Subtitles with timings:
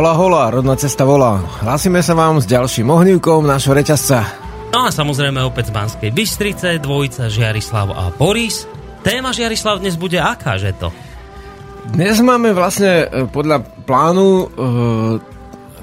[0.00, 1.44] Hola, hola, rodná cesta volá.
[1.60, 4.24] Hlásime sa vám s ďalším ohnívkom nášho reťazca.
[4.72, 8.64] No a samozrejme opäť z Banskej Bystrice, dvojica Žiarislav a Boris.
[9.04, 10.88] Téma Žiarislav dnes bude aká, že to?
[11.92, 14.44] Dnes máme vlastne e, podľa plánu e,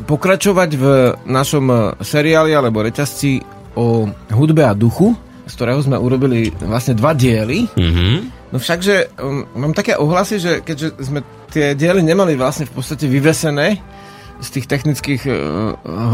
[0.09, 0.85] pokračovať v
[1.29, 3.45] našom e, seriáli alebo reťazci
[3.77, 5.13] o hudbe a duchu,
[5.45, 7.69] z ktorého sme urobili vlastne dva diely.
[7.69, 8.15] Mm-hmm.
[8.49, 11.21] No všakže um, mám také ohlasy, že keďže sme
[11.53, 13.96] tie diely nemali vlastne v podstate vyvesené,
[14.37, 15.33] z tých technických uh,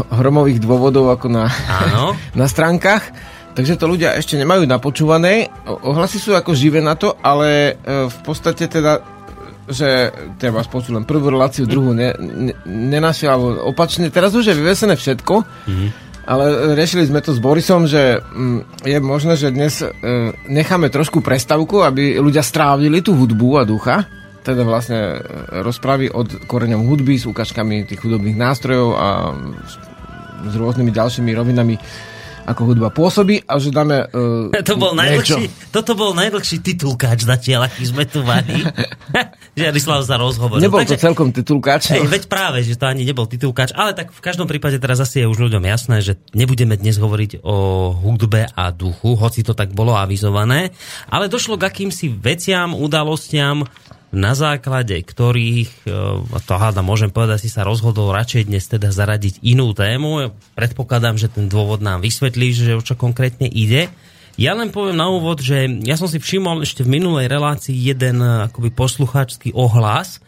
[0.08, 1.44] hromových dôvodov ako na,
[2.40, 3.04] na stránkach.
[3.54, 5.46] Takže to ľudia ešte nemajú napočúvané.
[5.66, 9.14] Ohlasy sú ako živé na to, ale uh, v podstate teda
[9.64, 14.12] že treba spočuť len prvú reláciu, druhú ne, ne, nenašiel, alebo opačne.
[14.12, 15.88] Teraz už je vyvesené všetko, mm-hmm.
[16.28, 19.88] ale riešili sme to s Borisom, že mm, je možné, že dnes uh,
[20.52, 24.04] necháme trošku prestavku, aby ľudia strávili tú hudbu a ducha
[24.44, 25.18] teda vlastne e,
[25.64, 29.08] rozpravy od koreňom hudby s ukážkami tých hudobných nástrojov a
[30.44, 31.74] s rôznymi ďalšími rovinami
[32.44, 37.72] ako hudba pôsobí a že dáme uh, to bol najdlhší, Toto bol najdlhší titulkáč zatiaľ,
[37.72, 38.52] aký sme tu mali.
[39.58, 40.60] Žiarislav sa rozhovoril.
[40.60, 41.96] Nebol Takže, to celkom titulkáč.
[41.96, 45.24] Hej, veď práve, že to ani nebol titulkáč, ale tak v každom prípade teraz asi
[45.24, 49.72] je už ľuďom jasné, že nebudeme dnes hovoriť o hudbe a duchu, hoci to tak
[49.72, 50.74] bolo avizované,
[51.08, 53.64] ale došlo k akýmsi veciam, udalostiam,
[54.14, 55.90] na základe ktorých, e,
[56.46, 60.32] to hádam, môžem povedať, si sa rozhodol radšej dnes teda zaradiť inú tému.
[60.54, 63.90] Predpokladám, že ten dôvod nám vysvetlí, že o čo konkrétne ide.
[64.34, 68.18] Ja len poviem na úvod, že ja som si všimol ešte v minulej relácii jeden
[68.22, 70.22] e, akoby poslucháčský ohlas.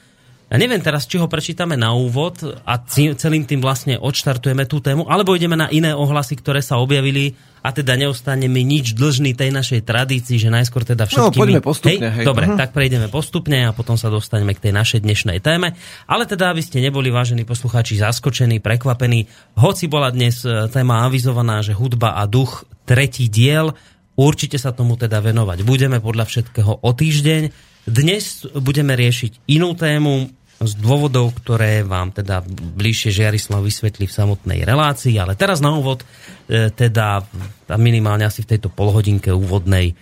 [0.47, 2.79] Ja neviem teraz, či ho prečítame na úvod a
[3.19, 7.35] celým tým vlastne odštartujeme tú tému, alebo ideme na iné ohlasy, ktoré sa objavili
[7.67, 11.35] a teda neostaneme nič dlžný tej našej tradícii, že najskôr teda všetkými...
[11.35, 11.99] No, poďme postupne.
[11.99, 12.27] Hej, hej.
[12.31, 12.63] Dobre, uh-huh.
[12.63, 15.75] tak prejdeme postupne a potom sa dostaneme k tej našej dnešnej téme.
[16.07, 19.27] Ale teda, aby ste neboli, vážení poslucháči, zaskočení, prekvapení,
[19.59, 23.75] hoci bola dnes e, téma avizovaná, že hudba a duch, tretí diel,
[24.15, 25.67] určite sa tomu teda venovať.
[25.67, 27.66] Budeme podľa všetkého o týždeň.
[27.87, 34.65] Dnes budeme riešiť inú tému, z dôvodov, ktoré vám teda bližšie Žiarislav vysvetlí v samotnej
[34.65, 36.01] relácii, ale teraz na úvod
[36.49, 37.29] e, teda
[37.77, 39.95] minimálne asi v tejto polhodinke úvodnej e,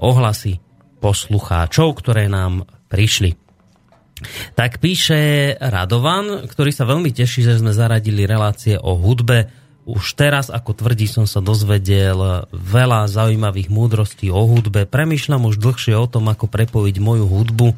[0.00, 0.56] ohlasy
[1.04, 3.36] poslucháčov, ktoré nám prišli.
[4.56, 9.48] Tak píše Radovan, ktorý sa veľmi teší, že sme zaradili relácie o hudbe.
[9.88, 14.84] Už teraz, ako tvrdí, som sa dozvedel veľa zaujímavých múdrostí o hudbe.
[14.84, 17.68] Premýšľam už dlhšie o tom, ako prepojiť moju hudbu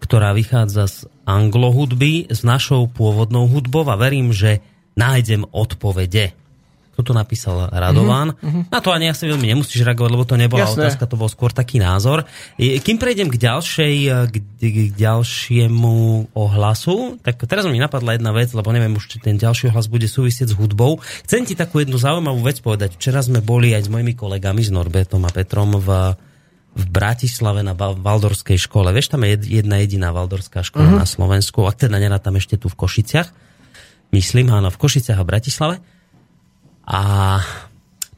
[0.00, 4.64] ktorá vychádza z anglohudby s našou pôvodnou hudbou a verím, že
[4.96, 6.32] nájdem odpovede.
[7.00, 8.36] Kto to napísal Radován.
[8.36, 8.68] Mm-hmm.
[8.68, 10.92] Na to ani asi veľmi nemusíš reagovať, lebo to nebola Jasné.
[10.92, 12.28] otázka, to bol skôr taký názor.
[12.60, 13.94] Kým prejdem k ďalšej,
[14.28, 19.40] k, k ďalšiemu ohlasu, tak teraz mi napadla jedna vec, lebo neviem už, či ten
[19.40, 21.00] ďalší ohlas bude súvisieť s hudbou.
[21.24, 23.00] Chcem ti takú jednu zaujímavú vec povedať.
[23.00, 26.12] Včera sme boli aj s mojimi kolegami, s Norbertom a Petrom v
[26.70, 28.94] v Bratislave na Valdorskej škole.
[28.94, 31.02] Vieš, tam je jedna jediná Valdorská škola uh-huh.
[31.02, 33.26] na Slovensku, ak teda nerá tam ešte tu v Košiciach.
[34.14, 35.82] Myslím, áno, v Košiciach a Bratislave.
[36.86, 37.00] A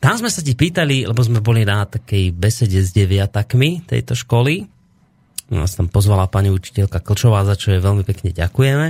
[0.03, 4.67] tam sme sa ti pýtali, lebo sme boli na takej besede s deviatakmi tejto školy.
[5.55, 8.87] Nás tam pozvala pani učiteľka Klčová, za čo je veľmi pekne ďakujeme.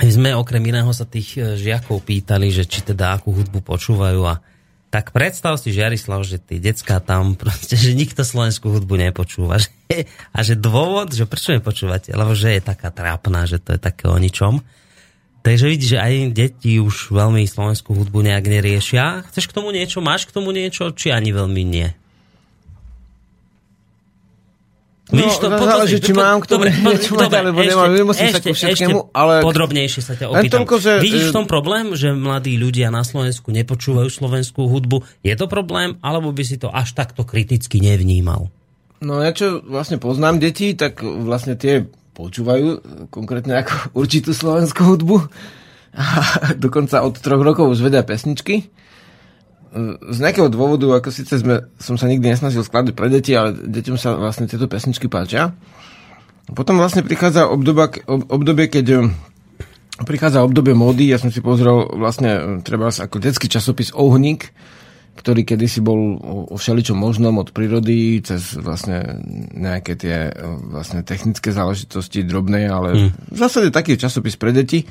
[0.00, 4.24] My sme okrem iného sa tých e, žiakov pýtali, že či teda akú hudbu počúvajú
[4.24, 4.40] a
[4.92, 9.56] tak predstav si, Žiarislav, že tí decka tam proste, že nikto slovenskú hudbu nepočúva.
[9.92, 12.16] Že, a že dôvod, že prečo nepočúvate?
[12.16, 14.64] Lebo že je taká trápna, že to je také o ničom.
[15.42, 19.26] Takže vidíš, že aj deti už veľmi slovenskú hudbu nejak neriešia.
[19.26, 19.98] Chceš k tomu niečo?
[19.98, 20.94] Máš k tomu niečo?
[20.94, 21.90] Či ani veľmi nie?
[25.12, 27.90] No, Víš to, no, záleží, či mám k tomu dobre, niečo dobre, alebo ešte, nemám,
[27.92, 29.34] nemusím ešte, sa ku všetkému, ale...
[29.44, 30.64] podrobnejšie sa ťa opýtam.
[30.64, 30.92] Toľko, že...
[31.04, 35.04] Vidíš v tom problém, že mladí ľudia na Slovensku nepočúvajú slovenskú hudbu?
[35.20, 38.48] Je to problém, alebo by si to až takto kriticky nevnímal?
[39.04, 42.66] No ja čo vlastne poznám deti, tak vlastne tie počúvajú
[43.08, 45.16] konkrétne ako určitú slovenskú hudbu.
[45.92, 46.04] A
[46.56, 48.72] dokonca od troch rokov už vedia pesničky
[50.00, 53.96] z nejakého dôvodu, ako síce sme, som sa nikdy nesnažil skladať pre deti, ale deťom
[53.96, 55.56] sa vlastne tieto pesničky páčia.
[56.52, 59.02] Potom vlastne prichádza obdoba, obdobie, keď eh,
[60.04, 64.52] prichádza obdobie módy, ja som si pozrel vlastne treba ako detský časopis Ohník,
[65.12, 66.16] ktorý kedysi bol
[66.48, 69.20] o všeličom možnom od prírody cez vlastne
[69.52, 70.36] nejaké tie eh,
[70.72, 73.10] vlastne technické záležitosti drobné, ale mm.
[73.32, 74.88] v zásade taký časopis pre deti.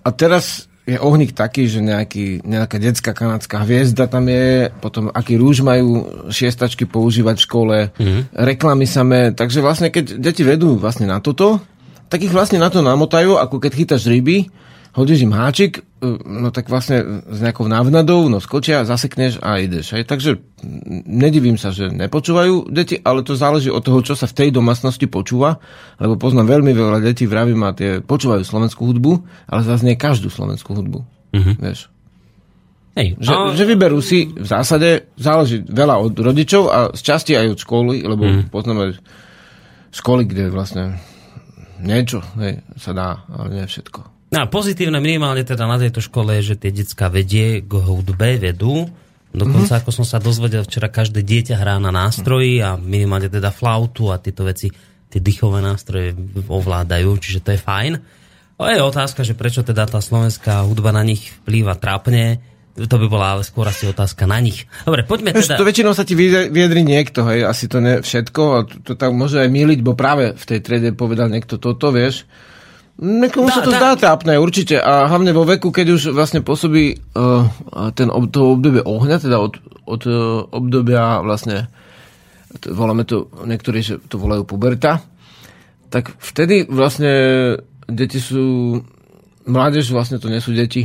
[0.00, 5.36] A teraz je ohník taký, že nejaký, nejaká detská kanadská hviezda tam je, potom aký
[5.36, 8.22] rúž majú šiestačky používať v škole, mm-hmm.
[8.34, 11.62] reklamy samé, takže vlastne keď deti vedú vlastne na toto,
[12.10, 14.50] tak ich vlastne na to namotajú, ako keď chytáš ryby
[14.94, 19.94] hodíš im háčik, e, no tak vlastne s nejakou návnadou, no skočia, zasekneš a ideš.
[19.94, 20.04] Hej.
[20.10, 20.30] Takže
[21.06, 25.06] nedivím sa, že nepočúvajú deti, ale to záleží od toho, čo sa v tej domácnosti
[25.06, 25.62] počúva,
[26.02, 29.12] lebo poznám veľmi veľa detí, vravím a tie počúvajú slovenskú hudbu,
[29.46, 31.00] ale zase nie každú slovenskú hudbu.
[31.34, 31.56] Mm-hmm.
[31.62, 31.80] Vieš.
[32.98, 33.54] Hej, že, a...
[33.54, 38.02] že vyberú si v zásade, záleží veľa od rodičov a z časti aj od školy,
[38.02, 38.42] lebo mm.
[38.50, 38.98] poznáme
[39.94, 40.98] školy, kde vlastne
[41.78, 44.19] niečo hej, sa dá, ale nie všetko.
[44.30, 48.38] No a pozitívne minimálne teda na tejto škole je, že tie detská vedie k hudbe,
[48.38, 48.86] vedú.
[49.30, 49.82] Dokonca, mm-hmm.
[49.82, 54.18] ako som sa dozvedel včera, každé dieťa hrá na nástroji a minimálne teda flautu a
[54.18, 54.70] tieto veci,
[55.10, 56.14] tie dýchové nástroje
[56.46, 57.92] ovládajú, čiže to je fajn.
[58.60, 62.38] A je otázka, že prečo teda tá slovenská hudba na nich vplýva trápne.
[62.76, 64.68] To by bola ale skôr asi otázka na nich.
[64.86, 65.58] Dobre, poďme teda...
[65.58, 69.10] To väčšinou sa ti vyjadri niekto, hej, asi to nie všetko, a to, to tak
[69.10, 72.30] môže aj miliť, bo práve v tej trede povedal niekto toto, vieš,
[73.00, 74.76] Niekomu sa to zdá trápne, určite.
[74.76, 77.48] A hlavne vo veku, keď už vlastne pôsobí uh,
[77.96, 79.56] ten, to obdobie ohňa, teda od,
[79.88, 81.72] od uh, obdobia vlastne,
[82.60, 85.00] to, voláme to, niektorí že to volajú puberta,
[85.88, 87.12] tak vtedy vlastne
[87.88, 88.76] deti sú,
[89.48, 90.84] mládež vlastne to nie sú deti,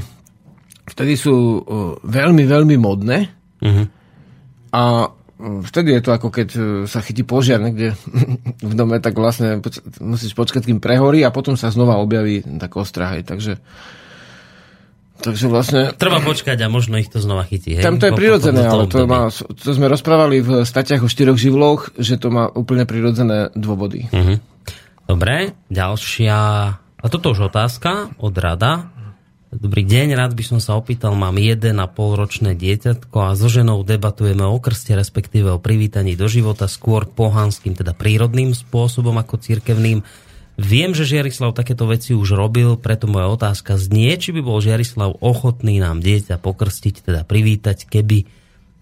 [0.87, 3.17] vtedy sú uh, veľmi, veľmi modné
[3.59, 3.85] uh-huh.
[4.71, 7.93] a vtedy je to ako keď e, sa chytí požiar niekde
[8.71, 9.59] v dome, tak vlastne
[9.99, 13.27] musíš počkať, kým prehorí a potom sa znova objaví tak ostrahej.
[13.27, 13.59] Takže
[15.15, 15.81] Takže vlastne...
[15.95, 17.79] Treba počkať a možno ich to znova chytí.
[17.79, 17.87] Hej?
[17.87, 21.95] Tam to je prirodzené, ale to, má, to sme rozprávali v statiach o štyroch živloch,
[21.95, 24.11] že to má úplne prirodzené dôvody.
[24.11, 24.37] Uh-huh.
[25.07, 26.37] Dobre, ďalšia...
[26.75, 28.91] A toto už otázka od Rada.
[29.55, 33.87] Dobrý deň, rád by som sa opýtal, mám jeden a ročné dieťatko a so ženou
[33.87, 40.03] debatujeme o krste, respektíve o privítaní do života skôr pohanským, teda prírodným spôsobom ako cirkevným.
[40.59, 45.23] Viem, že Žiarislav takéto veci už robil, preto moja otázka znie, či by bol Žiarislav
[45.23, 48.27] ochotný nám dieťa pokrstiť, teda privítať, keby,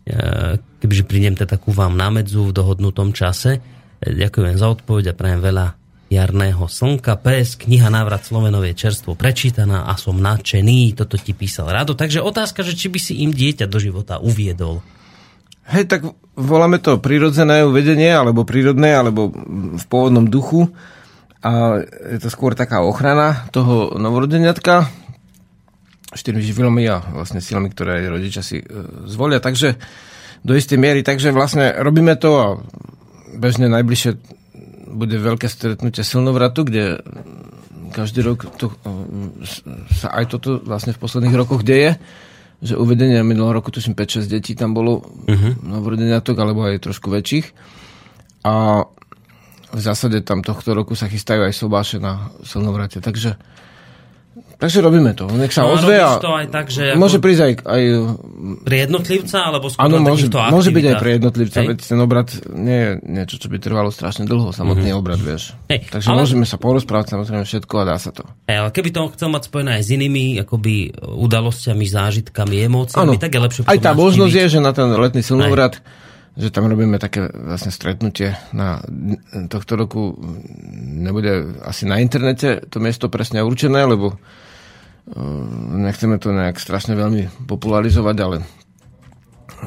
[0.09, 3.61] e, kebyže prídem teda ku vám na medzu v dohodnutom čase.
[4.01, 5.82] Ďakujem za odpoveď a prajem veľa
[6.13, 7.17] jarného slnka.
[7.17, 10.93] PS, kniha Návrat Slovenov je čerstvo prečítaná a som nadšený.
[10.93, 11.97] Toto ti písal Rado.
[11.97, 14.85] Takže otázka, že či by si im dieťa do života uviedol.
[15.73, 16.05] Hej, tak
[16.37, 19.33] voláme to prirodzené uvedenie, alebo prírodné, alebo
[19.79, 20.69] v pôvodnom duchu.
[21.43, 24.87] A je to skôr taká ochrana toho novorodeniatka
[26.13, 28.65] štyrmi živlami a vlastne silami, ktoré rodičia si e,
[29.09, 29.41] zvolia.
[29.41, 29.75] Takže
[30.45, 32.47] do istej miery, takže vlastne robíme to a
[33.33, 34.42] bežne najbližšie
[34.93, 37.01] bude veľké stretnutie silnovratu, kde
[37.93, 38.73] každý rok to,
[39.93, 41.97] sa aj toto vlastne v posledných rokoch deje,
[42.63, 45.59] že uvedenie minulého roku, tuším 5-6 detí tam bolo uh-huh.
[45.61, 47.51] novorodeniatok, alebo aj trošku väčších.
[48.47, 48.87] A
[49.73, 53.01] v zásade tam tohto roku sa chystajú aj sobáše na silnovrate.
[53.01, 53.35] Takže
[54.33, 55.29] Takže robíme to.
[55.29, 57.83] Nech sa no, ozve a to aj tak, že môže prísť aj, aj...
[58.65, 62.79] Pri jednotlivca, alebo skôr Áno, môže, môže byť aj pre jednotlivca, veď ten obrad nie
[62.79, 65.01] je niečo, čo by trvalo strašne dlho, samotný mm-hmm.
[65.03, 65.53] obrad, vieš.
[65.69, 66.17] Hej, Takže ale...
[66.25, 68.23] môžeme sa porozprávať samozrejme všetko a dá sa to.
[68.49, 73.21] Hej, ale keby to chcel mať spojené aj s inými akoby udalosťami, zážitkami, emóciami, ano,
[73.21, 75.77] tak je lepšie Aj tá možnosť je, že na ten letný silnovrad
[76.33, 78.81] že tam robíme také vlastne stretnutie na
[79.49, 80.17] tohto roku
[80.81, 84.17] nebude asi na internete to miesto presne určené, lebo
[85.03, 88.37] Ehm, nechceme to nejak strašne veľmi popularizovať, ale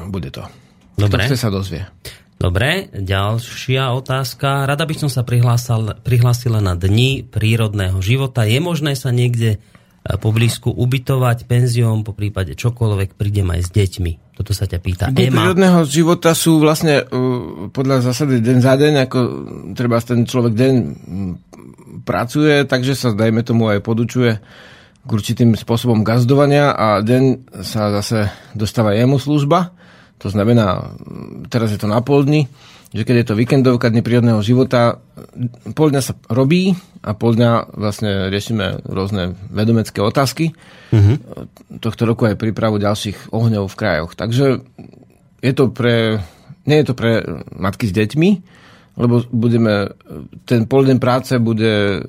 [0.09, 0.41] bude to.
[0.97, 1.29] Dobre.
[1.29, 1.85] Kto chce sa dozvie.
[2.37, 4.65] Dobre, ďalšia otázka.
[4.65, 8.45] Rada by som sa prihlásila na dni prírodného života.
[8.45, 9.59] Je možné sa niekde e,
[10.17, 14.11] poblízku ubytovať penzióm, po prípade čokoľvek, prídem aj s deťmi.
[14.37, 15.49] Toto sa ťa pýta Dni Ema.
[15.49, 19.19] prírodného života sú vlastne uh, podľa zásady deň za deň, ako
[19.73, 20.73] treba ten človek deň
[22.05, 24.31] pracuje, takže sa dajme tomu aj podučuje
[25.07, 29.73] k určitým spôsobom gazdovania a deň sa zase dostáva jemu služba.
[30.21, 30.93] To znamená,
[31.49, 32.45] teraz je to na pol dni,
[32.97, 34.97] že keď je to víkendovka dne prírodného života,
[35.77, 36.73] pol dňa sa robí
[37.05, 40.57] a pol dňa vlastne riešime rôzne vedomecké otázky.
[40.89, 41.15] Mm-hmm.
[41.77, 44.17] Tohto roku aj prípravu ďalších ohňov v krajoch.
[44.17, 44.65] Takže
[45.45, 46.25] je to pre,
[46.65, 47.21] nie je to pre
[47.53, 48.29] matky s deťmi,
[48.97, 49.93] lebo budeme,
[50.49, 52.01] ten poldeň práce bude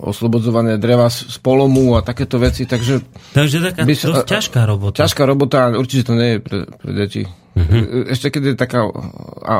[0.00, 3.04] oslobodzované dreva z polomu a takéto veci, takže...
[3.36, 4.96] Takže taká by sa, dosť ťažká robota.
[5.04, 7.22] Ťažká robota, určite to nie je pre, pre deti.
[7.60, 8.08] Uh-huh.
[8.08, 8.88] Ešte keď je taká
[9.44, 9.54] a,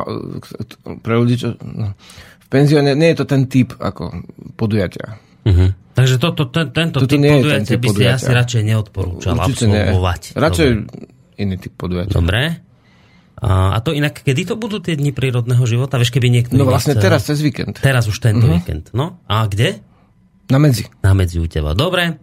[1.05, 1.93] pre ľudí, čo no,
[2.41, 4.25] v penzióne, nie je to ten typ ako
[4.57, 5.21] podujatia.
[5.45, 5.69] Uh-huh.
[5.91, 10.21] Takže to, to, ten, tento Toto typ podujatia by si asi radšej neodporúčal Určite absolvovať.
[10.33, 10.37] Nie.
[10.39, 11.41] Radšej Dobre.
[11.41, 12.15] iný typ podujatia.
[12.17, 12.41] Dobre.
[13.41, 15.97] A, to inak, kedy to budú tie dni prírodného života?
[15.97, 16.53] Vieš, keby niekto...
[16.53, 17.05] No vlastne nechce...
[17.09, 17.73] teraz, cez víkend.
[17.81, 18.61] Teraz už tento uh-huh.
[18.61, 18.93] víkend.
[18.93, 19.81] No a kde?
[20.53, 20.85] Na medzi.
[21.01, 21.73] Na medzi u teba.
[21.73, 22.21] Dobre.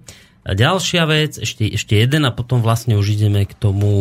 [0.48, 3.92] A ďalšia vec, ešte, ešte jeden a potom vlastne už ideme k tomu,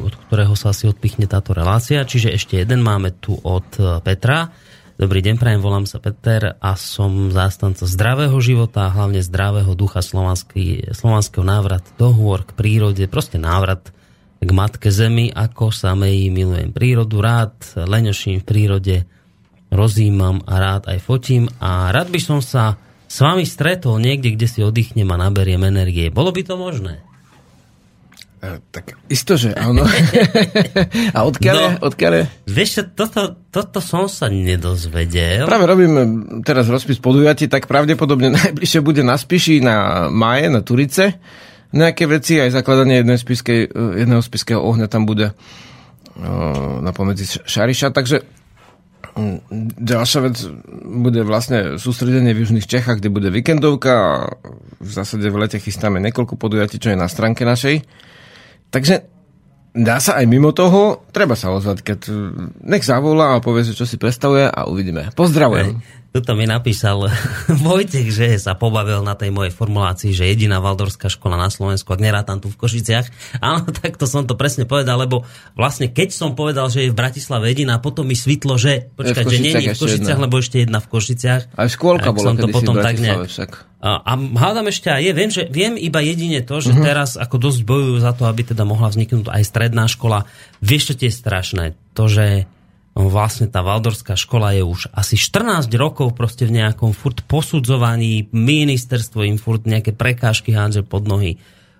[0.00, 2.08] od ktorého sa asi odpichne táto relácia.
[2.08, 4.48] Čiže ešte jeden máme tu od e, Petra.
[4.96, 11.44] Dobrý deň, prajem, volám sa Peter a som zástanca zdravého života hlavne zdravého ducha slovanského
[11.44, 13.92] návrat do hôr, k prírode, proste návrat
[14.40, 18.96] k matke zemi, ako samej milujem prírodu, rád leňoším v prírode,
[19.68, 22.80] rozímam a rád aj fotím a rád by som sa
[23.10, 26.14] s vami stretol niekde, kde si oddychnem a naberiem energie.
[26.14, 27.02] Bolo by to možné?
[28.38, 29.82] E, tak isto, že áno.
[31.16, 32.30] a odkiaľ no, odkiaľ?
[32.46, 35.42] Vieš, toto, toto som sa nedozvedel.
[35.42, 36.00] Práve robíme
[36.46, 41.18] teraz rozpis podujatí, tak pravdepodobne najbližšie bude na Spiši, na Maje, na Turice.
[41.74, 47.42] Nejaké veci, aj zakladanie jednej spiskej, e, jedného spiského ohňa tam bude uh, na pomedzi
[47.46, 47.94] Šariša.
[47.94, 48.39] Takže
[49.80, 50.36] Ďalšia vec
[50.84, 54.14] bude vlastne sústredenie v Južných Čechách, kde bude víkendovka a
[54.80, 57.84] v zásade v lete chystáme niekoľko podujatí, čo je na stránke našej.
[58.70, 59.04] Takže
[59.76, 62.00] dá sa aj mimo toho, treba sa ozvať, keď
[62.66, 65.14] nech zavolá a povie čo si predstavuje a uvidíme.
[65.14, 65.99] Pozdravujem.
[66.10, 67.06] Tuto mi napísal
[67.66, 72.02] Vojtek, že sa pobavil na tej mojej formulácii, že jediná valdorská škola na Slovensku, ak
[72.02, 73.06] nerátam tu v Košiciach.
[73.46, 75.22] Áno, takto som to presne povedal, lebo
[75.54, 79.38] vlastne keď som povedal, že je v Bratislave jediná, potom mi svitlo, že počkať, že
[79.38, 81.42] nie je v Košiciach, lebo ešte jedna v Košiciach.
[81.54, 83.30] Aj škôlka bola som to potom tak nejak...
[83.30, 83.50] Však.
[83.80, 86.84] A, a hádam ešte aj je, viem, že viem iba jedine to, že uh-huh.
[86.84, 90.28] teraz ako dosť bojujú za to, aby teda mohla vzniknúť aj stredná škola.
[90.60, 91.64] Vieš, čo tie je strašné?
[91.96, 92.44] To, že
[93.08, 99.24] vlastne tá Valdorská škola je už asi 14 rokov proste v nejakom furt posudzovaní, ministerstvo
[99.24, 101.38] im furt nejaké prekážky hádže pod nohy.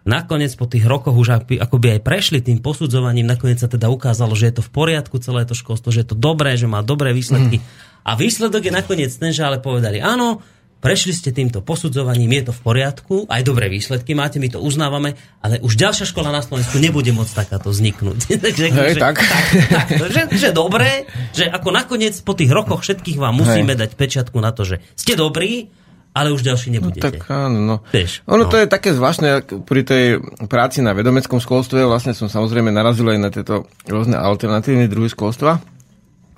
[0.08, 4.48] Nakoniec po tých rokoch už akoby aj prešli tým posudzovaním, nakoniec sa teda ukázalo, že
[4.48, 7.60] je to v poriadku celé to školstvo, že je to dobré, že má dobré výsledky.
[7.60, 7.64] Mm.
[8.08, 10.40] A výsledok je nakoniec ten, že ale povedali, áno,
[10.80, 15.14] prešli ste týmto posudzovaním, je to v poriadku, aj dobré výsledky máte, my to uznávame,
[15.44, 18.18] ale už ďalšia škola na Slovensku nebude môcť takáto vzniknúť.
[18.44, 19.16] Takže, Hej, že, tak.
[19.20, 21.04] tak, tak že, že dobré,
[21.36, 23.80] že ako nakoniec po tých rokoch všetkých vám musíme Hej.
[23.86, 25.68] dať pečiatku na to, že ste dobrí,
[26.10, 27.06] ale už ďalší nebudete.
[27.06, 27.76] No, tak áno, no.
[27.94, 28.50] Vieš, ono no.
[28.50, 30.04] to je také zvláštne, pri tej
[30.50, 35.62] práci na vedomeckom školstve, vlastne som samozrejme narazil aj na tieto rôzne alternatívne druhy školstva.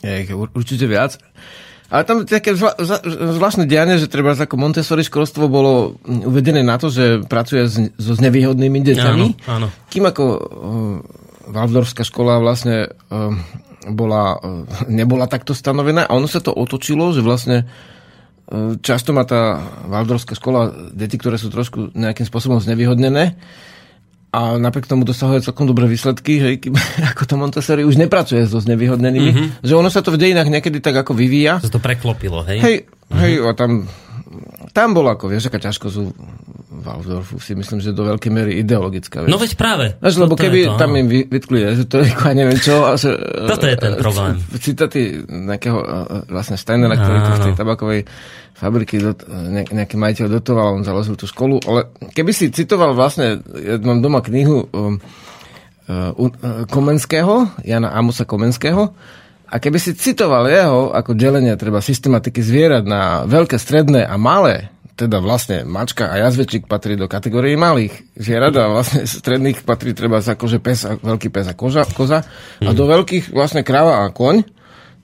[0.05, 1.17] Je ich určite viac.
[1.93, 2.73] Ale tam také zvla,
[3.37, 8.17] zvláštne dianie, že treba ako Montessori školstvo bolo uvedené na to, že pracuje s, so
[8.17, 9.27] znevýhodnými deťami.
[9.45, 9.69] Áno, áno.
[9.93, 10.41] Kým ako uh,
[11.53, 13.37] Waldorfská škola vlastne uh,
[13.93, 19.29] bola, uh, nebola takto stanovená a ono sa to otočilo, že vlastne uh, často má
[19.29, 19.61] tá
[19.93, 23.37] Waldorfská škola deti, ktoré sú trošku nejakým spôsobom znevýhodnené
[24.33, 26.49] a napriek tomu dosahuje celkom dobré výsledky, že
[27.13, 29.49] ako to Montessori už nepracuje so znevýhodnenými, mm-hmm.
[29.61, 31.61] že ono sa to v dejinách niekedy tak ako vyvíja.
[31.61, 32.59] Sa to preklopilo, hej?
[32.65, 33.21] Hej, mm-hmm.
[33.21, 33.85] hej a tam,
[34.73, 36.05] tam bolo ako, vieš, aká ťažkosť u
[36.83, 39.23] Waldorfu si myslím, že do veľkej miery ideologická.
[39.23, 39.31] Vieš.
[39.31, 39.87] No veď práve.
[40.03, 42.83] Vieš, lebo keby to, tam im vytkli ezoteriku a neviem čo.
[42.83, 43.15] A že,
[43.53, 44.41] Toto je ten problém.
[44.65, 45.79] Citaty nejakého
[46.27, 48.01] vlastne Steinera, ktorý tu v tej tabakovej
[48.63, 53.43] fabriky dot, ne, nejaký majiteľ dotoval, on založil tú školu, ale keby si citoval vlastne,
[53.59, 55.03] ja mám doma knihu um,
[55.91, 58.95] uh, uh, Komenského, Jana Amusa Komenského,
[59.53, 64.73] a keby si citoval jeho ako delenie treba systematiky zvierat na veľké, stredné a malé,
[64.97, 70.25] teda vlastne mačka a jazvečík patrí do kategórie malých zvierat a vlastne stredných patrí treba
[70.25, 72.25] akože pes a veľký pes a koža, koza
[72.65, 74.62] a do veľkých vlastne kráva a koň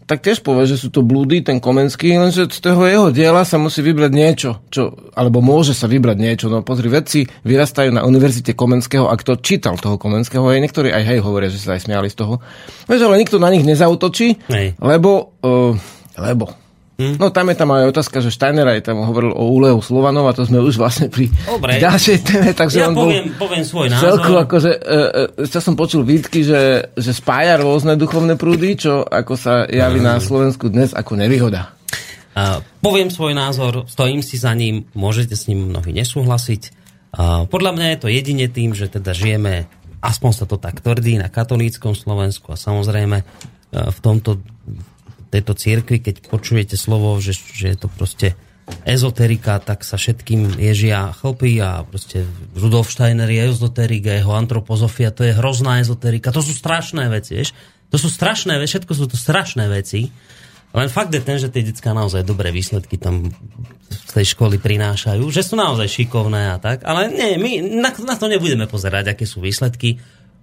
[0.09, 3.61] tak tiež povie, že sú to blúdy, ten Komenský, lenže z toho jeho diela sa
[3.61, 6.47] musí vybrať niečo, čo, alebo môže sa vybrať niečo.
[6.49, 11.05] No pozri, vedci vyrastajú na Univerzite Komenského, ak to čítal toho Komenského, aj niektorí aj
[11.05, 12.41] hej hovoria, že sa aj smiali z toho.
[12.89, 14.73] Vieš, ale nikto na nich nezautočí, hej.
[14.81, 15.77] lebo, uh,
[16.17, 16.57] lebo
[16.99, 17.15] Hm?
[17.15, 20.35] No tam je tam aj otázka, že Steiner aj tam hovoril o úlehu Slovanov a
[20.35, 21.79] to sme už vlastne pri Dobre.
[21.87, 24.03] ďalšej téme, takže ja on poviem, bol poviem svoj názor.
[24.03, 29.39] Celku akože, e, e, som počul výtky, že, že spája rôzne duchovné prúdy, čo ako
[29.39, 31.71] sa javí na Slovensku dnes ako nevýhoda.
[32.35, 36.63] Uh, poviem svoj názor, stojím si za ním, môžete s ním mnohí nesúhlasiť.
[37.15, 39.71] Uh, podľa mňa je to jedine tým, že teda žijeme,
[40.03, 44.43] aspoň sa to tak tvrdí, na katolíckom Slovensku a samozrejme uh, v tomto
[45.29, 48.37] tejto cirkvi, keď počujete slovo, že, že je to proste
[48.85, 55.13] ezoterika, tak sa všetkým ježia chlpy a proste Rudolf Steiner je ezoterik a jeho antropozofia,
[55.13, 56.33] to je hrozná ezoterika.
[56.33, 57.57] To sú strašné veci, vieš?
[57.89, 60.13] To sú strašné veci, všetko sú to strašné veci.
[60.77, 63.33] Len fakt je ten, že tie detská naozaj dobré výsledky tam
[63.89, 68.17] z tej školy prinášajú, že sú naozaj šikovné a tak, ale nie, my na, na
[68.21, 69.97] to nebudeme pozerať, aké sú výsledky.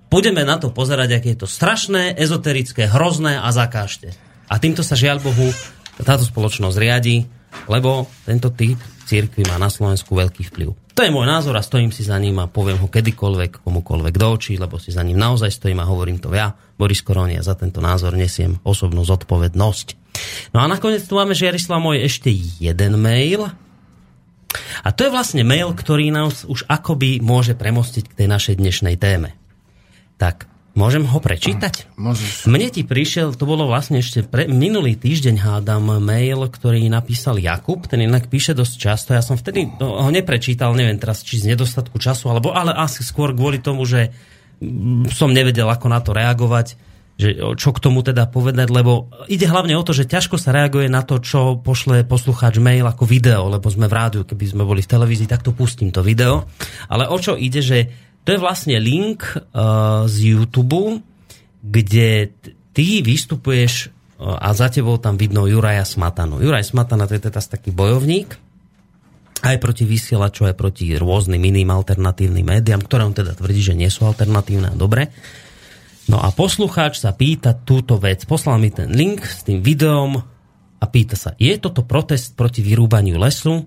[0.10, 4.18] Budeme na to pozerať, aké je to strašné, ezoterické, hrozné a zakážte.
[4.50, 5.50] A týmto sa žiaľ Bohu
[6.04, 7.25] táto spoločnosť riadi
[7.72, 10.70] lebo tento typ církvy má na Slovensku veľký vplyv.
[10.96, 14.28] To je môj názor a stojím si za ním a poviem ho kedykoľvek, komukoľvek do
[14.32, 17.60] očí, lebo si za ním naozaj stojím a hovorím to ja, Boris Koroni, a za
[17.60, 19.88] tento názor nesiem osobnú zodpovednosť.
[20.56, 22.32] No a nakoniec tu máme, Žiarislav, môj ešte
[22.64, 23.52] jeden mail.
[24.88, 28.96] A to je vlastne mail, ktorý nás už akoby môže premostiť k tej našej dnešnej
[28.96, 29.36] téme.
[30.16, 31.88] Tak, Môžem ho prečítať?
[31.96, 32.51] Môžeš.
[32.51, 37.88] Mne ti prišiel, to bolo vlastne ešte pre, minulý týždeň hádam mail, ktorý napísal Jakub,
[37.88, 39.15] ten inak píše dosť často.
[39.15, 43.08] Ja som vtedy no, ho neprečítal, neviem teraz, či z nedostatku času, alebo ale asi
[43.08, 44.12] skôr kvôli tomu, že
[44.60, 46.75] mm, som nevedel, ako na to reagovať,
[47.15, 50.91] že, čo k tomu teda povedať, lebo ide hlavne o to, že ťažko sa reaguje
[50.91, 54.84] na to, čo pošle poslucháč mail ako video, lebo sme v rádiu, keby sme boli
[54.84, 56.44] v televízii, tak to pustím to video.
[56.91, 57.88] Ale o čo ide, že
[58.25, 61.00] to je vlastne link uh, z YouTube,
[61.62, 62.34] kde
[62.74, 66.41] ty vystupuješ uh, a za tebou tam vidno Juraja Smatanu.
[66.41, 68.34] Juraj Smatana to je teda taký bojovník,
[69.46, 73.94] aj proti vysielaču, aj proti rôznym iným alternatívnym médiám, ktoré on teda tvrdí, že nie
[73.94, 75.13] sú alternatívne a dobre.
[76.10, 78.25] No a poslucháč sa pýta túto vec.
[78.25, 80.17] Poslal mi ten link s tým videom
[80.82, 83.65] a pýta sa, je toto protest proti vyrúbaniu lesu,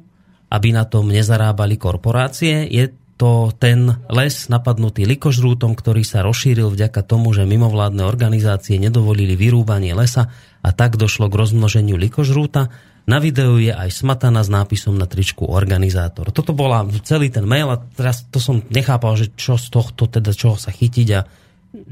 [0.50, 2.66] aby na tom nezarábali korporácie?
[2.66, 9.34] Je to ten les napadnutý likožrútom, ktorý sa rozšíril vďaka tomu, že mimovládne organizácie nedovolili
[9.34, 10.30] vyrúbanie lesa
[10.62, 12.70] a tak došlo k rozmnoženiu likožrúta.
[13.10, 16.30] Na videu je aj smatana s nápisom na tričku organizátor.
[16.30, 20.30] Toto bola celý ten mail a teraz to som nechápal, že čo z tohto teda
[20.30, 21.20] čoho sa chytiť a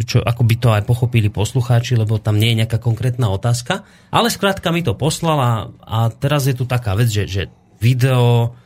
[0.06, 3.84] čo, ako by to aj pochopili poslucháči, lebo tam nie je nejaká konkrétna otázka.
[4.08, 7.42] Ale skrátka mi to poslala a teraz je tu taká vec, že, že
[7.80, 8.56] video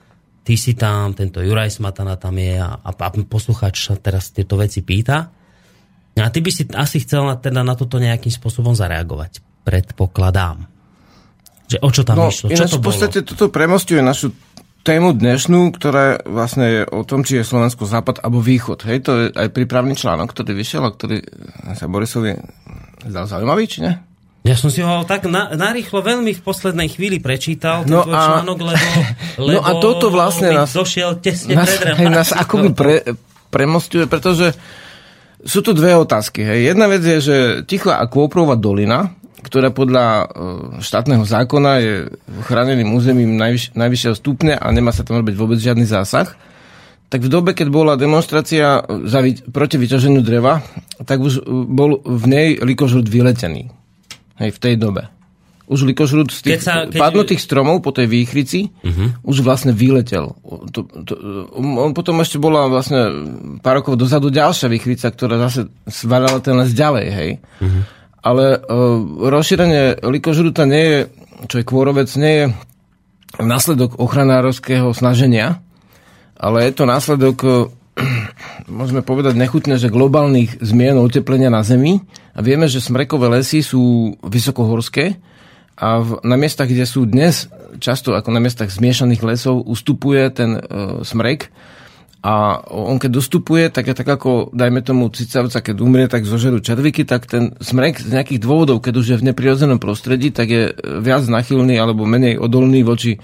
[0.45, 4.57] ty si tam, tento Juraj Smatana tam je a, a, a poslucháč sa teraz tieto
[4.57, 5.31] veci pýta.
[6.21, 9.41] A ty by si asi chcel na, teda na toto nejakým spôsobom zareagovať.
[9.65, 10.69] Predpokladám.
[11.71, 12.51] Že o čo tam no, išlo?
[12.51, 13.29] Čo to v podstate bolo?
[13.31, 14.35] toto premostuje našu
[14.83, 18.81] tému dnešnú, ktorá vlastne je o tom, či je Slovensko západ alebo východ.
[18.89, 21.21] Hej, to je aj prípravný článok, ktorý vyšiel a ktorý
[21.77, 22.35] sa Borisovi
[23.07, 24.10] zdal zaujímavý, či ne?
[24.41, 28.25] Ja som si ho tak na, narýchlo veľmi v poslednej chvíli prečítal, no tento a,
[28.25, 28.87] článok, lebo,
[29.37, 33.05] lebo no a toto vlastne nás, došiel tesne nás, pred nás akoby pre,
[33.53, 34.57] premostuje, pretože
[35.45, 36.41] sú tu dve otázky.
[36.41, 36.73] Hej.
[36.73, 37.37] Jedna vec je, že
[37.69, 39.13] Tichá a Kôprová dolina,
[39.45, 40.25] ktorá podľa e,
[40.85, 41.95] štátneho zákona je
[42.45, 46.33] chráneným územím najvyš, najvyššieho stupňa a nemá sa tam robiť vôbec žiadny zásah,
[47.11, 50.63] tak v dobe, keď bola demonstrácia za, proti vyťaženiu dreva,
[51.03, 53.80] tak už bol v nej likožrút vyletený.
[54.41, 55.13] Hej, v tej dobe.
[55.71, 56.99] Už likožrút z tých keď sa, keď...
[56.99, 59.23] padnutých stromov po tej výchrici uh-huh.
[59.23, 60.35] už vlastne vyletel.
[60.75, 61.15] To, to,
[61.55, 63.07] on potom ešte bola vlastne
[63.63, 67.31] pár rokov dozadu ďalšia výchrica, ktorá zase svalala ten les ďalej, hej.
[67.63, 67.83] Uh-huh.
[68.21, 68.99] Ale uh,
[69.31, 70.99] rozšírenie likožruta nie je,
[71.47, 72.45] čo je kôrovec, nie je
[73.39, 75.63] následok ochranárovského snaženia,
[76.35, 77.71] ale je to následok
[78.71, 82.03] môžeme povedať nechutne, že globálnych zmien oteplenia na Zemi.
[82.35, 85.19] A vieme, že smrekové lesy sú vysokohorské
[85.81, 87.49] a v, na miestach, kde sú dnes
[87.81, 90.61] často ako na miestach zmiešaných lesov, ustupuje ten e,
[91.03, 91.49] smrek.
[92.21, 96.61] A on keď dostupuje, tak je tak ako, dajme tomu cicavca, keď umrie, tak zožerú
[96.61, 100.77] červiky, tak ten smrek z nejakých dôvodov, keď už je v neprirodzenom prostredí, tak je
[101.01, 103.17] viac nachylný alebo menej odolný voči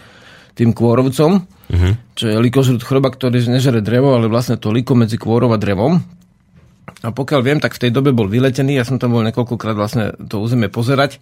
[0.57, 1.93] tým kôrovcom, uh-huh.
[2.15, 6.03] čo je likožrút chroba, ktorý nežere drevo, ale vlastne to liko medzi kôrov a drevom.
[7.05, 10.15] A pokiaľ viem, tak v tej dobe bol vyletený, ja som tam bol niekoľkokrát vlastne
[10.27, 11.19] to územie pozerať.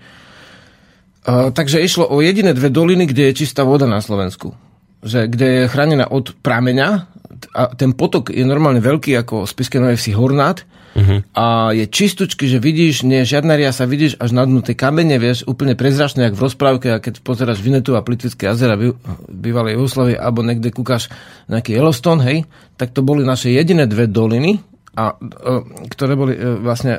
[1.25, 4.53] Uh, takže išlo o jediné dve doliny, kde je čistá voda na Slovensku.
[5.05, 6.89] Že, kde je chránená od prameňa
[7.53, 11.21] a ten potok je normálne veľký ako Spiske Nové Vsi Hornát uh-huh.
[11.35, 15.45] a je čistučky, že vidíš, nie žiadna riasa, vidíš až na dnu tej kamene, vieš,
[15.45, 18.79] úplne prezračné, jak v rozprávke, a keď pozeráš Vinetu a Plitvické jazera
[19.29, 21.11] bývalej Jugoslavie, alebo niekde kúkaš
[21.51, 22.39] nejaký Yellowstone, hej,
[22.79, 24.63] tak to boli naše jediné dve doliny,
[24.95, 25.13] a, a,
[25.91, 26.95] ktoré boli e, vlastne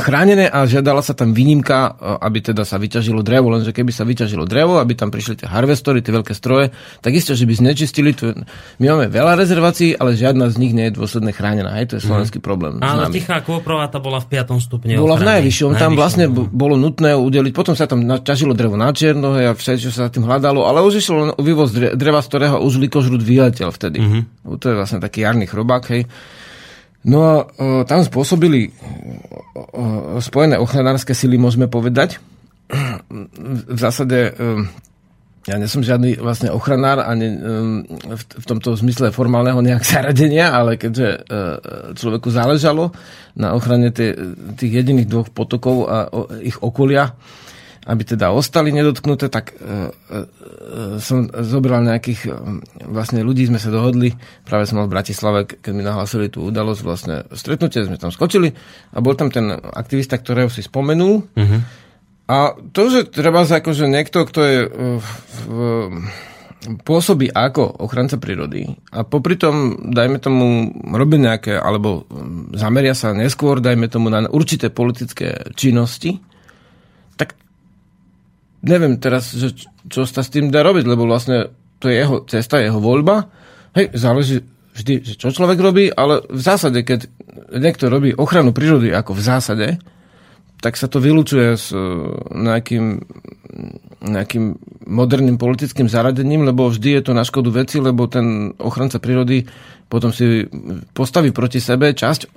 [0.00, 4.08] chránené a žiadala sa tam výnimka, e, aby teda sa vyťažilo drevo, lenže keby sa
[4.08, 6.72] vyťažilo drevo, aby tam prišli tie harvestory, tie veľké stroje,
[7.04, 8.16] tak isté, že by znečistili.
[8.16, 8.32] Tu,
[8.80, 11.76] my máme veľa rezervácií, ale žiadna z nich nie je dôsledne chránená.
[11.76, 12.44] Hej, to je slovenský mm.
[12.44, 12.72] problém.
[12.80, 14.64] Áno, Tichá tá bola v 5.
[14.64, 16.48] stupne Bola v najvyššom, tam vlastne no.
[16.48, 20.64] bolo nutné udeliť, potom sa tam ťažilo drevo na čierno a všetko sa tým hľadalo,
[20.64, 24.00] ale už išlo len vývoz dreva, z ktorého už likožrút vyletel vtedy.
[24.00, 24.22] Mm-hmm.
[24.56, 26.08] To je vlastne taký jarný chrobák, hej.
[27.06, 32.20] No a uh, tam spôsobili uh, spojené ochranárske sily, môžeme povedať.
[33.66, 34.30] V zásade
[35.42, 37.34] ja nie som žiadny vlastne ochranár ani
[38.14, 41.26] v, tomto zmysle formálneho nejak zaradenia, ale keďže
[41.98, 42.94] človeku záležalo
[43.34, 46.06] na ochrane tých jediných dvoch potokov a
[46.38, 47.18] ich okolia,
[47.88, 50.24] aby teda ostali nedotknuté, tak e, e,
[51.00, 52.30] som zobral nejakých e,
[52.84, 54.12] vlastne ľudí, sme sa dohodli,
[54.44, 58.52] práve som mal v Bratislave, keď mi nahlasili tú udalosť, vlastne stretnutie, sme tam skočili
[58.92, 61.24] a bol tam ten aktivista, ktorého si spomenul.
[61.24, 61.60] Uh-huh.
[62.28, 64.58] A to, že treba sa akože niekto, kto je
[65.00, 65.06] v,
[65.50, 65.56] v,
[66.84, 72.04] pôsobí ako ochranca prírody a popri tom, dajme tomu, robí nejaké, alebo
[72.54, 76.20] zameria sa neskôr, dajme tomu, na určité politické činnosti,
[78.64, 79.56] neviem teraz, že
[79.88, 83.32] čo sa s tým dá robiť, lebo vlastne to je jeho cesta, jeho voľba.
[83.72, 84.44] Hej, záleží
[84.76, 87.08] vždy, že čo človek robí, ale v zásade, keď
[87.56, 89.68] niekto robí ochranu prírody ako v zásade,
[90.60, 91.80] tak sa to vylúčuje s e,
[92.36, 93.00] nejakým,
[94.04, 94.44] nejakým
[94.92, 99.48] moderným politickým zaradením, lebo vždy je to na škodu veci, lebo ten ochranca prírody
[99.88, 100.44] potom si
[100.92, 102.28] postaví proti sebe časť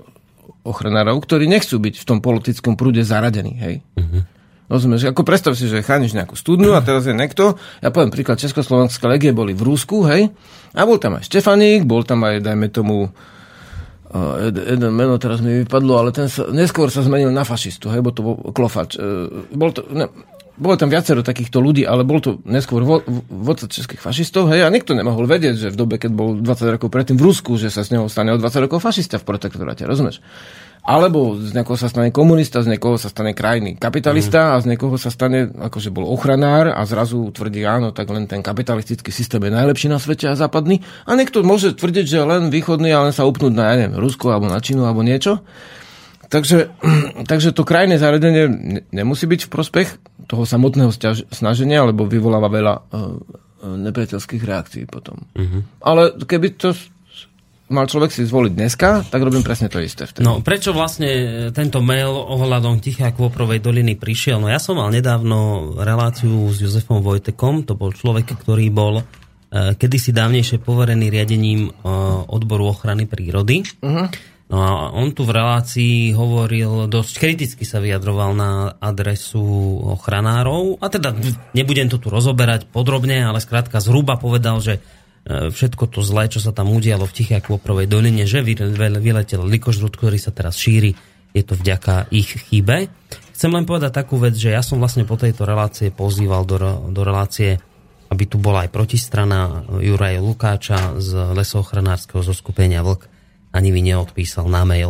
[0.64, 3.54] ochranárov, ktorí nechcú byť v tom politickom prúde zaradení.
[3.60, 3.76] Hej?
[4.00, 4.24] Uh-huh.
[4.72, 5.12] Rozumieš?
[5.12, 9.04] Ako predstav si, že chrániš nejakú studňu a teraz je niekto, ja poviem príklad, Československé
[9.12, 10.32] legie boli v Rúsku, hej,
[10.74, 13.12] a bol tam aj Štefaník, bol tam aj, dajme tomu,
[14.40, 18.14] jeden meno teraz mi vypadlo, ale ten sa, neskôr sa zmenil na fašistu, hej, bo
[18.14, 18.94] to bol Klofač.
[18.96, 19.26] E,
[19.58, 20.06] bol to, ne,
[20.54, 24.70] bolo tam viacero takýchto ľudí, ale bol to neskôr vo, vodca českých fašistov, hej, a
[24.70, 27.82] nikto nemohol vedieť, že v dobe, keď bol 20 rokov predtým v Rusku, že sa
[27.82, 30.22] z neho stane o 20 rokov fašista v protektoráte, rozumieš?
[30.84, 34.52] Alebo z niekoho sa stane komunista, z niekoho sa stane krajný kapitalista mm.
[34.52, 38.44] a z niekoho sa stane, akože bol ochranár a zrazu tvrdí, áno, tak len ten
[38.44, 40.84] kapitalistický systém je najlepší na svete a západný.
[41.08, 44.36] A niekto môže tvrdiť, že len východný a len sa upnúť na, ja neviem, Rusko
[44.36, 45.40] alebo na Čínu alebo niečo.
[46.34, 46.74] Takže,
[47.32, 48.50] takže to krajné zaradenie
[48.90, 49.88] nemusí byť v prospech
[50.26, 50.90] toho samotného
[51.30, 52.82] snaženia, lebo vyvoláva veľa uh,
[53.64, 55.22] nepriateľských reakcií potom.
[55.38, 55.62] Mm-hmm.
[55.86, 56.74] Ale keby to
[57.72, 60.06] mal človek si zvoliť dneska, tak robím presne to isté.
[60.06, 60.22] Vtedy.
[60.22, 61.10] No, prečo vlastne
[61.56, 64.38] tento mail ohľadom Tichá Kôprovej doliny prišiel?
[64.38, 69.06] No ja som mal nedávno reláciu s Jozefom Vojtekom, to bol človek, ktorý bol uh,
[69.80, 71.70] kedysi dávnejšie poverený riadením
[72.30, 73.64] odboru ochrany prírody.
[73.80, 74.10] Uh-huh.
[74.54, 79.42] No a on tu v relácii hovoril, dosť kriticky sa vyjadroval na adresu
[79.98, 80.78] ochranárov.
[80.78, 81.10] A teda
[81.58, 84.78] nebudem to tu rozoberať podrobne, ale skrátka zhruba povedal, že
[85.24, 89.96] E, všetko to zlé, čo sa tam udialo v Tichej Kôprovej doline, že vyletel likožrút,
[89.96, 90.92] ktorý sa teraz šíri,
[91.32, 92.92] je to vďaka ich chybe.
[93.32, 96.60] Chcem len povedať takú vec, že ja som vlastne po tejto relácie pozýval do,
[96.92, 97.56] do relácie,
[98.12, 103.10] aby tu bola aj protistrana Juraja Lukáča z lesoochranárskeho zoskupenia Vlk.
[103.54, 104.90] Ani mi neodpísal na mail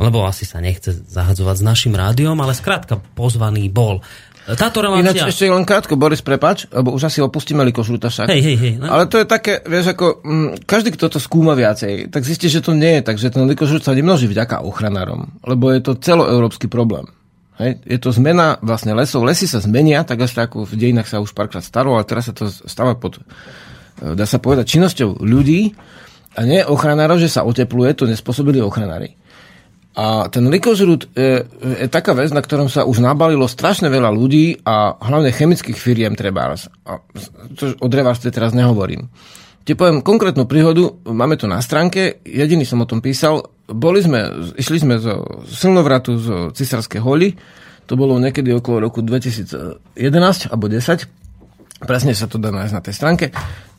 [0.00, 4.00] lebo asi sa nechce zahadzovať s našim rádiom, ale skrátka pozvaný bol.
[4.48, 5.04] Táto relácia...
[5.04, 8.32] Ináč ešte len krátko, Boris, prepač, lebo už asi opustíme Likošruta však.
[8.32, 8.74] Hej, hej, hej.
[8.80, 8.88] No.
[8.88, 12.48] Ale to je také, vieš, ako m, mm, každý, kto to skúma viacej, tak zistí,
[12.48, 16.00] že to nie je tak, že ten Likošrut sa nemnoží vďaka ochranárom, lebo je to
[16.00, 17.04] celoeurópsky problém.
[17.60, 17.84] Hej.
[17.84, 19.28] Je to zmena vlastne lesov.
[19.28, 22.34] Lesy sa zmenia, tak až ako v dejinách sa už párkrát staro, ale teraz sa
[22.34, 23.20] to stáva pod,
[24.00, 25.76] e, dá sa povedať, činnosťou ľudí
[26.36, 29.18] a nie ochranárov, že sa otepluje, to nespôsobili ochranári.
[29.98, 34.62] A ten likožrút je, je taká vec, na ktorom sa už nabalilo strašne veľa ľudí
[34.62, 36.54] a hlavne chemických firiem treba.
[36.86, 36.92] A
[37.58, 39.10] to o drevárstve teraz nehovorím.
[39.66, 43.50] Ti poviem konkrétnu príhodu, máme to na stránke, jediný som o tom písal.
[43.66, 47.34] Boli sme, išli sme zo silnovratu z Cisárskej holy,
[47.84, 51.19] to bolo niekedy okolo roku 2011 alebo 10
[51.80, 53.26] Presne sa to dá nájsť na tej stránke.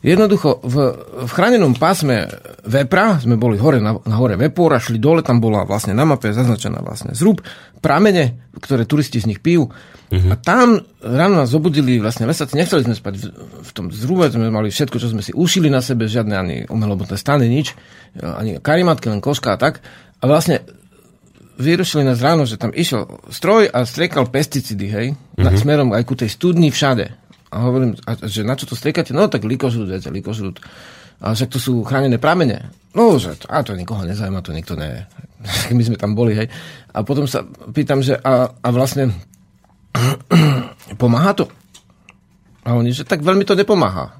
[0.02, 0.76] Jednoducho, v,
[1.22, 2.26] v chránenom pásme
[2.66, 6.34] Vepra, sme boli hore na, na hore Vepora, šli dole, tam bola vlastne na mape
[6.34, 7.38] zaznačená vlastne zrub,
[7.78, 9.70] pramene, ktoré turisti z nich pijú.
[9.70, 10.28] Uh-huh.
[10.28, 13.24] A tam ráno nás zobudili vlastne lesáci, nechceli sme spať v,
[13.62, 17.14] v tom zrube, sme mali všetko, čo sme si ušili na sebe, žiadne ani umelobotné
[17.14, 17.78] stany, nič,
[18.18, 19.78] ani karimatky, len koška a tak.
[20.18, 20.66] A vlastne
[21.62, 25.46] vyrušili nás ráno, že tam išiel stroj a striekal pesticidy, hej, uh-huh.
[25.46, 25.62] mhm.
[25.62, 27.21] smerom aj ku tej studni všade.
[27.52, 29.12] A hovorím, a, že na čo to striekate?
[29.12, 30.64] No tak likožrút, viete, likožrút.
[31.20, 32.72] A však to sú chránené pramene.
[32.96, 35.04] No, že a to nikoho nezaujíma, to nikto ne.
[35.76, 36.48] My sme tam boli, hej.
[36.96, 39.12] A potom sa pýtam, že a, a vlastne
[41.00, 41.46] pomáha to?
[42.64, 44.16] A oni, že tak veľmi to nepomáha.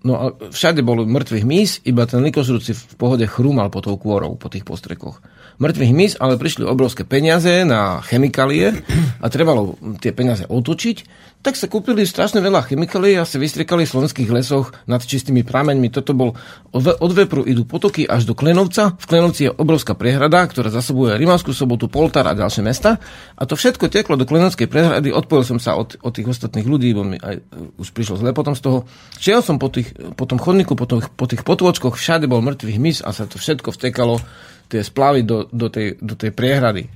[0.00, 4.00] No a všade bol mŕtvych mís, iba ten likožrút si v pohode chrúmal po tou
[4.00, 5.20] kôrou, po tých postrekoch
[5.60, 8.72] mŕtvych mys, ale prišli obrovské peniaze na chemikálie
[9.20, 10.96] a trebalo tie peniaze otočiť,
[11.40, 15.88] tak sa kúpili strašne veľa chemikálií a sa vystriekali v slovenských lesoch nad čistými prameňmi.
[15.88, 16.36] Toto bol,
[16.76, 19.00] od Vepru idú potoky až do Klenovca.
[19.00, 23.00] V Klenovci je obrovská prehrada, ktorá zasobuje Rimavskú sobotu, Poltar a ďalšie mesta.
[23.40, 25.16] A to všetko teklo do Klenovskej prehrady.
[25.16, 27.40] Odpojil som sa od, od tých ostatných ľudí, bo mi aj
[27.80, 28.78] už prišlo zle potom z toho.
[29.16, 32.76] Šiel som po, tých, po tom chodníku, po, tých, po tých potôčkoch, všade bol mŕtvych
[32.76, 34.20] mys a sa to všetko vtekalo
[34.68, 36.86] tie splavy do, do, tej, do tej priehrady.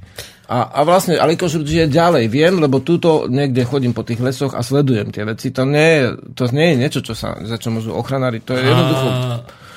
[0.45, 4.61] A, a vlastne Alikoš je ďalej, viem, lebo túto niekde chodím po tých lesoch a
[4.61, 5.49] sledujem tie veci.
[5.57, 6.05] To nie je,
[6.37, 8.45] to nie je niečo, čo sa, za čo môžu ochranári.
[8.45, 9.09] To je jednoducho...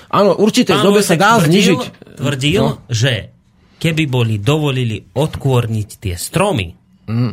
[0.08, 1.82] Áno, určite v dobe sa dá tvrdil, znižiť.
[2.20, 2.84] Tvrdil, no.
[2.88, 3.32] že
[3.80, 6.76] keby boli dovolili odkôrniť tie stromy,
[7.08, 7.32] mm.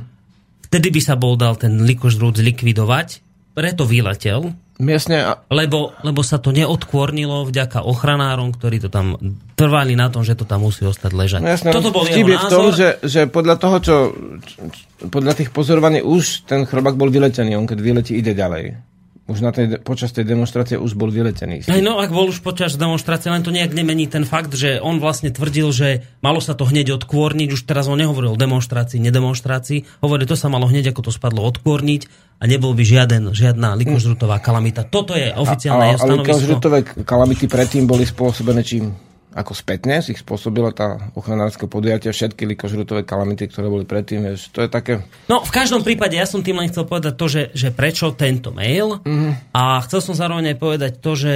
[0.70, 3.22] vtedy by sa bol dal ten likožrúd zlikvidovať,
[3.54, 9.14] preto vyletel, Miestne lebo, lebo sa to neodkôrnilo vďaka ochranárom, ktorí to tam
[9.54, 11.40] trvali na tom, že to tam musí ostať ležať.
[11.46, 13.96] No jasne, Toto bol jeho je v tom, že, že podľa toho, čo,
[14.42, 18.93] čo podľa tých pozorovaní už ten chrobak bol vyletený, on keď vyletí, ide ďalej
[19.24, 21.64] už na tej, počas tej demonstrácie už bol vyletený.
[21.64, 25.00] Aj no, ak bol už počas demonstrácie, len to nejak nemení ten fakt, že on
[25.00, 30.04] vlastne tvrdil, že malo sa to hneď odkôrniť, už teraz on nehovoril o demonstrácii, nedemonstrácii,
[30.04, 32.04] hovoril, to sa malo hneď, ako to spadlo, odkôrniť
[32.36, 34.84] a nebol by žiaden, žiadna likožrutová kalamita.
[34.84, 36.28] Toto je oficiálne a, a, jeho stanovisko.
[36.28, 38.92] A likožrutové kalamity predtým boli spôsobené čím?
[39.34, 44.54] Ako spätne si ich spôsobila tá ochranárska podujatia, všetky likožrutové kalamity, ktoré boli predtým, vieš,
[44.54, 45.02] to je také...
[45.26, 48.54] No, v každom prípade, ja som tým len chcel povedať to, že, že prečo tento
[48.54, 49.50] mail mm-hmm.
[49.50, 51.34] a chcel som zároveň aj povedať to, že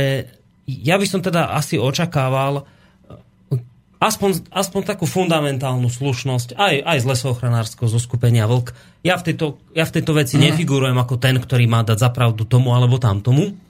[0.69, 3.59] ja by som teda asi očakával eh,
[3.99, 8.71] aspoň, aspoň takú fundamentálnu slušnosť aj, aj z lesochranárskeho zoskupenia Vlk.
[9.03, 10.43] Ja v tejto, ja v tejto veci mm.
[10.47, 13.51] nefigurujem ako ten, ktorý má dať zapravdu tomu alebo tamtomu.
[13.51, 13.68] E,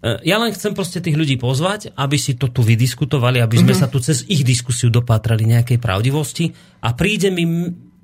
[0.00, 3.84] ja len chcem proste tých ľudí pozvať, aby si to tu vydiskutovali, aby sme mm-hmm.
[3.84, 7.44] sa tu cez ich diskusiu dopátrali nejakej pravdivosti a príde mi,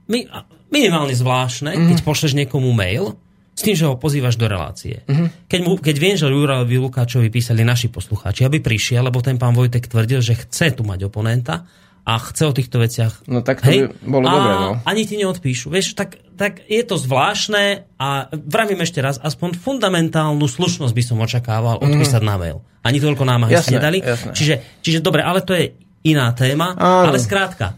[0.04, 0.20] mi
[0.68, 1.88] minimálne zvláštne, mm-hmm.
[1.88, 3.16] keď pošleš niekomu mail
[3.56, 5.08] s tým, že ho pozývaš do relácie.
[5.08, 5.48] Mm-hmm.
[5.48, 9.56] Keď, mu, keď viem, že Jurajovi Lukáčovi písali naši poslucháči, aby prišiel, lebo ten pán
[9.56, 11.64] Vojtek tvrdil, že chce tu mať oponenta,
[12.06, 13.26] a chce o týchto veciach.
[13.26, 14.70] No tak to hej, by bolo dobré, no.
[14.86, 15.74] ani ti neodpíšu.
[15.74, 21.18] Vieš, tak, tak je to zvláštne a vravím ešte raz, aspoň fundamentálnu slušnosť by som
[21.18, 22.28] očakával odpísať mm.
[22.30, 22.58] na mail.
[22.86, 23.98] Ani toľko námahy si nedali.
[23.98, 24.30] Jasné.
[24.38, 24.54] Čiže,
[24.86, 25.74] čiže dobre, ale to je
[26.06, 26.78] iná téma.
[26.78, 27.10] Áno.
[27.10, 27.74] Ale skrátka,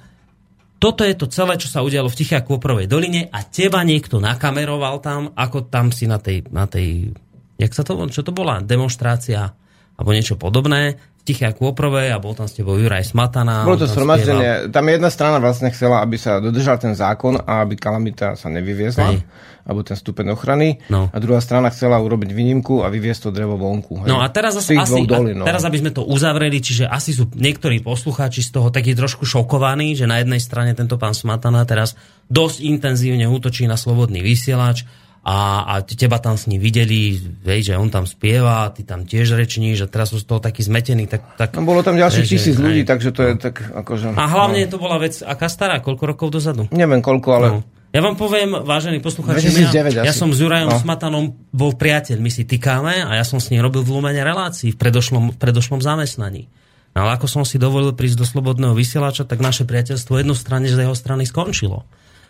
[0.76, 5.00] toto je to celé, čo sa udialo v Tichej Kôprovej doline a teba niekto nakameroval
[5.00, 7.16] tam, ako tam si na tej, na tej
[7.58, 9.56] jak sa to, čo to bola, demonstrácia
[9.98, 10.94] alebo niečo podobné
[11.28, 13.60] Tiché Kôprové a bol tam s tebou Juraj Smatana.
[13.68, 14.72] Bolo to sromaždenie.
[14.72, 19.12] Tam jedna strana vlastne chcela, aby sa dodržal ten zákon a aby kalamita sa nevyviezla.
[19.12, 19.28] Hej.
[19.68, 20.80] Alebo ten stupeň ochrany.
[20.88, 21.12] No.
[21.12, 24.00] A druhá strana chcela urobiť výnimku a vyviezť to drevo vonku.
[24.00, 24.08] Hej.
[24.08, 25.44] No a teraz, asi, asi, dolí, no.
[25.44, 29.92] teraz, aby sme to uzavreli, čiže asi sú niektorí poslucháči z toho takí trošku šokovaní,
[29.92, 31.92] že na jednej strane tento pán Smatana teraz
[32.32, 34.88] dosť intenzívne útočí na slobodný vysielač
[35.24, 39.34] a, a teba tam s ním videli, vej, že on tam spieva, ty tam tiež
[39.34, 41.10] rečníš a teraz sú z toho taký zmetený.
[41.10, 44.14] Tak, tak, no, bolo tam ďalších tisíc ľudí, takže to je tak akože...
[44.14, 44.70] A hlavne no.
[44.70, 46.70] to bola vec, aká stará, koľko rokov dozadu?
[46.70, 47.48] Neviem koľko, ale...
[47.50, 47.60] No.
[47.88, 49.72] Ja vám poviem, vážení poslucháči, ja,
[50.04, 50.76] ja som s Jurajom no.
[50.76, 54.76] Smatanom bol priateľ, my si tykáme a ja som s ním robil v Lumene relácií
[54.76, 56.52] v predošlom, v predošlom zamestnaní.
[56.92, 60.84] No, ale ako som si dovolil prísť do slobodného vysielača, tak naše priateľstvo jednostranne z
[60.84, 61.88] jeho strany skončilo.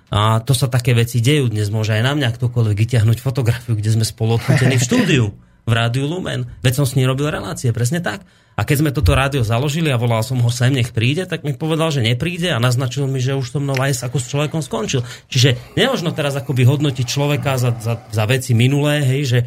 [0.08, 1.68] A to sa také veci dejú dnes.
[1.68, 5.24] Môže aj na mňa ktokoľvek vyťahnuť fotografiu, kde sme spolu odfotení v štúdiu
[5.68, 6.48] v rádiu Lumen.
[6.64, 8.24] Veď som s ním robil relácie, presne tak.
[8.58, 11.54] A keď sme toto rádio založili a volal som ho sem, nech príde, tak mi
[11.54, 15.06] povedal, že nepríde a naznačil mi, že už so mnou aj ako s človekom skončil.
[15.30, 19.38] Čiže nemožno teraz akoby hodnotiť človeka za, za, za veci minulé, hej, že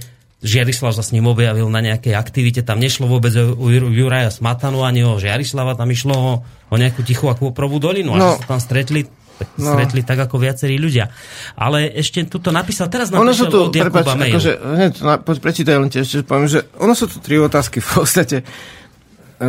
[0.41, 5.05] Žiarislav sa s ním objavil na nejakej aktivite, tam nešlo vôbec o Juraja Smatanu ani
[5.05, 6.31] o Žiarislava, tam išlo o,
[6.71, 8.17] o nejakú tichú akvoprovú dolinu.
[8.17, 8.29] A no.
[8.41, 9.05] sa tam stretli,
[9.57, 9.73] no.
[9.73, 11.09] stretli tak ako viacerí ľudia.
[11.57, 14.33] Ale ešte tuto napísal, teraz napísal tu, od Jakuba prepáč, mail.
[14.35, 14.93] Akože, hneď,
[15.41, 18.37] prečítaj len ešte poviem, že ono sú tu tri otázky v podstate.
[18.41, 18.45] E,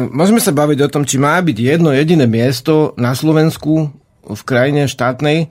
[0.08, 3.92] môžeme sa baviť o tom, či má byť jedno jediné miesto na Slovensku
[4.22, 5.50] v krajine štátnej,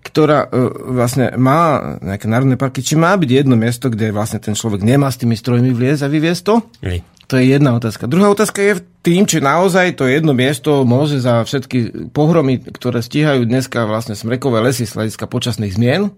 [0.00, 4.56] ktorá uh, vlastne má nejaké národné parky, či má byť jedno miesto, kde vlastne ten
[4.56, 6.54] človek nemá s tými strojmi vliezť a vyviezť to?
[6.80, 7.04] Hej.
[7.30, 8.10] To je jedna otázka.
[8.10, 13.06] Druhá otázka je v tým, či naozaj to jedno miesto môže za všetky pohromy, ktoré
[13.06, 16.10] stíhajú dneska vlastne smrekové lesy z hľadiska počasných zmien.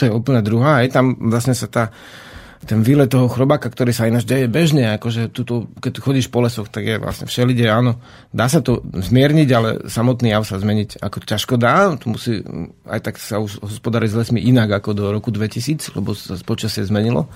[0.00, 0.80] To je úplne druhá.
[0.80, 1.92] Aj tam vlastne sa tá,
[2.64, 6.72] ten výlet toho chrobáka, ktorý sa ináč deje bežne, akože tuto, keď chodíš po lesoch,
[6.72, 8.00] tak je vlastne všelide, áno,
[8.32, 12.40] dá sa to zmierniť, ale samotný jav sa zmeniť ako ťažko dá, tu musí
[12.88, 17.28] aj tak sa hospodáriť s lesmi inak ako do roku 2000, lebo sa počasie zmenilo.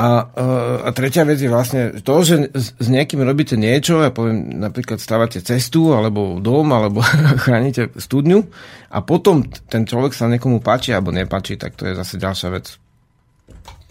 [0.00, 0.46] A, e,
[0.88, 5.44] a tretia vec je vlastne to, že s, niekým robíte niečo, ja poviem, napríklad stávate
[5.44, 7.04] cestu, alebo dom, alebo
[7.44, 8.48] chránite studňu
[8.88, 12.80] a potom ten človek sa niekomu páči alebo nepáči, tak to je zase ďalšia vec.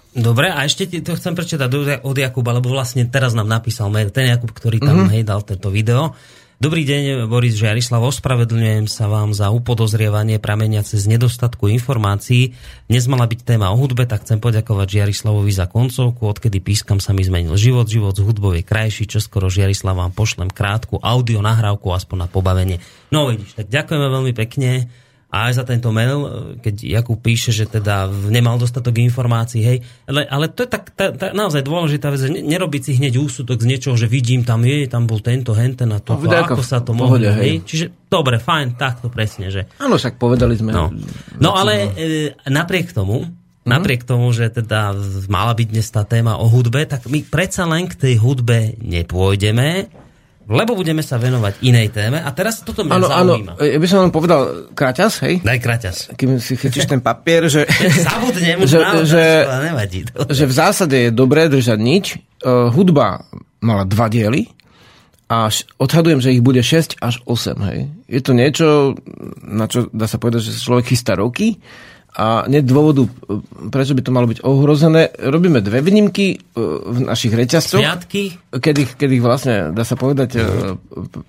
[0.10, 1.70] Dobre, a ešte ti to chcem prečítať
[2.02, 5.14] od Jakuba, lebo vlastne teraz nám napísal mail, ten Jakub, ktorý tam mm-hmm.
[5.14, 6.18] hej, dal tento video.
[6.60, 12.52] Dobrý deň, Boris Žiarislav, ospravedlňujem sa vám za upodozrievanie prameniace z nedostatku informácií.
[12.92, 17.16] Dnes mala byť téma o hudbe, tak chcem poďakovať Žiarislavovi za koncovku, odkedy pískam sa
[17.16, 21.96] mi zmenil život, život z hudbou je krajší, čoskoro Žiarislav vám pošlem krátku audio nahrávku
[21.96, 22.84] aspoň na pobavenie.
[23.08, 24.92] No vidíš, tak ďakujeme veľmi pekne
[25.30, 26.26] a aj za tento mail,
[26.58, 29.78] keď Jakub píše, že teda nemal dostatok informácií, hej,
[30.10, 33.62] ale, ale to je tak tá, tá, naozaj dôležitá vec, že nerobiť si hneď úsudok
[33.62, 36.82] z niečoho, že vidím tam, je, tam bol tento, henten a to, no, ako sa
[36.82, 37.38] to mohlo, hej.
[37.38, 37.56] hej.
[37.62, 39.70] Čiže dobre, fajn, takto presne, že...
[39.78, 40.74] Áno, však povedali sme.
[40.74, 40.90] No,
[41.38, 43.70] no ale e, napriek tomu, mm-hmm.
[43.70, 44.98] napriek tomu, že teda
[45.30, 49.94] mala byť dnes tá téma o hudbe, tak my predsa len k tej hudbe nepôjdeme,
[50.50, 52.18] lebo budeme sa venovať inej téme.
[52.26, 53.54] A teraz toto mňa ano, zaujíma.
[53.54, 54.42] Áno, ja by som vám povedal
[54.74, 55.46] kraťas, hej?
[55.46, 55.98] Daj kraťas.
[56.18, 57.70] Kým si chytíš ten papier, že...
[58.10, 60.10] Zabudnem, že, že, nevadí.
[60.10, 62.18] že v zásade je dobré držať nič.
[62.42, 63.30] Uh, hudba
[63.62, 64.50] mala dva diely
[65.30, 67.80] a odhadujem, že ich bude 6 až 8, hej.
[68.10, 68.98] Je to niečo,
[69.46, 71.62] na čo dá sa povedať, že človek chystá roky
[72.10, 73.10] a nie dôvodu, e,
[73.70, 75.14] prečo by to malo byť ohrozené.
[75.14, 76.38] Robíme dve výnimky e,
[76.90, 77.80] v našich reťazcoch.
[77.80, 78.34] Sviatky?
[78.50, 80.48] Kedy, kedy vlastne, dá sa povedať, uh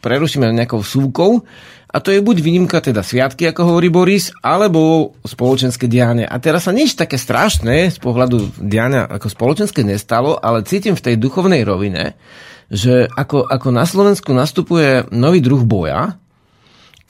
[0.01, 1.45] prerušíme nejakou súkou.
[1.91, 6.23] A to je buď výnimka, teda sviatky, ako hovorí Boris, alebo spoločenské dianie.
[6.23, 11.03] A teraz sa nič také strašné z pohľadu diania ako spoločenské nestalo, ale cítim v
[11.03, 12.15] tej duchovnej rovine,
[12.71, 16.15] že ako, ako na Slovensku nastupuje nový druh boja,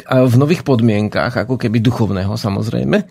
[0.09, 3.05] v nových podmienkách, ako keby duchovného samozrejme,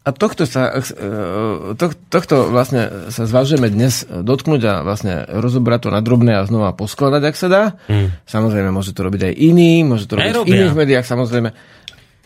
[0.00, 5.88] a tohto, sa, e, to, tohto vlastne sa zvažujeme dnes dotknúť a vlastne rozobrať to
[5.92, 7.62] na drobné a znova poskladať, ak sa dá.
[7.84, 8.08] Mm.
[8.24, 11.52] Samozrejme, môže to robiť aj iný, môže to robiť v iných médiách, samozrejme.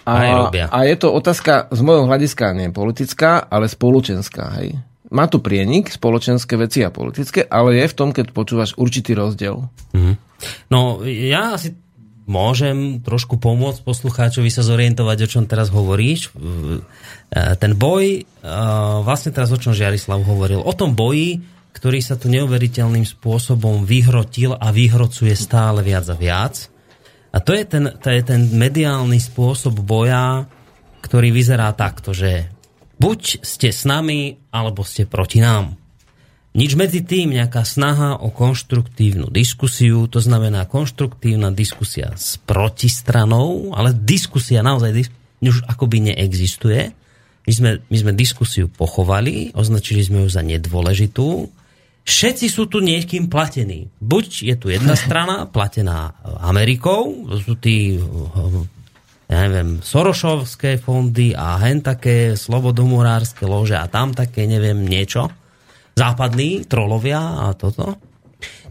[0.04, 0.14] A,
[0.52, 4.60] a je to otázka z môjho hľadiska nie politická, ale spoločenská.
[4.60, 4.78] Hej.
[5.10, 9.66] Má tu prienik, spoločenské veci a politické, ale je v tom, keď počúvaš určitý rozdiel.
[9.96, 10.14] Mm.
[10.70, 11.74] No, ja si
[12.24, 16.32] môžem trošku pomôcť poslucháčovi sa zorientovať, o čom teraz hovoríš.
[16.32, 18.52] E, ten boj, e,
[19.04, 24.56] vlastne teraz o čom Žiarislav hovoril, o tom boji, ktorý sa tu neuveriteľným spôsobom vyhrotil
[24.56, 26.54] a vyhrocuje stále viac a viac.
[27.34, 30.46] A to je ten, to je ten mediálny spôsob boja,
[31.02, 32.48] ktorý vyzerá takto, že
[32.96, 35.83] buď ste s nami, alebo ste proti nám.
[36.54, 43.90] Nič medzi tým, nejaká snaha o konštruktívnu diskusiu, to znamená konštruktívna diskusia s protistranou, ale
[43.90, 45.10] diskusia naozaj
[45.42, 46.94] už akoby neexistuje.
[47.44, 51.50] My sme, my sme diskusiu pochovali, označili sme ju za nedôležitú.
[52.06, 53.90] Všetci sú tu niekým platení.
[53.98, 57.98] Buď je tu jedna strana platená Amerikou, sú tí
[59.26, 65.34] ja neviem, Sorošovské fondy a hen také slobodomurárske lože a tam také, neviem, niečo
[65.94, 67.98] západní trolovia a toto.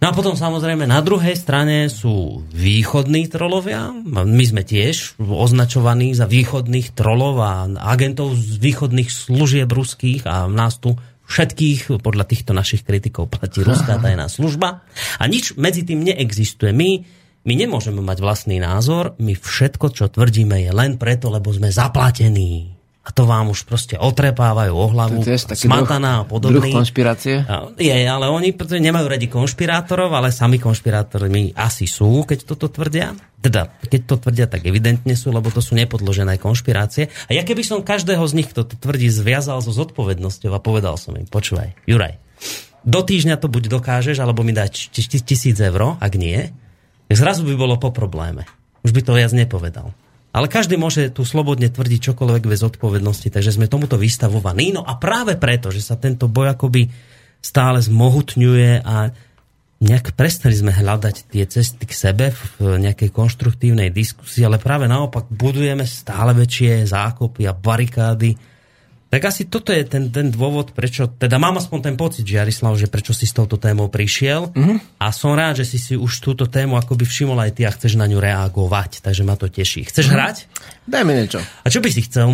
[0.03, 3.89] No a potom samozrejme na druhej strane sú východní trolovia.
[4.11, 10.77] My sme tiež označovaní za východných trolov a agentov z východných služieb ruských a nás
[10.83, 14.83] tu všetkých podľa týchto našich kritikov platí ruská tajná služba.
[15.17, 16.75] A nič medzi tým neexistuje.
[16.75, 16.99] My,
[17.47, 22.72] my nemôžeme mať vlastný názor, my všetko, čo tvrdíme, je len preto, lebo sme zaplatení
[23.03, 26.71] a to vám už proste otrepávajú o hlavu, smataná a podobný.
[26.71, 27.43] Druh konšpirácie?
[27.75, 33.11] Je, ale oni nemajú radi konšpirátorov, ale sami konšpirátormi asi sú, keď toto tvrdia.
[33.43, 37.11] Teda, keď to tvrdia, tak evidentne sú, lebo to sú nepodložené konšpirácie.
[37.27, 40.95] A ja keby som každého z nich, kto to tvrdí, zviazal so zodpovednosťou a povedal
[40.95, 42.23] som im, počúvaj, Juraj,
[42.87, 44.95] do týždňa to buď dokážeš, alebo mi dať
[45.27, 46.55] tisíc eur, ak nie,
[47.11, 48.47] zrazu by bolo po probléme.
[48.87, 49.91] Už by to viac nepovedal.
[50.33, 54.73] Ale každý môže tu slobodne tvrdiť čokoľvek bez odpovednosti, takže sme tomuto vystavovaní.
[54.73, 56.89] No a práve preto, že sa tento boj akoby
[57.37, 59.13] stále zmohutňuje a
[59.83, 65.29] nejak prestali sme hľadať tie cesty k sebe v nejakej konštruktívnej diskusii, ale práve naopak
[65.29, 68.33] budujeme stále väčšie zákopy a barikády,
[69.13, 72.89] tak asi toto je ten, ten dôvod, prečo, teda mám aspoň ten pocit, Jarislav, že
[72.89, 74.97] prečo si s touto témou prišiel mm-hmm.
[74.97, 77.93] a som rád, že si si už túto tému akoby všimol aj ty a chceš
[77.93, 79.85] na ňu reagovať, takže ma to teší.
[79.85, 80.17] Chceš mm-hmm.
[80.17, 80.35] hrať?
[80.89, 81.37] Daj mi niečo.
[81.61, 82.33] A čo by si chcel?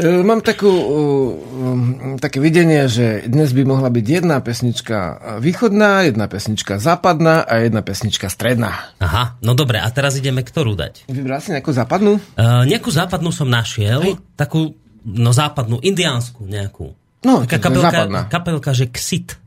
[0.00, 4.96] E, mám takú, um, také videnie, že dnes by mohla byť jedna pesnička
[5.44, 8.96] východná, jedna pesnička západná a jedna pesnička stredná.
[8.96, 11.04] Aha, no dobre, a teraz ideme ktorú dať?
[11.12, 12.16] Vybral si nejakú západnú?
[12.36, 14.16] Uh, nejakú západnú som našiel, Hej.
[14.40, 14.72] takú
[15.06, 16.90] no západnú, indiánsku nejakú.
[17.22, 18.20] No, Taká kapelka, západná.
[18.26, 19.38] kapelka, že Ksit.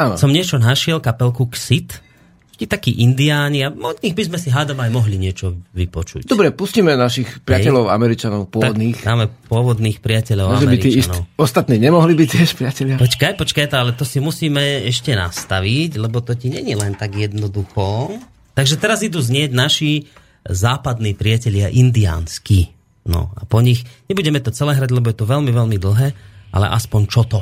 [0.00, 0.16] Ano.
[0.16, 2.00] Som niečo našiel, kapelku Ksit.
[2.52, 6.28] Ti takí indiáni a od nich by sme si hádam aj mohli niečo vypočuť.
[6.28, 7.94] Dobre, pustíme našich priateľov Hej.
[7.96, 9.02] Američanov pôvodných.
[9.02, 11.24] Tak, máme pôvodných priateľov Môže Američanov.
[11.24, 12.96] By tí ostatní nemohli byť tiež priateľia.
[13.00, 18.14] Počkaj, počkaj, ale to si musíme ešte nastaviť, lebo to ti není len tak jednoducho.
[18.52, 20.06] Takže teraz idú znieť naši
[20.44, 22.81] západní priatelia indiánsky.
[23.02, 26.08] No a po nich, nebudeme to celé hrať, lebo je to veľmi, veľmi dlhé,
[26.54, 27.40] ale aspoň čo to.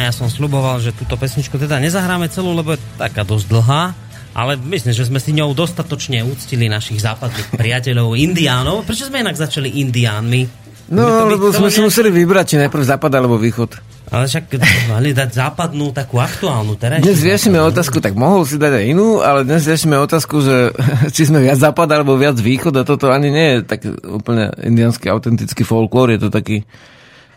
[0.00, 3.82] Ja som sluboval, že túto pesničku teda nezahráme celú, lebo je taká dosť dlhá,
[4.30, 8.86] ale myslím, že sme si ňou dostatočne úctili našich západných priateľov, indiánov.
[8.86, 10.42] Prečo sme inak začali indiánmi?
[10.90, 13.70] No, To by- lebo to sme si nejak- museli vybrať, či najprv západ alebo východ.
[14.10, 14.58] Ale však
[14.90, 17.06] mali dať západnú, takú aktuálnu, terajšiu.
[17.06, 20.74] Dnes riešime otázku, tak mohol si dať aj inú, ale dnes riešime otázku, že
[21.14, 25.06] či sme viac západ alebo viac východ a toto ani nie je tak úplne indianský
[25.06, 26.66] autentický folklór, je to taký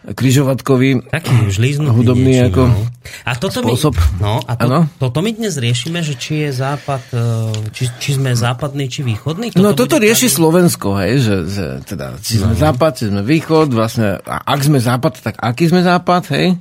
[0.03, 1.07] križovatkový.
[1.07, 1.55] Taký už
[1.87, 2.79] Hudobný niečím, ako no.
[3.23, 3.95] A toto spôsob.
[3.95, 4.67] My, no, a to,
[4.99, 7.19] toto my dnes riešime, že či je západ, e,
[7.71, 9.55] či, či sme západný, či východný?
[9.55, 13.71] No toto rieši tady- Slovensko, hej, že, že teda, či sme západ, či sme východ,
[13.71, 16.59] vlastne, a ak sme západ, tak aký sme západ, hej?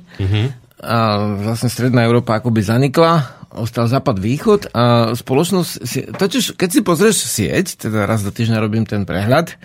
[0.83, 0.95] A
[1.39, 7.17] vlastne Stredná Európa akoby zanikla, ostal západ, východ a spoločnosť, si, totiž, keď si pozrieš
[7.27, 9.55] sieť, teda raz do týždňa robím ten prehľad,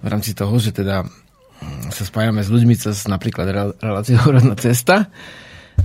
[0.00, 1.04] v rámci toho, že teda
[1.92, 5.12] sa spájame s ľuďmi cez napríklad rel- reláciu Horodná cesta,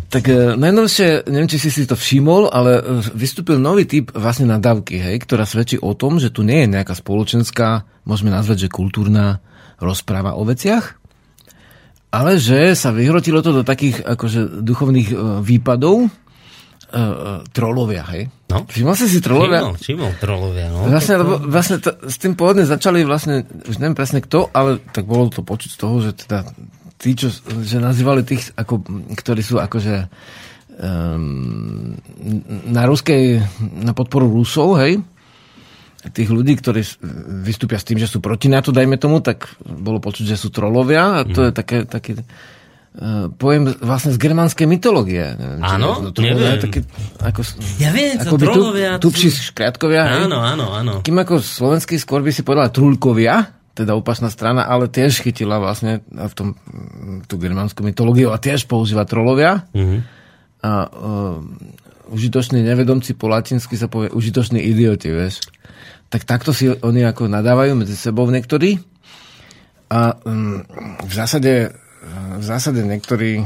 [0.10, 2.84] tak e, najnovšie, neviem, či si si to všimol, ale e,
[3.16, 6.94] vystúpil nový typ vlastne nadávky, hej, ktorá svedčí o tom, že tu nie je nejaká
[6.96, 9.40] spoločenská, môžeme nazvať, že kultúrna
[9.80, 11.00] rozpráva o veciach,
[12.16, 16.08] ale že sa vyhrotilo to do takých akože duchovných e, výpadov
[16.90, 18.30] e, e, trolovia, hej.
[18.50, 18.64] No.
[18.70, 19.62] Všimol si si trolovia?
[19.62, 20.86] Čimol, čimol trolovia, no.
[20.88, 25.10] Vlastne, lebo, vlastne to, s tým pôvodne začali vlastne, už neviem presne kto, ale tak
[25.10, 26.46] bolo to počuť z toho, že teda
[27.02, 27.34] tí, čo
[27.66, 28.86] že nazývali tých, ako,
[29.18, 30.08] ktorí sú akože
[30.80, 31.98] um,
[32.70, 33.42] na ruskej,
[33.82, 35.02] na podporu Rusov, hej,
[36.06, 36.86] tých ľudí, ktorí
[37.42, 41.22] vystúpia s tým, že sú proti NATO, dajme tomu, tak bolo počuť, že sú trolovia
[41.22, 42.55] a to je také, taký uh,
[43.36, 45.36] pojem vlastne z germánskej mytológie.
[45.60, 46.12] Áno?
[46.16, 46.64] Neviem.
[46.64, 46.80] Také,
[47.20, 47.44] ako,
[47.76, 50.24] Ja viem, ako by tu, trolovia, tupší sú- škriatkovia.
[50.24, 50.94] Áno, áno, áno.
[51.04, 56.00] Kým ako slovenský skôr by si povedala trulkovia, teda opačná strana, ale tiež chytila vlastne
[56.08, 59.68] v tom, mm, tú germánsku mytológiu a tiež používa trolovia.
[59.76, 59.98] Mhm.
[60.66, 61.44] A uh,
[62.10, 65.44] užitoční nevedomci po latinsky sa povie užitoční idioti, vieš.
[66.10, 68.80] Tak takto si oni ako nadávajú medzi sebou niektorí.
[69.94, 70.66] A um,
[71.06, 71.70] v zásade
[72.40, 73.44] v zásade niektorí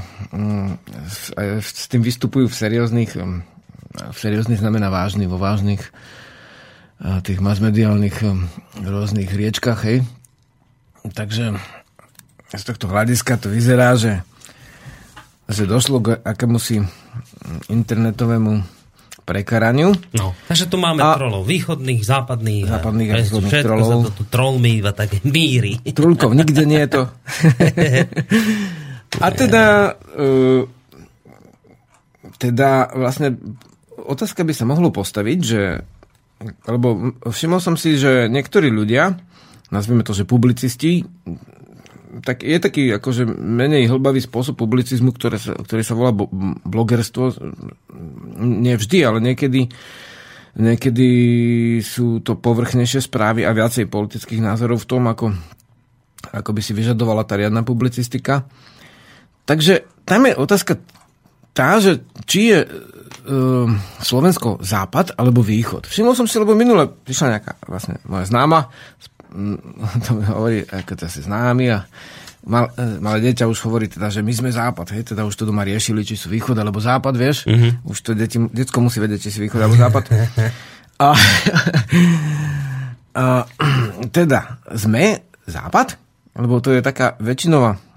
[1.07, 3.43] s, aj s tým vystupujú v serióznych um,
[3.89, 5.81] v serióznych znamená vážny, vo vážnych
[6.99, 8.51] a tých masmediálnych um,
[8.83, 10.03] rôznych riečkach, hej.
[11.07, 11.55] Takže
[12.51, 14.19] z tohto hľadiska to vyzerá, že,
[15.47, 16.83] že došlo k akémusi
[17.71, 18.78] internetovému
[19.29, 19.93] prekaraniu.
[20.17, 23.85] No, takže tu máme A- trolov východných, západných, Západných a východných všetko trolov.
[23.85, 25.77] sa to tu trolmi iba také míri.
[25.85, 27.01] Trulkov nikde nie je to.
[29.19, 30.61] A teda, uh,
[32.37, 33.37] teda vlastne
[33.97, 35.61] otázka by sa mohlo postaviť, že
[36.65, 39.11] lebo všimol som si, že niektorí ľudia,
[39.75, 41.03] nazvime to, že publicisti,
[42.25, 46.11] tak je taký akože menej hlbavý spôsob publicizmu, ktoré sa, ktorý sa volá
[46.65, 47.37] blogerstvo.
[48.39, 49.69] Nie vždy, ale niekedy
[50.57, 51.09] niekedy
[51.85, 55.31] sú to povrchnejšie správy a viacej politických názorov v tom, ako,
[56.33, 58.49] ako by si vyžadovala tá riadna publicistika.
[59.45, 60.73] Takže tam je otázka
[61.53, 62.67] tá, že či je e,
[64.01, 65.89] Slovensko západ alebo východ.
[65.89, 69.08] Všimol som si, lebo minule prišla nejaká vlastne moja známa, mm,
[70.05, 71.85] to mi hovorí, ako to asi známy a
[72.45, 75.45] mal, e, malé dieťa už hovorí teda, že my sme západ, hej, teda už to
[75.45, 77.45] doma riešili, či sú východ alebo západ, vieš.
[77.45, 77.85] Mm-hmm.
[77.85, 80.03] Už to deti, detsko musí vedieť, či sú východ alebo západ.
[81.05, 81.09] a,
[83.13, 83.25] a
[84.09, 85.97] teda sme západ,
[86.37, 87.89] lebo to je taká väčšinová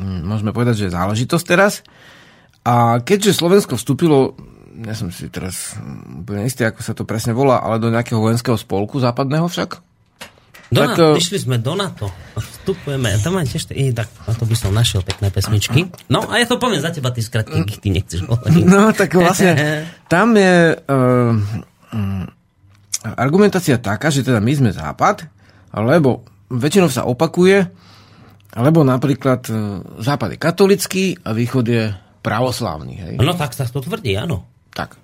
[0.00, 1.84] hm, môžeme povedať, že záležitosť teraz.
[2.64, 4.36] A keďže Slovensko vstúpilo,
[4.80, 8.18] ja som si teraz hm, úplne istý, ako sa to presne volá, ale do nejakého
[8.18, 9.89] vojenského spolku západného však.
[10.70, 12.06] Do Tak, NATO, eh, išli sme do NATO.
[12.38, 13.10] Vstupujeme.
[13.26, 13.74] Tam máte ešte...
[13.74, 15.90] I, tak, na to by som našiel pekné pesmičky.
[16.06, 18.64] No a ja to poviem za teba, ty skratky, ty nechceš hovoriť.
[18.70, 19.58] No, tak vlastne
[20.12, 20.78] tam je...
[20.86, 22.30] Uh,
[23.02, 25.26] argumentácia taká, že teda my sme západ,
[25.74, 27.64] lebo väčšinou sa opakuje,
[28.58, 29.52] lebo napríklad e,
[30.02, 32.94] západ je katolický a východ je pravoslávny.
[32.98, 33.14] Hej?
[33.22, 34.44] No tak sa to tvrdí, áno.
[34.74, 34.98] Tak.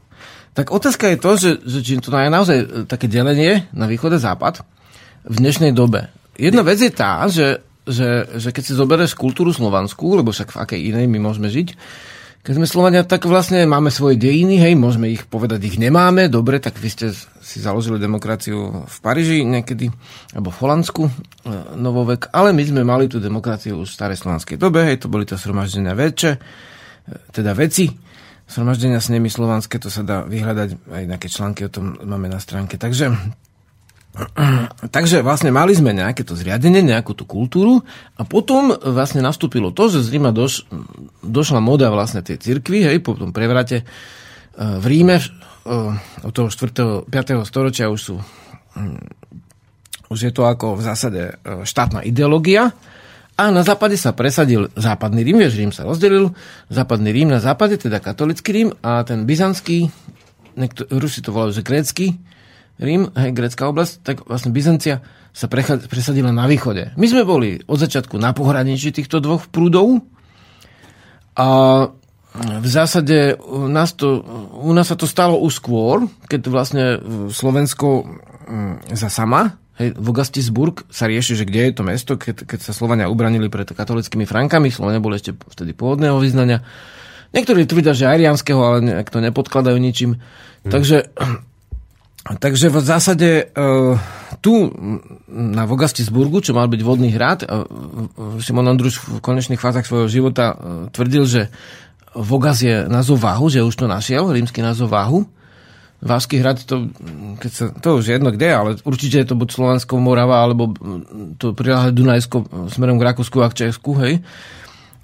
[0.57, 4.19] Tak otázka je to, že, že či to je naozaj e, také delenie na východ
[4.19, 4.67] a západ
[5.27, 6.09] v dnešnej dobe.
[6.39, 10.61] Jedna vec je tá, že, že, že keď si zoberieš kultúru slovanskú, lebo však v
[10.63, 11.75] akej inej my môžeme žiť,
[12.47, 16.63] keď sme Slovania, tak vlastne máme svoje dejiny, hej, môžeme ich povedať, ich nemáme, dobre,
[16.63, 17.07] tak vy ste
[17.43, 19.91] si založili demokraciu v Paríži niekedy,
[20.31, 21.13] alebo v Holandsku, e,
[21.75, 25.27] novovek, ale my sme mali tú demokraciu už v starej slovanskej dobe, hej, to boli
[25.27, 26.41] to sromaždenia väčšie, e,
[27.35, 27.91] teda veci,
[28.47, 32.39] sromaždenia s nimi slovanské, to sa dá vyhľadať, aj nejaké články o tom máme na
[32.39, 32.79] stránke.
[32.79, 33.11] Takže
[34.97, 37.85] Takže vlastne mali sme nejaké to zriadenie, nejakú tú kultúru
[38.17, 40.65] a potom vlastne nastúpilo to, že z Ríma doš,
[41.21, 43.85] došla moda vlastne tej cirkvi, hej, po tom prevrate e,
[44.57, 45.25] v Ríme e,
[46.25, 47.05] od toho 4.
[47.05, 47.45] 5.
[47.45, 49.27] storočia už sú mm,
[50.07, 51.33] už je to ako v zásade e,
[51.67, 52.73] štátna ideológia
[53.37, 56.33] a na západe sa presadil západný Rím, vieš, Rím sa rozdelil,
[56.73, 59.93] západný Rím na západe, teda katolický Rím a ten byzantský,
[60.89, 62.17] Rusi to volajú, že grécky,
[62.77, 65.01] Rím, hej, grecká oblasť, tak vlastne Byzancia
[65.33, 66.93] sa presadila na východe.
[66.97, 70.05] My sme boli od začiatku na pohraničí týchto dvoch prúdov
[71.37, 71.49] a
[72.37, 74.21] v zásade u nás, to,
[74.61, 76.85] u nás sa to stalo už skôr, keď vlastne
[77.33, 82.61] Slovensko mm, za sama, hej, Vogastisburg sa rieši, že kde je to mesto, keď, keď
[82.61, 86.61] sa Slovania ubranili pred katolickými frankami, Slovania boli ešte vtedy pôvodného vyznania.
[87.33, 90.21] Niektorí tvrdia, že ariánskeho, ale nejak to nepodkladajú ničím.
[90.21, 90.73] Hmm.
[90.73, 91.13] Takže
[92.27, 93.95] Takže v zásade uh,
[94.43, 94.67] tu
[95.31, 97.63] na Vogastisburgu, čo mal byť vodný hrad, uh,
[98.43, 100.59] Simon Ondruš v konečných fázach svojho života uh,
[100.91, 101.43] tvrdil, že
[102.17, 105.29] Vogas je názov Váhu, že už to našiel, rímsky názov Váhu.
[105.97, 106.93] Vážsky hrad, to,
[107.41, 110.77] keď sa, to už je jedno kde, ale určite je to buď Slovensko, Morava, alebo
[111.41, 114.21] to priláhle Dunajsko smerom k Rakúsku a k Česku, hej.
[114.21, 114.23] E,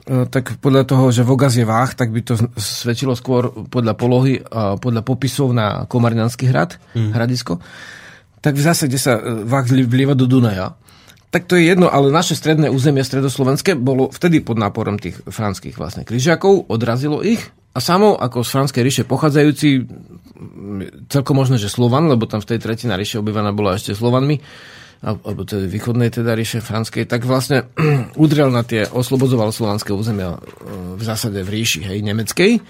[0.03, 4.75] tak podľa toho, že Vogas je váh, tak by to svedčilo skôr podľa polohy a
[4.75, 7.15] podľa popisov na Komarňanský hrad, mm.
[7.15, 7.63] hradisko.
[8.43, 10.75] Tak v zásade sa e, váh vlieva do Dunaja.
[11.31, 15.79] Tak to je jedno, ale naše stredné územie stredoslovenské bolo vtedy pod náporom tých franských
[15.79, 17.41] vlastne križiakov, odrazilo ich
[17.73, 19.69] a samo ako z Franskej ríše pochádzajúci,
[21.09, 24.45] celkom možno, že Slovan, lebo tam v tej tretina ríše obyvaná bola ešte Slovanmi,
[25.03, 27.67] alebo tej východnej teda ríše franskej, tak vlastne
[28.23, 30.41] udrel na tie, oslobodzoval slovanské územia e,
[30.95, 32.63] v zásade v ríši, hej, nemeckej.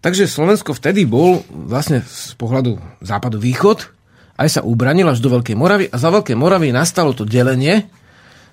[0.00, 3.78] Takže Slovensko vtedy bol vlastne z pohľadu západu-východ,
[4.40, 7.90] aj sa ubranil až do Veľkej Moravy a za Veľkej Moravy nastalo to delenie,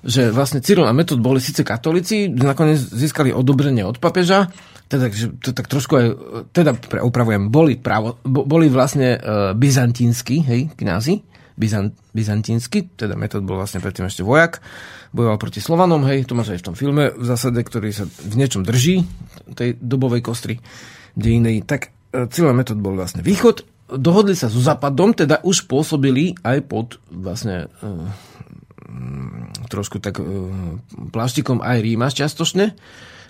[0.04, 4.52] že vlastne Cyril a Metod boli síce katolíci, nakoniec získali odobrenie od papeža,
[4.92, 6.08] teda že to tak trošku aj,
[6.52, 9.20] teda pre, upravujem, boli, právo, boli vlastne e,
[9.56, 14.62] byzantínsky, hej, kňazi, Byzant, byzantínsky, teda metód bol vlastne predtým ešte vojak,
[15.10, 18.34] bojoval proti Slovanom, hej, to máš aj v tom filme v zásade, ktorý sa v
[18.38, 19.02] niečom drží,
[19.58, 20.62] tej dobovej kostry
[21.18, 26.38] dejinej, tak e, celý metód bol vlastne východ, dohodli sa so západom, teda už pôsobili
[26.46, 27.90] aj pod vlastne e,
[29.74, 30.24] trošku tak e,
[31.10, 32.78] pláštikom aj Ríma čiastočne,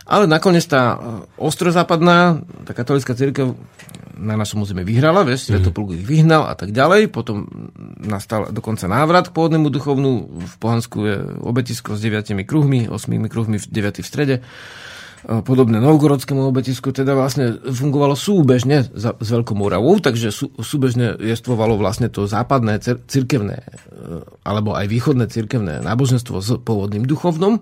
[0.07, 0.95] ale nakoniec tá
[1.35, 3.59] ostrozápadná, tá katolická církev
[4.17, 5.53] na našom území vyhrala, vieš.
[5.53, 7.13] Svetopluk ich vyhnal a tak ďalej.
[7.13, 7.45] Potom
[8.01, 10.41] nastal dokonca návrat k pôvodnému duchovnú.
[10.43, 11.15] V Pohansku je
[11.45, 14.35] obetisko s deviatimi kruhmi, osmými kruhmi, deviatý v strede.
[14.37, 21.17] E, podobné novgorodskému obetisku, teda vlastne fungovalo súbežne za, s Veľkou Moravou, takže sú, súbežne
[21.17, 22.77] jestvovalo vlastne to západné
[23.09, 23.65] cirkevné, e,
[24.45, 27.61] alebo aj východné cirkevné náboženstvo s pôvodným duchovnom.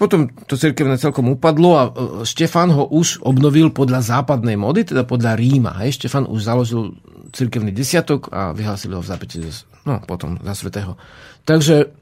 [0.00, 1.90] Potom to cirkevné celkom upadlo a e,
[2.24, 5.76] Štefan ho už obnovil podľa západnej mody, teda podľa Ríma.
[5.84, 6.00] Hej.
[6.00, 6.96] Štefan už založil
[7.36, 9.44] cirkevný desiatok a vyhlásil ho v zápäti
[9.84, 10.96] no, potom za svetého.
[11.44, 11.92] Takže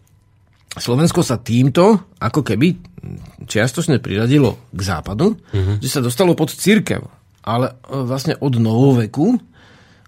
[0.76, 2.78] Slovensko sa týmto ako keby
[3.48, 5.82] čiastočne priradilo k západu, mm-hmm.
[5.82, 7.02] že sa dostalo pod církev.
[7.42, 9.42] Ale e, vlastne od novoveku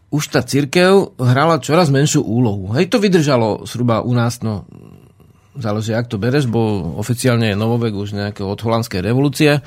[0.08, 2.72] už tá církev hrala čoraz menšiu úlohu.
[2.72, 4.64] Hej, to vydržalo zhruba u nás no,
[5.58, 9.60] záleží, ak to bereš, bo oficiálne je novovek už nejaké od holandskej revolúcie,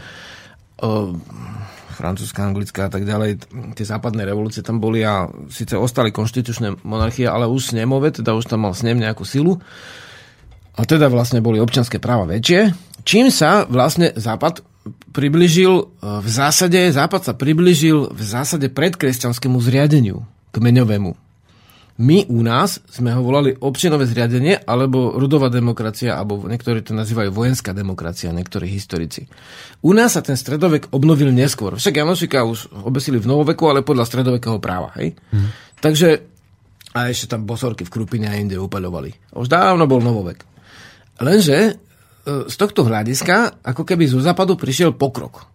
[2.02, 3.46] francúzska, anglická a tak ďalej,
[3.78, 8.50] tie západné revolúcie tam boli a síce ostali konštitučné monarchie, ale už snemové, teda už
[8.50, 9.62] tam mal snem nejakú silu.
[10.74, 12.74] A teda vlastne boli občanské práva väčšie.
[13.06, 14.66] Čím sa vlastne Západ
[15.14, 15.84] približil e,
[16.24, 20.26] v zásade, Západ sa približil v zásade predkresťanskému zriadeniu
[20.56, 21.30] kmeňovému.
[22.02, 27.30] My u nás sme ho volali občinové zriadenie alebo rodová demokracia, alebo niektorí to nazývajú
[27.30, 29.30] vojenská demokracia, niektorí historici.
[29.86, 31.78] U nás sa ten stredovek obnovil neskôr.
[31.78, 34.97] Však Janošika už obesili v novoveku, ale podľa stredovekého práva.
[34.97, 35.14] Hej?
[35.30, 35.54] Hmm.
[35.78, 36.32] Takže
[36.91, 39.32] A ešte tam bosorky v Krupine a inde upaľovali.
[39.39, 40.43] Už dávno bol novovek.
[41.24, 41.74] Lenže e,
[42.52, 45.47] z tohto hľadiska, ako keby zo západu prišiel pokrok.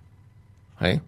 [0.80, 1.04] Hej?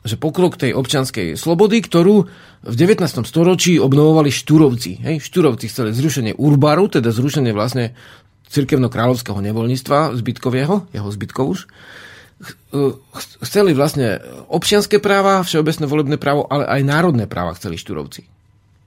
[0.00, 2.24] Že pokrok tej občianskej slobody, ktorú
[2.64, 3.04] v 19.
[3.24, 5.00] storočí obnovovali štúrovci.
[5.04, 5.20] Hej?
[5.20, 7.92] Štúrovci chceli zrušenie urbaru, teda zrušenie vlastne
[8.50, 11.58] cirkevno-kráľovského nevoľníctva, zbytkového, jeho zbytkov už.
[11.64, 12.80] E,
[13.44, 18.26] Chceli vlastne občianské práva, všeobecné volebné právo, ale aj národné práva chceli štúrovci.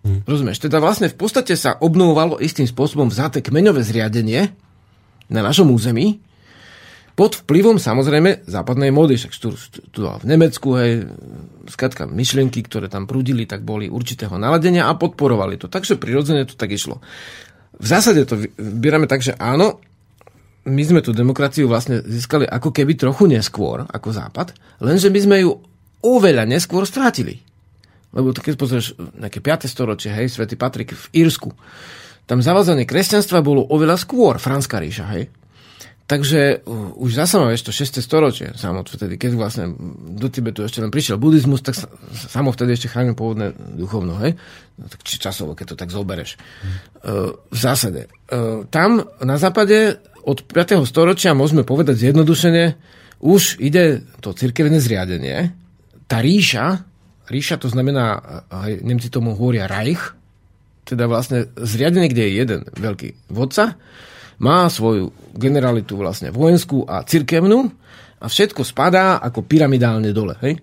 [0.03, 0.20] Hmm.
[0.28, 0.59] Rozumieš?
[0.59, 4.51] Teda vlastne v podstate sa obnovovalo istým spôsobom vzaté kmeňové zriadenie
[5.32, 6.20] na našom území,
[7.14, 9.34] pod vplyvom samozrejme západnej módy, však
[9.93, 11.05] študoval v Nemecku, hej,
[11.70, 15.70] skratka myšlienky, ktoré tam prúdili, tak boli určitého naladenia a podporovali to.
[15.70, 17.01] Takže prirodzene to tak išlo.
[17.78, 19.78] V zásade to vybierame tak, že áno,
[20.64, 25.38] my sme tú demokraciu vlastne získali ako keby trochu neskôr, ako Západ, lenže my sme
[25.43, 25.51] ju
[26.01, 27.43] oveľa neskôr strátili.
[28.14, 29.70] Lebo keď pozrieš nejaké 5.
[29.70, 31.49] storočie, hej, svätý Patrik v Írsku,
[32.24, 35.28] tam zavádzanie kresťanstva bolo oveľa skôr, Franská ríša, hej.
[36.04, 36.68] Takže
[36.99, 38.04] už zase máme ešte 6.
[38.04, 39.72] storočie, samo vtedy, keď vlastne
[40.20, 44.36] do Tibetu ešte len prišiel buddhizmus, tak sa, samo vtedy ešte chránil pôvodné duchovno, hej?
[44.76, 46.36] No, tak či časovo, keď to tak zobereš.
[46.99, 48.12] Uh, v zásade.
[48.28, 50.84] Uh, tam na západe od 5.
[50.84, 52.76] storočia môžeme povedať zjednodušene,
[53.24, 55.56] už ide to cirkevné zriadenie.
[56.12, 56.84] Tá ríša,
[57.32, 58.20] ríša to znamená,
[58.51, 60.12] aj Nemci tomu hovoria Reich,
[60.84, 63.80] teda vlastne zriadenie, kde je jeden veľký vodca,
[64.44, 67.72] má svoju generalitu vlastne vojenskú a cirkevnú
[68.20, 70.36] a všetko spadá ako pyramidálne dole.
[70.44, 70.60] Hej?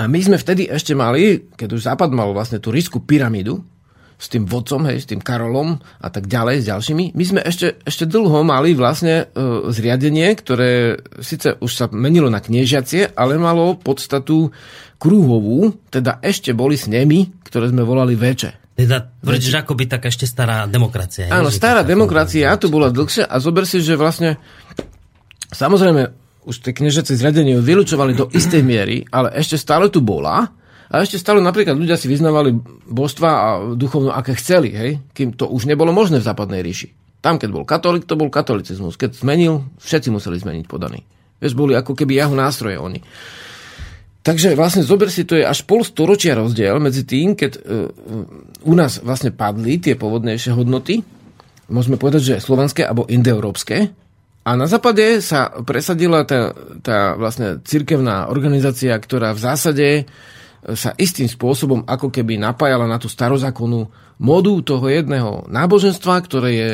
[0.00, 3.60] A my sme vtedy ešte mali, keď už Západ mal vlastne tú rísku pyramídu,
[4.16, 7.12] s tým vodcom, hej, s tým Karolom a tak ďalej, s ďalšími.
[7.12, 12.40] My sme ešte, ešte dlho mali vlastne e, zriadenie, ktoré síce už sa menilo na
[12.40, 14.48] kniežacie, ale malo podstatu
[14.96, 18.65] krúhovú, teda ešte boli s nemi, ktoré sme volali veče.
[18.76, 21.32] Teda tvrdíš, že akoby tak ešte stará demokracia.
[21.32, 24.36] Áno, že stará taká demokracia, tu bola dlhšia a zober si, že vlastne
[25.48, 26.12] samozrejme
[26.44, 30.52] už tie kniežacie zriadenie ju vylúčovali do istej miery, ale ešte stále tu bola
[30.86, 32.54] a ešte stále napríklad ľudia si vyznávali
[32.86, 34.90] božstva a duchovno, aké chceli, hej?
[35.10, 36.94] kým to už nebolo možné v západnej ríši.
[37.18, 38.94] Tam, keď bol katolík, to bol katolicizmus.
[38.94, 41.02] Keď zmenil, všetci museli zmeniť podaný.
[41.42, 43.02] Vieš, boli ako keby jeho nástroje oni.
[44.26, 47.86] Takže vlastne zober si, to je až pol storočia rozdiel medzi tým, keď uh,
[48.66, 51.06] u nás vlastne padli tie pôvodnejšie hodnoty,
[51.70, 53.94] môžeme povedať, že slovenské alebo indoeurópske,
[54.46, 59.86] a na západe sa presadila tá, tá vlastne cirkevná organizácia, ktorá v zásade
[60.62, 63.90] sa istým spôsobom ako keby napájala na tú starozákonnú
[64.22, 66.70] modu toho jedného náboženstva, ktoré je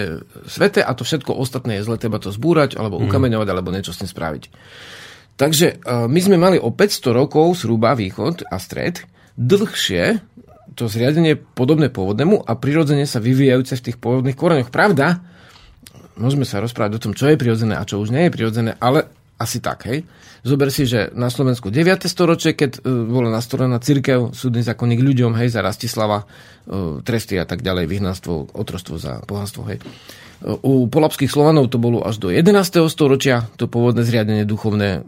[0.53, 3.09] sveté a to všetko ostatné je zle, treba to zbúrať, alebo mm.
[3.09, 4.45] ukameňovať, alebo niečo s tým spraviť.
[5.43, 9.03] Takže e, my sme mali o 500 rokov zhruba východ a stred
[9.35, 10.23] dlhšie
[10.79, 14.71] to zriadenie podobné pôvodnému a prirodzene sa vyvíjajúce v tých pôvodných koreňoch.
[14.71, 15.19] Pravda,
[16.15, 19.11] môžeme sa rozprávať o tom, čo je prirodzené a čo už nie je prirodzené, ale
[19.43, 20.07] asi tak, hej.
[20.47, 22.07] Zober si, že na Slovensku 9.
[22.07, 27.47] storočie, keď uh, bola nastolená církev, súdny zákonník ľuďom, hej, za Rastislava, uh, tresty a
[27.47, 29.79] tak ďalej, vyhnanstvo, otrostvo za pohanstvo, hej.
[30.43, 32.55] Uh, u polapských Slovanov to bolo až do 11.
[32.87, 35.03] storočia, to pôvodné zriadenie duchovné.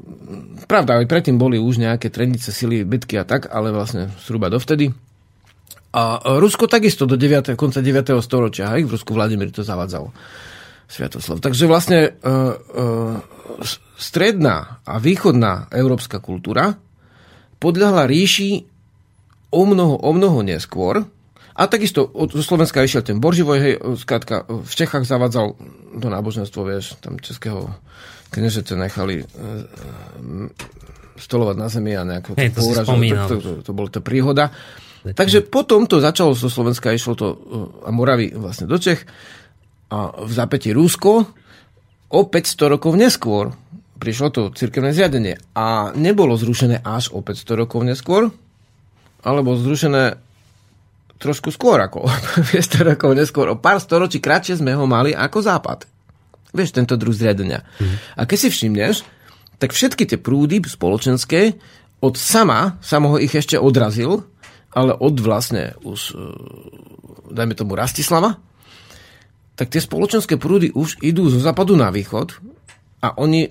[0.66, 4.91] Pravda, aj predtým boli už nejaké trendice, sily, bitky a tak, ale vlastne zhruba dovtedy.
[5.95, 7.55] A Rusko takisto do 9.
[7.55, 8.18] konca 9.
[8.18, 10.11] storočia, hej, v Rusku Vladimír to zavadzal.
[10.85, 11.41] Sviatoslav.
[11.41, 13.16] Takže vlastne uh, uh,
[13.97, 16.76] stredná a východná európska kultúra
[17.62, 18.68] podľahla ríši
[19.55, 21.07] o mnoho, o mnoho neskôr.
[21.55, 25.55] A takisto od Slovenska išiel ten Borživoj, hej, skrátka, v Čechách zavadzal
[25.95, 27.70] to náboženstvo, vieš, tam českého
[28.35, 29.26] kniežete nechali e,
[31.14, 33.30] stolovať na zemi a nejako Hej, to, spomínal.
[33.30, 34.51] to, to, to, to bolo to príhoda.
[35.05, 37.37] Takže potom to začalo zo Slovenska, išlo to e,
[37.87, 39.07] a Moravy vlastne do Čech
[40.14, 41.12] v zápäti Rusko
[42.14, 43.53] o 500 rokov neskôr
[44.05, 48.28] prišlo to cirkevné zriadenie a nebolo zrušené až o 500 rokov neskôr,
[49.24, 50.20] alebo zrušené
[51.16, 52.05] trošku skôr ako
[52.53, 53.49] 500 rokov neskôr.
[53.49, 55.88] O pár storočí kratšie sme ho mali ako Západ.
[56.55, 57.64] Vieš, tento druh zriadenia.
[57.80, 57.97] Mm.
[58.14, 59.03] A keď si všimneš,
[59.59, 61.57] tak všetky tie prúdy spoločenské
[62.05, 64.22] od sama, samo ho ich ešte odrazil,
[64.76, 66.18] ale od vlastne už, e,
[67.32, 68.36] dajme tomu Rastislava,
[69.55, 72.34] tak tie spoločenské prúdy už idú zo západu na východ
[73.05, 73.50] a oni e,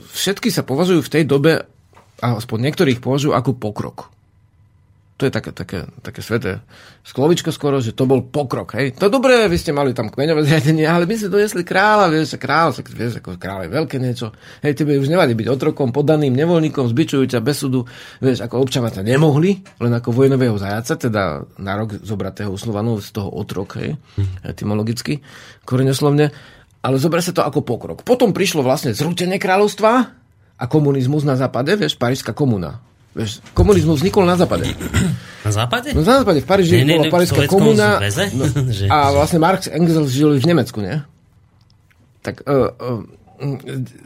[0.00, 1.68] všetky sa považujú v tej dobe,
[2.22, 4.15] aspoň niektorých považujú ako pokrok.
[5.16, 6.60] To je také, také, také sveté
[7.00, 8.76] sklovičko skoro, že to bol pokrok.
[8.76, 9.00] Hej.
[9.00, 12.76] To dobré, vy ste mali tam kmeňové zriadenie, ale my sme donesli kráľa, vieš, kráľ,
[12.84, 14.36] vieš, ako kráľ je veľké niečo.
[14.60, 17.88] Hej, tebe už nevadí byť otrokom, poddaným, nevoľníkom, zbičujú ťa bez súdu.
[18.20, 23.08] Vieš, ako občana ťa nemohli, len ako vojnového zajaca, teda na rok zobratého uslovanou z
[23.16, 23.96] toho otrok, hej,
[24.44, 25.24] etymologicky,
[25.64, 26.28] koreňoslovne.
[26.84, 28.04] Ale zober sa to ako pokrok.
[28.04, 29.92] Potom prišlo vlastne zrútenie kráľovstva
[30.60, 32.84] a komunizmus na západe, vieš, Parížská komuna.
[33.16, 34.68] Vieš, komunizmus vznikol na západe.
[35.40, 35.96] Na západe?
[35.96, 37.96] No na západe, v Paríži Ne, ne, bola Parížská komuna.
[38.04, 38.28] zväze?
[38.36, 38.44] No,
[38.92, 41.00] a vlastne Marx Engels žili v Nemecku, nie?
[42.20, 43.00] Tak uh, uh,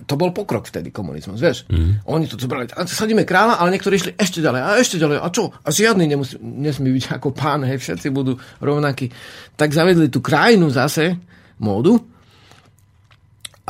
[0.07, 1.67] to bol pokrok vtedy, komunizmus, vieš.
[1.67, 2.03] Mm.
[2.07, 5.29] Oni to zobrali, a sadíme kráľa, ale niektorí išli ešte ďalej, a ešte ďalej, a
[5.31, 5.51] čo?
[5.51, 9.11] A žiadny nemusí, nesmí byť ako pán, hej, všetci budú rovnakí.
[9.55, 11.19] Tak zavedli tú krajinu zase,
[11.59, 11.99] módu,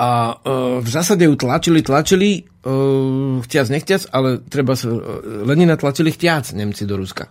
[0.00, 5.76] a uh, v zásade ju tlačili, tlačili, uh, chtiac, nechtiac, ale treba sa, uh, Lenina
[5.76, 7.28] tlačili chtiac Nemci do Ruska.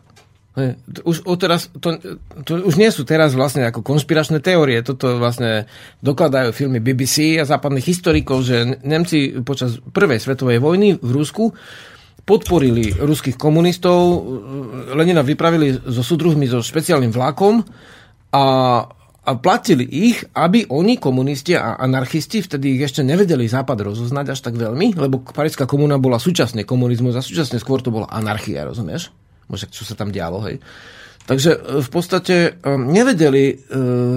[0.60, 1.98] To Už, teraz, to,
[2.44, 4.84] to už nie sú teraz vlastne ako konšpiračné teórie.
[4.84, 5.72] Toto vlastne
[6.04, 11.56] dokladajú filmy BBC a západných historikov, že Nemci počas prvej svetovej vojny v Rusku
[12.28, 14.22] podporili ruských komunistov,
[14.94, 17.66] Lenina vypravili so súdruhmi so špeciálnym vlakom
[18.30, 18.46] a,
[19.20, 24.40] a platili ich, aby oni, komunisti a anarchisti, vtedy ich ešte nevedeli Západ rozoznať až
[24.40, 29.12] tak veľmi, lebo Paríska komuna bola súčasne komunizmus a súčasne skôr to bola anarchia, rozumieš?
[29.52, 30.64] Možno, čo sa tam dialo, hej.
[31.30, 33.56] Takže e, v podstate e, nevedeli e,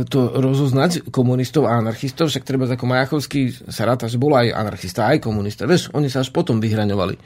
[0.08, 5.10] to rozoznať komunistov a anarchistov, však treba ako Majachovský sa ráta, že bol aj anarchista,
[5.12, 5.68] aj komunista.
[5.68, 7.20] Vieš, oni sa až potom vyhraňovali.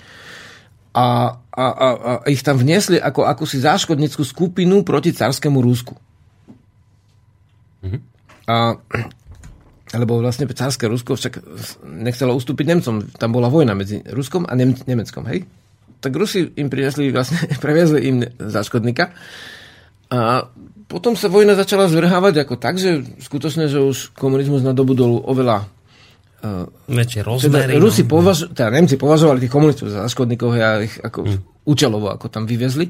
[0.97, 5.93] A, a, a, a ich tam vniesli ako akúsi záškodnickú skupinu proti carskému Rusku.
[8.47, 8.79] A,
[9.93, 11.35] lebo vlastne cárske Rusko však
[11.85, 13.07] nechcelo ustúpiť Nemcom.
[13.13, 15.47] Tam bola vojna medzi Ruskom a Nem- Nemeckom, hej?
[15.99, 19.11] Tak Rusi im prinesli, vlastne previezli im záškodníka.
[20.07, 20.47] A
[20.87, 25.67] potom sa vojna začala zvrhávať ako tak, že skutočne, že už komunizmus nadobudol oveľa
[26.87, 27.75] Väčšie teda rozmery.
[27.75, 28.11] Rusi no.
[28.13, 31.39] považ- teda Nemci považovali tých komunistov za škodníkov a ich ako Hm.
[31.67, 32.87] účelovo ako tam vyvezli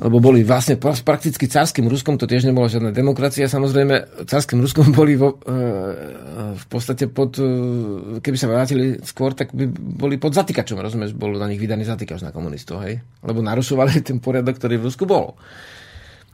[0.00, 4.24] lebo boli vlastne pra- prakticky carským Ruskom, to tiež nebola žiadna demokracia, samozrejme.
[4.24, 5.52] Carským Ruskom boli vo, e,
[6.56, 7.44] v podstate pod, e,
[8.24, 12.24] keby sa vrátili skôr, tak by boli pod zatýkačom, rozumieš, bol na nich vydaný zatýkač
[12.24, 15.36] na komunistov, hej, lebo narušovali ten poriadok, ktorý v Rusku bol.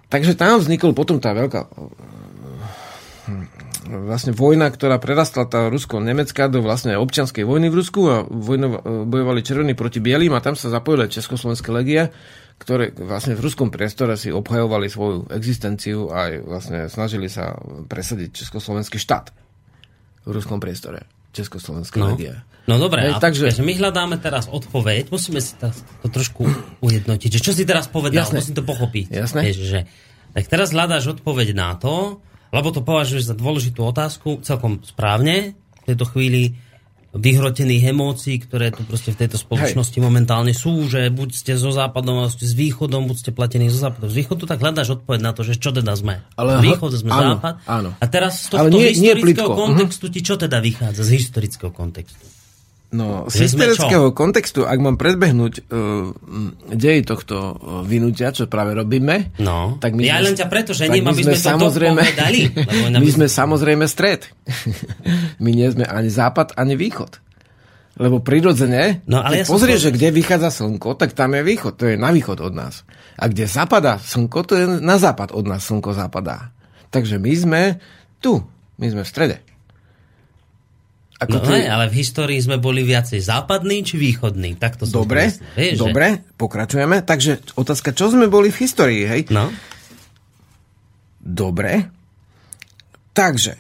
[0.06, 1.66] Takže tam vznikol potom tá veľká
[3.86, 9.46] vlastne vojna, ktorá prerastla tá Rusko-Nemecká do vlastne občianskej vojny v Rusku a vojno, bojovali
[9.46, 12.10] červení proti bielým a tam sa zapojili Československé legie,
[12.56, 17.52] ktoré vlastne v ruskom priestore si obhajovali svoju existenciu a aj vlastne snažili sa
[17.86, 19.28] presadiť Československý štát
[20.24, 21.04] v ruskom priestore.
[21.30, 22.16] Československé No.
[22.16, 22.32] legie.
[22.66, 25.70] No dobre, Hej, takže- my hľadáme teraz odpoveď, musíme si to,
[26.08, 26.48] trošku
[26.80, 27.30] ujednotiť.
[27.30, 28.40] Že čo si teraz povedal, Jasné.
[28.42, 29.06] musím to pochopiť.
[29.12, 29.40] Jasné.
[29.46, 29.80] Vieš, že,
[30.34, 32.18] tak teraz hľadáš odpoveď na to,
[32.50, 36.56] lebo to považuješ za dôležitú otázku, celkom správne, v tejto chvíli
[37.16, 40.04] vyhrotených emócií, ktoré tu proste v tejto spoločnosti Hej.
[40.04, 43.80] momentálne sú, že buď ste zo západom, alebo ste s východom, buď ste platení zo
[43.80, 46.20] západom, z východu, tak hľadáš odpoveď na to, že čo teda sme.
[46.36, 47.54] Ale Východ sme áno, západ.
[47.64, 47.90] áno.
[47.96, 49.50] A teraz z Ale tohto nie- nie historického plitko.
[49.50, 49.60] Mhm.
[49.60, 52.35] kontextu ti čo teda vychádza z historického kontextu?
[52.96, 56.08] No, z sme historického kontextu, ak mám predbehnúť uh,
[56.72, 60.72] dej tohto uh, vynutia, čo práve robíme, No, tak my ja sme, len ťa preto,
[60.72, 61.52] že my aby sme to
[61.92, 62.40] dopovedali,
[62.72, 64.24] lebo inak my by sme sme- samozrejme stred.
[65.44, 67.20] my nie sme ani západ, ani východ.
[67.96, 71.88] Lebo prirodzene, No, ale ja pozrieš, že kde vychádza slnko, tak tam je východ, to
[71.88, 72.84] je na východ od nás.
[73.16, 76.52] A kde zapadá slnko, to je na západ od nás slnko zapadá.
[76.92, 77.62] Takže my sme
[78.20, 78.44] tu,
[78.76, 79.36] my sme v strede.
[81.16, 84.60] No Ako ne, ale v histórii sme boli viacej západní či východní.
[84.60, 86.06] Tak to som Dobre, myslel, vieš, že- dobre,
[86.36, 86.96] pokračujeme.
[87.00, 89.22] Takže otázka, čo sme boli v histórii, hej?
[89.32, 89.48] No,
[91.26, 91.90] Dobre.
[93.10, 93.58] Takže,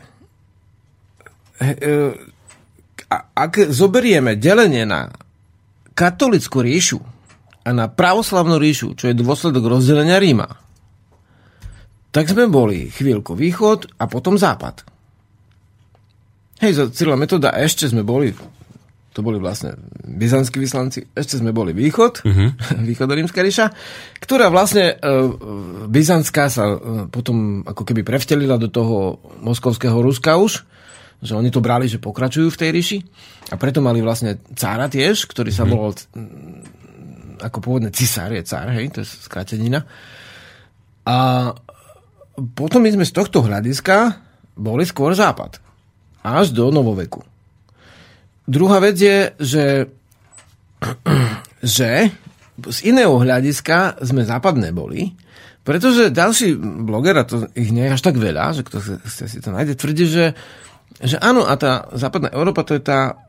[1.58, 1.66] e,
[3.10, 5.10] ak zoberieme delenie na
[5.98, 7.00] katolickú ríšu
[7.66, 10.60] a na pravoslavnú ríšu, čo je dôsledok rozdelenia Ríma,
[12.14, 14.86] tak sme boli chvíľku východ a potom západ.
[16.56, 18.32] Hej, za Cyrila metoda ešte sme boli,
[19.12, 22.48] to boli vlastne byzantskí vyslanci, ešte sme boli východ, uh-huh.
[22.88, 23.68] východorímska ríša,
[24.24, 25.12] ktorá vlastne e,
[25.84, 26.76] byzantská sa e,
[27.12, 30.64] potom ako keby prevtelila do toho moskovského Ruska už,
[31.20, 32.98] že oni to brali, že pokračujú v tej ríši
[33.52, 38.72] a preto mali vlastne cára tiež, ktorý sa volal mm, ako pôvodne cisár, je cár,
[38.72, 39.84] hej, to je skratenina.
[41.04, 41.52] A
[42.36, 44.24] potom my sme z tohto hľadiska
[44.56, 45.65] boli skôr západ.
[46.26, 47.22] Až do novoveku.
[48.50, 49.64] Druhá vec je, že,
[51.78, 52.10] že
[52.56, 55.14] z iného hľadiska sme západné boli,
[55.62, 59.38] pretože ďalší bloger, a to ich nie je až tak veľa, že kto chce si
[59.42, 60.34] to nájde, tvrdí, že,
[61.02, 63.22] že áno, a tá západná Európa to je tá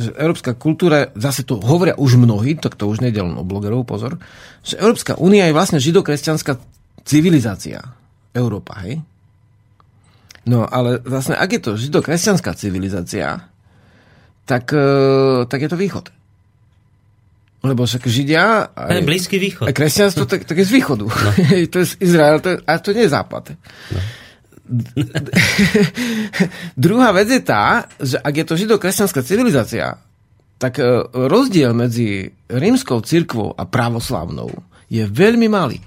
[0.00, 3.84] že európska kultúra, zase to hovoria už mnohí, tak to už nejde len o blogerov,
[3.84, 4.16] pozor,
[4.64, 6.56] že Európska únia je vlastne židokresťanská
[7.04, 7.84] civilizácia.
[8.30, 9.02] Európa, hej?
[10.48, 13.50] No, ale vlastne, ak je to židokresťanská civilizácia,
[14.48, 16.06] tak, e, tak je to východ.
[17.60, 18.72] Lebo však Židia...
[18.72, 19.68] Ten Blízky východ.
[19.68, 21.04] A kresťanstvo, tak, tak je z východu.
[21.04, 21.30] No.
[21.72, 23.44] to je z Izrael, to je, a to nie je západ.
[23.92, 24.00] No.
[26.88, 29.98] Druhá vec je tá, že ak je to židokresťanská civilizácia,
[30.56, 34.48] tak e, rozdiel medzi rímskou cirkvou a pravoslavnou
[34.88, 35.84] je veľmi malý.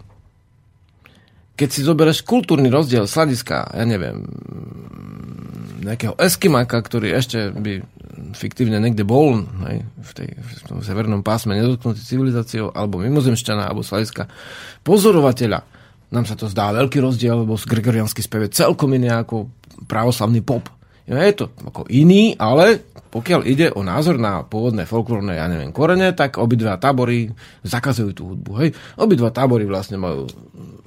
[1.54, 4.26] Keď si zoberieš kultúrny rozdiel z hľadiska, ja neviem,
[5.84, 7.84] nejakého eskimaka, ktorý ešte by
[8.34, 13.86] fiktívne niekde bol hej, v, tej, v tom severnom pásme nedotknutý civilizáciou, alebo mimozemšťana, alebo
[13.86, 14.24] z hľadiska
[14.82, 15.60] pozorovateľa,
[16.14, 19.49] nám sa to zdá veľký rozdiel, lebo gregoriánsky spev celkom iný ako
[19.89, 20.70] pravoslavný pop.
[21.04, 22.80] Je to ako iný, ale
[23.12, 27.30] pokiaľ ide o názor na pôvodné folklórne, ja neviem, korene, tak obidva tábory
[27.62, 28.51] zakazujú tú hudbu.
[28.64, 28.70] Hej.
[28.97, 30.26] Obidva tábory vlastne majú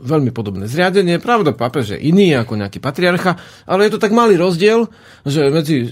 [0.01, 1.23] veľmi podobné zriadenie.
[1.23, 3.37] Pravda, papež je iný ako nejaký patriarcha,
[3.69, 4.89] ale je to tak malý rozdiel,
[5.23, 5.87] že medzi,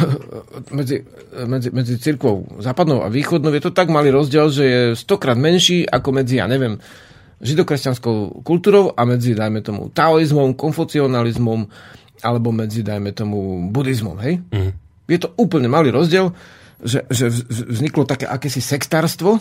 [0.78, 0.96] medzi,
[1.46, 5.86] medzi, medzi cirkvou západnou a východnou je to tak malý rozdiel, že je stokrát menší
[5.86, 6.76] ako medzi, ja neviem,
[7.40, 11.66] židokresťanskou kultúrou a medzi, dajme tomu, taoizmom, konfucionalizmom
[12.24, 14.40] alebo medzi, dajme tomu, buddhizmom, hej?
[14.48, 14.72] Mm.
[15.04, 16.32] Je to úplne malý rozdiel,
[16.80, 19.36] že, že vzniklo také akési sektárstvo,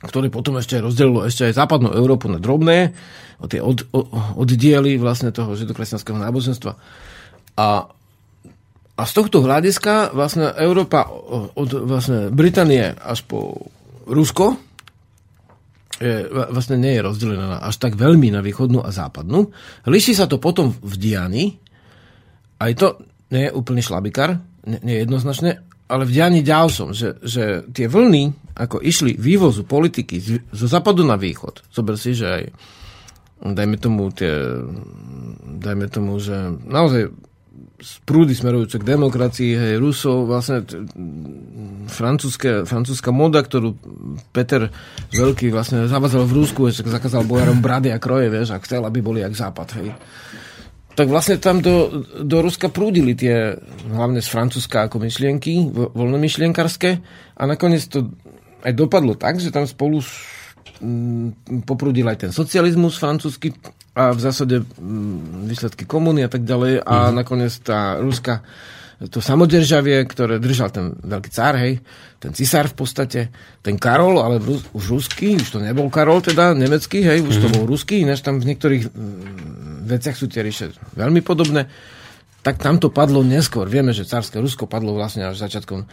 [0.00, 2.96] ktoré potom ešte rozdelilo ešte aj západnú Európu na drobné,
[3.40, 4.08] o tie od, o,
[4.40, 6.72] oddiely vlastne toho židokresťanského náboženstva.
[7.60, 7.68] A,
[8.96, 11.04] a z tohto hľadiska vlastne Európa
[11.52, 13.68] od vlastne Británie až po
[14.08, 14.56] Rusko
[16.00, 19.52] je, vlastne nie je rozdelená až tak veľmi na východnú a západnú.
[19.84, 21.60] Líši sa to potom v diani,
[22.60, 22.88] aj to
[23.32, 24.38] nie je úplný šlabikár,
[24.68, 25.50] nie, nie je jednoznačne,
[25.90, 31.18] ale v dianí ďalšom, že, že tie vlny, ako išli vývozu politiky zo západu na
[31.18, 32.44] východ, zober si, že aj
[33.40, 34.30] dajme tomu tie,
[35.58, 36.36] dajme tomu, že
[36.68, 37.10] naozaj
[38.04, 40.84] prúdy smerujúce k demokracii, hej, Rusov, vlastne t-
[41.88, 43.72] francúzska moda, ktorú
[44.36, 44.68] Peter
[45.16, 49.00] Veľký vlastne zavazal v Rusku, že zakázal bojarom brady a kroje, vieš, a chcel, aby
[49.00, 49.88] boli jak západ, hej
[50.94, 53.54] tak vlastne tam do, do Ruska prúdili tie,
[53.88, 56.90] hlavne z Francúzska ako myšlienky, voľnomyšlienkarské
[57.38, 58.10] a nakoniec to
[58.60, 60.02] aj dopadlo tak, že tam spolu
[60.82, 63.54] mm, poprúdil aj ten socializmus francúzsky
[63.96, 67.14] a v zásade mm, výsledky komuny a tak ďalej a mm.
[67.16, 68.44] nakoniec tá Ruska
[69.08, 71.80] to samodržavie, ktoré držal ten veľký cár, hej,
[72.20, 73.20] ten cisár v podstate,
[73.64, 77.42] ten Karol, ale Rus, už ruský, už to nebol Karol teda, nemecký, hej, už mm.
[77.42, 81.64] to bol ruský, ináč tam v niektorých mm, veciach sú tie ríše veľmi podobné,
[82.44, 83.64] tak tam to padlo neskôr.
[83.72, 85.88] Vieme, že cárske Rusko padlo vlastne až začiatkom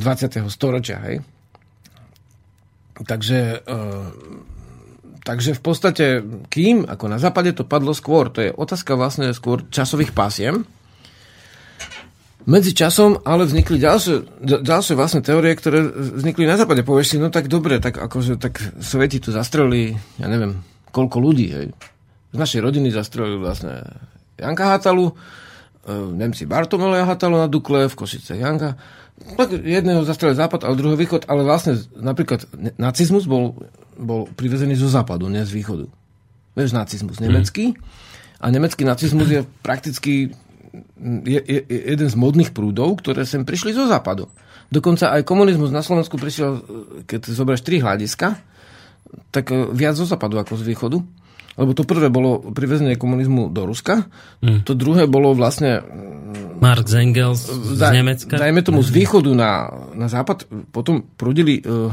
[0.48, 1.20] storočia, hej.
[3.00, 3.80] Takže, e,
[5.24, 6.04] takže v podstate,
[6.48, 10.64] kým, ako na západe to padlo skôr, to je otázka vlastne skôr časových pásiem,
[12.48, 15.84] medzi časom ale vznikli ďalšie, ďalšie vlastne teórie, ktoré
[16.16, 16.80] vznikli na západe.
[16.86, 20.64] Povieš si, no tak dobre, tak akože tak Sovieti tu zastrelili, ja neviem,
[20.94, 21.66] koľko ľudí, hej.
[22.30, 23.84] Z našej rodiny zastrelili vlastne
[24.38, 25.14] Janka Hatalu, e,
[25.92, 28.78] Nemci Bartomelia Hatalu na Dukle, v Košice Janka.
[29.36, 32.48] Tak jedného zastrelili západ, a druhého východ, ale vlastne napríklad
[32.80, 33.52] nacizmus bol,
[34.00, 35.84] bol privezený zo západu, nie z východu.
[36.56, 37.76] Vieš, nacizmus nemecký.
[38.40, 40.32] A nemecký nacizmus je prakticky
[41.26, 44.30] je, je, jeden z modných prúdov, ktoré sem prišli zo západu.
[44.70, 46.62] Dokonca aj komunizmus na Slovensku prišiel,
[47.06, 48.38] keď zoberieš tri hľadiska,
[49.34, 50.98] tak e, viac zo západu ako z východu.
[51.58, 54.06] Lebo to prvé bolo privezenie komunizmu do Ruska,
[54.40, 54.62] mm.
[54.62, 55.82] to druhé bolo vlastne...
[56.62, 58.38] Marx Engels z daj, Nemecka.
[58.38, 61.60] Dajme tomu z východu na, na západ, potom prudili...
[61.66, 61.90] Uh,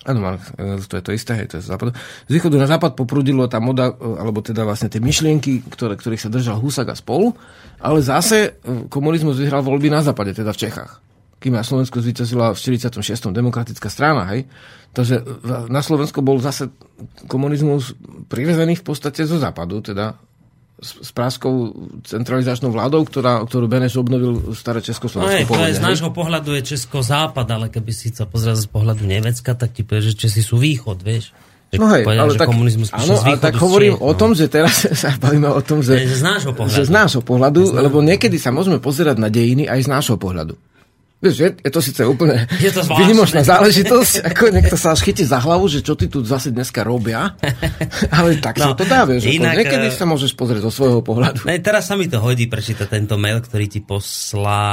[0.00, 0.40] Áno,
[0.88, 1.92] to je to isté, hej, to je z západu.
[2.24, 6.24] Z východu na západ poprudilo tá moda, e, alebo teda vlastne tie myšlienky, ktoré, ktorých
[6.24, 7.36] sa držal Husak a spolu,
[7.76, 11.04] ale zase e, komunizmus vyhral voľby na západe, teda v Čechách.
[11.36, 12.96] Kým na Slovensku zvýťazila v 46.
[13.28, 14.48] demokratická strana, hej.
[14.96, 15.22] Takže e,
[15.68, 16.72] na Slovensku bol zase
[17.28, 17.92] komunizmus
[18.32, 20.16] privezený v podstate zo západu, teda
[20.80, 21.76] s práskou
[22.08, 25.52] centralizačnou vládou, ktorá, ktorú Beneš obnovil staré Československo.
[25.52, 28.64] No je, to je, z nášho pohľadu je Česko-západ, ale keby si sa pozrel z
[28.64, 31.36] pohľadu Nemecka, tak ti povie, že Česi sú východ, vieš.
[31.70, 35.46] No hej, povedal, ale tak, áno, ale tak hovorím o tom, že teraz sa bavíme
[35.46, 39.22] o tom, že, z nášho pohľadu, že z nášho pohľadu lebo niekedy sa môžeme pozerať
[39.22, 40.58] na dejiny aj z nášho pohľadu.
[41.20, 43.04] Vieš, je, je to síce úplne Je to zvláštne.
[43.04, 46.80] výnimočná záležitosť, ako niekto sa až chytí za hlavu, že čo ty tu zase dneska
[46.80, 47.36] robia,
[48.16, 51.04] ale tak No, sa to dá, vieš, inak, niekedy eh, sa môžeš pozrieť zo svojho
[51.04, 51.44] pohľadu.
[51.44, 54.64] Ne, teraz sa mi to hodí prečítať tento mail, ktorý ti poslala,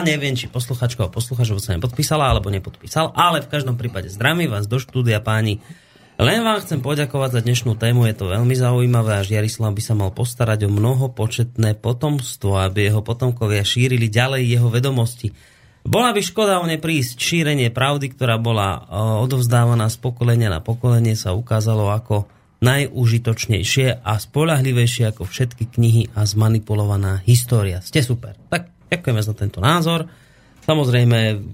[0.00, 4.64] neviem, či posluchačka alebo posluchač, sa nepodpísala, alebo nepodpísal, ale v každom prípade zdravím vás
[4.64, 5.60] do štúdia páni.
[6.16, 9.92] Len vám chcem poďakovať za dnešnú tému, je to veľmi zaujímavé a Žiarislav by sa
[9.92, 15.36] mal postarať o mnoho početné potomstvo, aby jeho potomkovia šírili ďalej jeho vedomosti.
[15.84, 17.20] Bola by škoda o ne prísť.
[17.20, 18.78] Šírenie pravdy, ktorá bola e,
[19.28, 22.24] odovzdávaná z pokolenia na pokolenie, sa ukázalo ako
[22.64, 27.84] najúžitočnejšie a spolahlivejšie ako všetky knihy a zmanipulovaná história.
[27.84, 28.40] Ste super.
[28.48, 30.08] Tak ďakujeme za tento názor.
[30.64, 31.44] Samozrejme,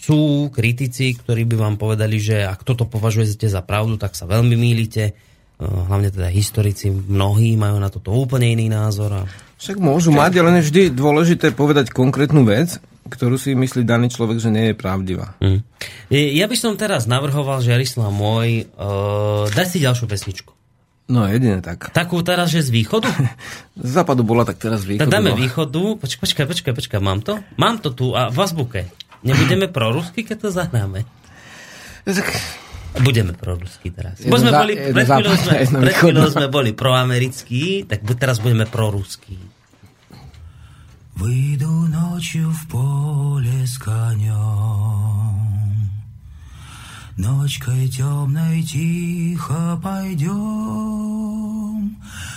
[0.00, 4.56] sú kritici, ktorí by vám povedali, že ak toto považujete za pravdu, tak sa veľmi
[4.56, 5.12] mýlite.
[5.12, 5.12] E,
[5.60, 9.12] Hlavne teda historici, mnohí majú na toto úplne iný názor.
[9.12, 9.22] A
[9.60, 12.80] Však môžu mať, ale je vždy dôležité povedať konkrétnu vec,
[13.12, 15.36] ktorú si myslí daný človek, že nie je pravdivá.
[15.44, 15.60] E,
[16.32, 20.52] Ja by som teraz navrhoval, že Jarislav môj, uh, daj si ďalšiu pesničku.
[21.10, 21.90] No jedine tak.
[21.90, 23.10] Takú teraz, že z východu?
[23.82, 25.10] Z západu bola tak teraz východu.
[25.10, 25.36] Tak dáme no.
[25.36, 25.98] východu.
[25.98, 27.42] Počkaj, počkaj, počkaj, mám to?
[27.58, 28.86] Mám to tu a v azbuke.
[29.21, 31.01] Nebudeme pro rusky, keď to zahráme?
[32.03, 32.27] Tak,
[32.95, 34.15] Budeme pro rusky teraz.
[34.17, 36.35] Jedno Bo sme za- boli, jedno pred chvíľou západné, sme, jedno pred chvíľou východné.
[36.37, 39.35] sme boli proamerickí, tak bu- teraz budeme pro ruský.
[41.13, 45.58] Выйду ночью в поле с конем.
[47.20, 50.30] Ночкой темной тихо пойдем.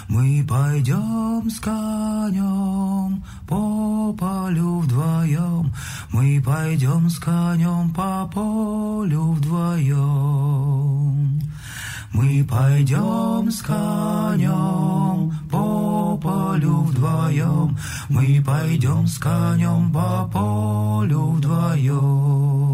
[0.09, 5.73] Мы пойдем с конем по полю вдвоем.
[6.11, 9.93] Мы пойдем с конем по полю вдвоем.
[12.11, 17.77] Мы пойдем с конем по полю вдвоем.
[18.09, 22.73] Мы пойдем с конем по полю вдвоем.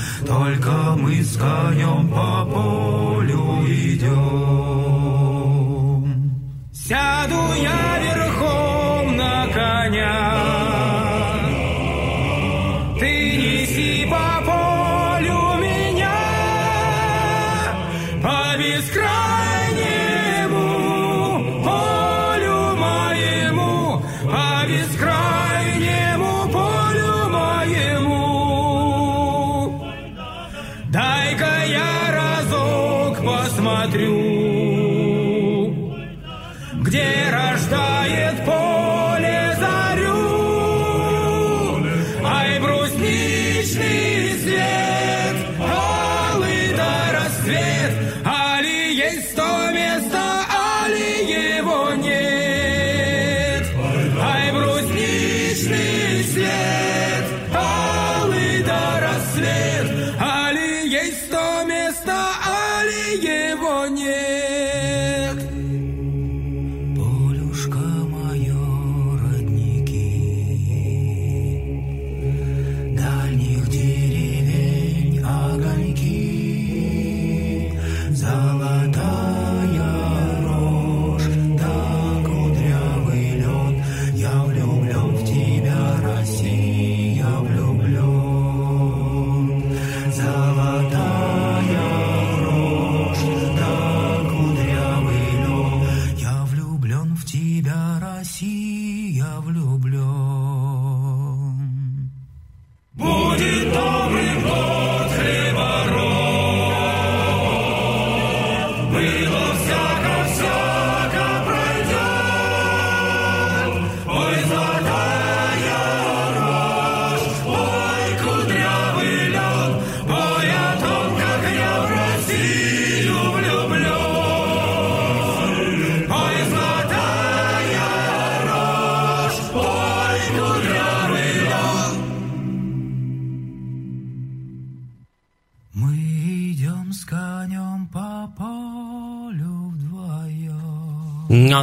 [0.25, 4.11] Только мы с конем по полю идем.
[6.73, 10.50] Сяду я верхом на коня,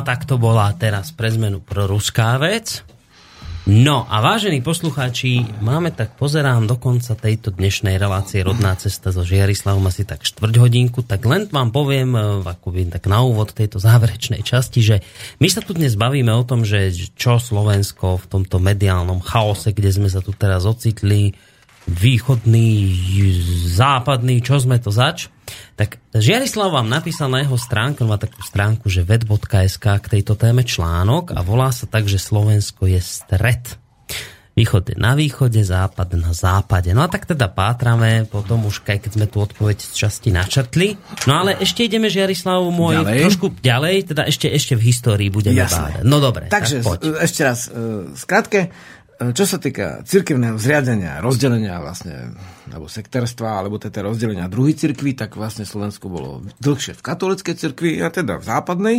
[0.09, 2.81] tak to bola teraz pre zmenu proruská vec.
[3.69, 9.21] No a vážení poslucháči, máme tak, pozerám do konca tejto dnešnej relácie Rodná cesta so
[9.21, 13.77] Žiarislavom asi tak štvrť hodinku, tak len vám poviem, e, akoby tak na úvod tejto
[13.77, 14.97] záverečnej časti, že
[15.45, 19.93] my sa tu dnes bavíme o tom, že čo Slovensko v tomto mediálnom chaose, kde
[19.93, 21.37] sme sa tu teraz ocitli,
[21.89, 22.93] východný,
[23.73, 25.33] západný, čo sme to zač?
[25.75, 30.61] Tak Žiarislav vám napísal na jeho stránku, má takú stránku, že ved.sk k tejto téme
[30.63, 33.81] článok a volá sa tak, že Slovensko je stred.
[34.59, 36.91] Východ je na východe, západ na západe.
[36.91, 40.99] No a tak teda pátrame, potom už aj keď sme tu odpoveď z časti načrtli.
[41.31, 43.23] No ale ešte ideme, Žiarislav, môj, Ďalej.
[43.23, 46.03] trošku ďalej, teda ešte, ešte v histórii budeme bádať.
[46.03, 47.23] No dobre, Takže tak poď.
[47.23, 47.71] ešte raz,
[48.19, 48.69] skrátke, e,
[49.19, 52.39] čo sa týka cirkevného zriadenia, rozdelenia vlastne,
[52.71, 57.99] alebo sektárstva, alebo teda rozdelenia druhých cirkví, tak vlastne Slovensko bolo dlhšie v katolíckej cirkvi,
[57.99, 58.97] a teda v západnej.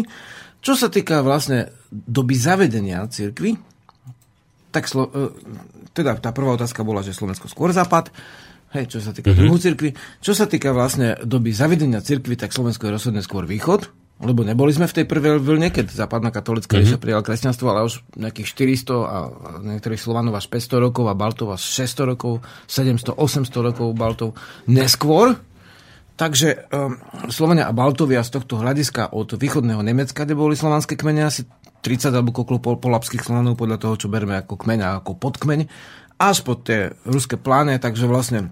[0.59, 3.55] Čo sa týka vlastne doby zavedenia cirkvi,
[4.75, 5.31] tak Slo- e,
[5.95, 8.11] teda tá prvá otázka bola, že Slovensko skôr západ,
[8.75, 9.39] hej, čo sa týka mm-hmm.
[9.39, 9.95] druhú cirkvi.
[10.19, 13.87] Čo sa týka vlastne doby zavedenia cirkvi, tak Slovensko je rozhodne skôr východ,
[14.19, 16.91] lebo neboli sme v tej prvej vlne, keď západná katolická mm-hmm.
[16.91, 18.47] ríša prijala kresťanstvo, ale už nejakých
[18.83, 19.17] 400 a
[19.63, 24.35] niektorých Slovanov až 500 rokov a Baltov až 600 rokov, 700, 800 rokov Baltov
[24.67, 25.39] neskôr.
[26.19, 26.99] Takže um,
[27.31, 31.47] Slovania a Baltovia z tohto hľadiska od východného Nemecka, kde boli slovanské kmene, asi
[31.79, 35.71] 30 alebo koľko pol, polapských Slovanov podľa toho, čo berme ako kmeň a ako podkmeň,
[36.19, 38.51] až po tie ruské pláne, takže vlastne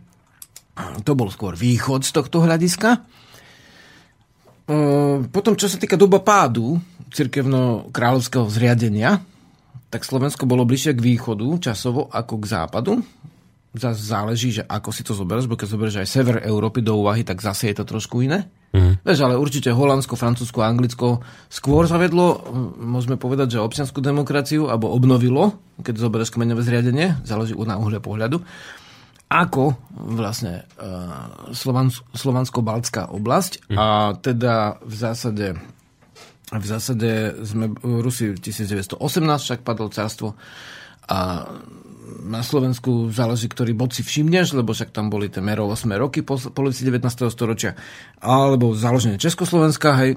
[1.04, 3.04] to bol skôr východ z tohto hľadiska.
[4.68, 6.78] Ehm, Potom, čo sa týka doba pádu
[7.12, 9.24] cirkevno-kráľovského zriadenia,
[9.88, 12.94] tak Slovensko bolo bližšie k východu časovo ako k západu.
[13.78, 17.24] Zase záleží, že ako si to zoberieš, bo keď zoberieš aj sever Európy do úvahy,
[17.24, 18.50] tak zase je to trošku iné.
[18.76, 19.00] Mm.
[19.00, 24.92] Vieš, ale určite Holandsko, Francúzsko, Anglicko skôr zavedlo, hm, môžeme povedať, že občianskú demokraciu, alebo
[24.92, 28.44] obnovilo, keď zoberieš kmeňové zriadenie, záleží na uhle pohľadu,
[29.28, 33.72] ako vlastne uh, Slovans- Slovansko-Baltská oblasť.
[33.76, 35.48] A teda v zásade
[36.48, 40.40] v zásade sme Rusi 1918 však padlo carstvo
[41.12, 41.44] a
[42.24, 46.24] na Slovensku záleží, ktorý bod si všimneš, lebo však tam boli tie Merov 8 roky
[46.24, 47.04] po polovici 19.
[47.28, 47.76] storočia,
[48.24, 50.16] alebo založenie Československa, hej,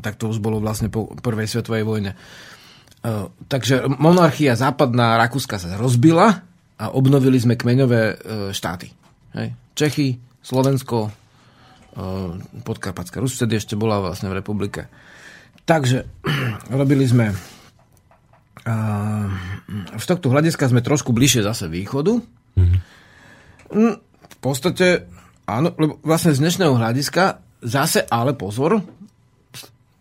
[0.00, 2.16] tak to už bolo vlastne po prvej svetovej vojne.
[3.04, 6.48] Uh, takže monarchia západná Rakúska sa rozbila
[6.80, 8.16] a obnovili sme kmeňové uh,
[8.56, 8.88] štáty.
[9.36, 9.52] Hej.
[9.76, 12.32] Čechy, Slovensko, uh,
[12.64, 14.88] Podkarpatská Rus vtedy ešte bola vlastne v republike.
[15.68, 16.08] Takže
[16.80, 17.36] robili sme
[18.64, 19.28] uh,
[20.00, 22.16] z tohto hľadiska sme trošku bližšie zase východu.
[23.70, 25.06] Mm, v podstate
[25.46, 28.80] áno, lebo vlastne z dnešného hľadiska zase ale pozor,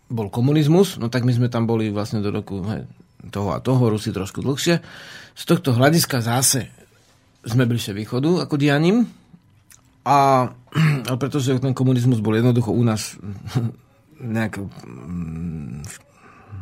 [0.09, 2.89] bol komunizmus, no tak my sme tam boli vlastne do roku hej,
[3.29, 4.81] toho a toho, Rusi trošku dlhšie.
[5.39, 6.67] Z tohto hľadiska zase
[7.47, 9.07] sme bližšie východu ako dianím.
[10.03, 10.51] A
[11.07, 13.15] ale pretože ten komunizmus bol jednoducho u nás
[14.19, 15.81] nejak mm,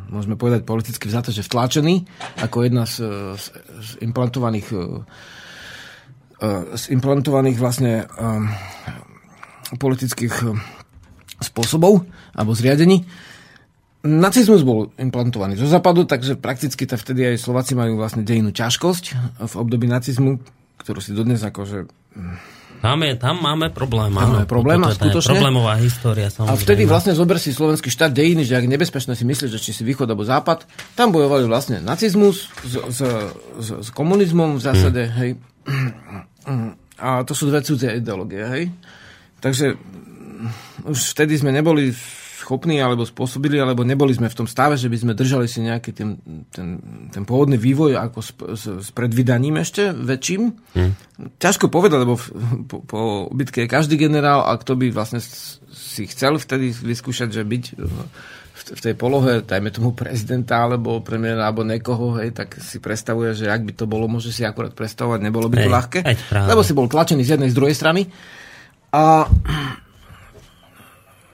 [0.08, 2.06] môžeme povedať politicky vzato, že vtláčený
[2.40, 3.02] ako jedna z,
[3.36, 3.44] z,
[3.82, 4.80] z implantovaných e,
[6.78, 8.46] z implantovaných vlastne um,
[9.74, 10.54] politických
[11.42, 13.02] spôsobov alebo zriadení.
[14.06, 19.04] Nacizmus bol implantovaný zo západu, takže prakticky to vtedy aj Slováci majú vlastne dejinú ťažkosť
[19.42, 20.38] v období nacizmu,
[20.78, 21.90] ktorú si dodnes akože
[22.78, 24.14] Tam, je, tam máme problém.
[24.14, 24.46] Máme áno.
[24.46, 25.34] problém, a tá skutočne.
[25.34, 26.62] Problémová história, A samozrejme.
[26.62, 29.82] vtedy vlastne zober si slovenský štát dejiny, že ak nebezpečné si myslíš, že či si
[29.82, 30.62] východ alebo západ,
[30.94, 33.00] tam bojovali vlastne nacizmus s, s,
[33.58, 35.18] s, s komunizmom v zásade, hmm.
[35.18, 35.30] hej.
[36.98, 38.64] A to sú dve cudzie ideológie, hej.
[39.38, 41.94] Takže mm, už vtedy sme neboli
[42.48, 45.92] schopní alebo spôsobili, alebo neboli sme v tom stave, že by sme držali si nejaký
[45.92, 46.16] ten,
[46.48, 46.80] ten,
[47.12, 50.56] ten pôvodný vývoj ako s, s, s predvydaním ešte väčším.
[50.72, 50.96] Hmm.
[51.36, 52.26] Ťažko povedať, lebo v,
[52.64, 53.00] po, po
[53.36, 57.94] bitke je každý generál a kto by vlastne si chcel vtedy vyskúšať, že byť v,
[58.56, 63.52] v tej polohe, dajme tomu prezidenta alebo premiéra alebo niekoho, hej, tak si predstavuje, že
[63.52, 66.00] ak by to bolo, môže si akurát predstavovať, nebolo by to Hej, ľahké,
[66.32, 66.48] práve.
[66.48, 68.08] lebo si bol tlačený z jednej, z druhej strany.
[68.88, 69.28] A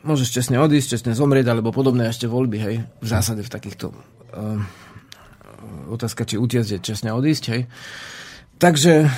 [0.05, 4.62] môžeš čestne odísť, čestne zomrieť, alebo podobné ešte voľby, hej, v zásade v takýchto um,
[5.89, 7.66] otázka, či utiecť je čestne odísť, hej.
[8.60, 9.09] Takže,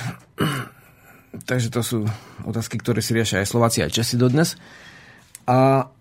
[1.49, 1.97] takže to sú
[2.47, 4.55] otázky, ktoré si riešia aj Slováci, aj Česi dodnes.
[5.47, 5.91] A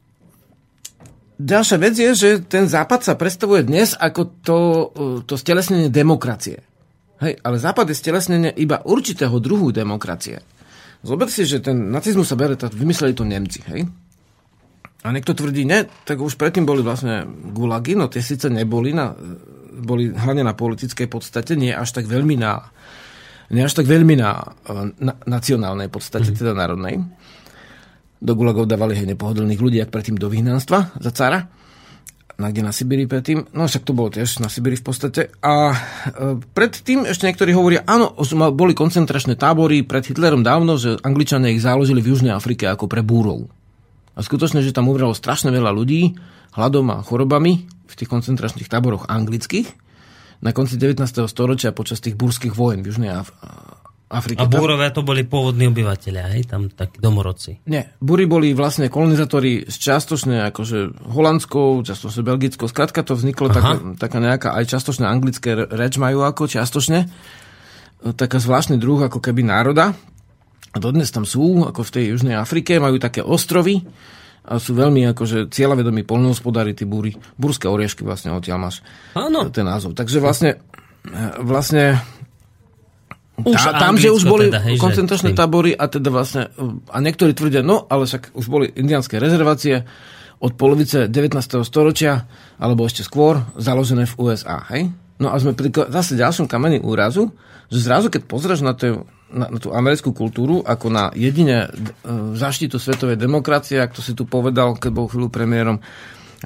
[1.36, 6.62] ďalšia vec je, že ten západ sa predstavuje dnes ako to, uh, to stelesnenie demokracie.
[7.16, 10.44] Hej, ale západ je stelesnenie iba určitého druhu demokracie.
[11.00, 13.88] Zober si, že ten nacizmus sa bere, vymysleli to Nemci, hej?
[15.06, 17.22] A niekto tvrdí, ne, tak už predtým boli vlastne
[17.54, 19.14] gulagy, no tie síce neboli na
[19.76, 22.64] boli hlavne na politickej podstate, nie až tak veľmi na,
[23.52, 24.40] nie až tak veľmi na,
[24.96, 26.36] na nacionálnej podstate, mm.
[26.40, 27.04] teda národnej.
[28.16, 31.44] Do gulagov dávali hej nepohodlných ľudí, ak predtým do vyhnanstva za cara
[32.36, 33.48] na kde na Sibíri predtým.
[33.56, 35.32] No však to bolo tiež na Sibíri v podstate.
[35.40, 35.76] A e,
[36.36, 38.12] predtým ešte niektorí hovoria, áno,
[38.52, 43.00] boli koncentračné tábory pred Hitlerom dávno, že Angličania ich založili v Južnej Afrike ako pre
[43.00, 43.48] búrov.
[44.16, 46.16] A skutočne, že tam umrelo strašne veľa ľudí
[46.56, 49.68] hladom a chorobami v tých koncentračných táboroch anglických
[50.40, 51.05] na konci 19.
[51.28, 53.32] storočia počas tých búrskych vojen v Južnej Af-
[54.06, 54.38] Afrike.
[54.38, 56.47] A búrové to boli pôvodní obyvateľia, hej?
[56.47, 57.66] Tam takí domorodci.
[57.66, 62.70] Nie, búry boli vlastne kolonizátori z čiastočne akože holandskou, čiastočne belgickou.
[62.70, 67.10] Skrátka to vzniklo taká, taká nejaká aj čiastočne anglické reč majú ako čiastočne.
[68.14, 69.98] Taká zvláštny druh ako keby národa.
[70.72, 73.80] A dodnes tam sú, ako v tej Južnej Afrike, majú také ostrovy
[74.46, 77.16] a sú veľmi akože cieľavedomí polnohospodári, tí búry.
[77.34, 78.84] Búrske oriešky vlastne odtiaľ máš
[79.16, 79.48] Áno.
[79.50, 79.96] ten názov.
[79.96, 80.62] Takže vlastne,
[81.40, 81.98] vlastne
[83.42, 85.38] Už tá, tam, že už boli teda, hej, že koncentračné tým.
[85.38, 86.52] tábory a teda vlastne,
[86.88, 89.82] a niektorí tvrdia, no, ale však už boli indianské rezervácie
[90.40, 91.36] od polovice 19.
[91.64, 92.28] storočia,
[92.60, 94.92] alebo ešte skôr, založené v USA, hej?
[95.16, 97.32] No a sme pri zase ďalšom kameni úrazu,
[97.72, 101.68] že zrazu, keď pozrieš na, tú, na, na tú americkú kultúru ako na jedine e,
[102.38, 105.82] zaštitu svetovej demokracie, ak to si tu povedal, keď bol chvíľu premiérom,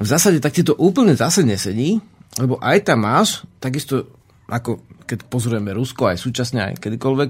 [0.01, 2.01] v zásade tak ti to úplne zase nesedí,
[2.41, 4.09] lebo aj tam máš, takisto
[4.49, 7.29] ako keď pozrieme Rusko, aj súčasne, aj kedykoľvek,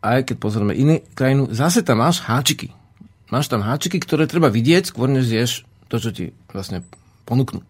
[0.00, 2.72] aj keď pozrieme inú krajinu, zase tam máš háčiky.
[3.28, 6.82] Máš tam háčiky, ktoré treba vidieť, skôr než zješ to, čo ti vlastne
[7.28, 7.62] ponúknú.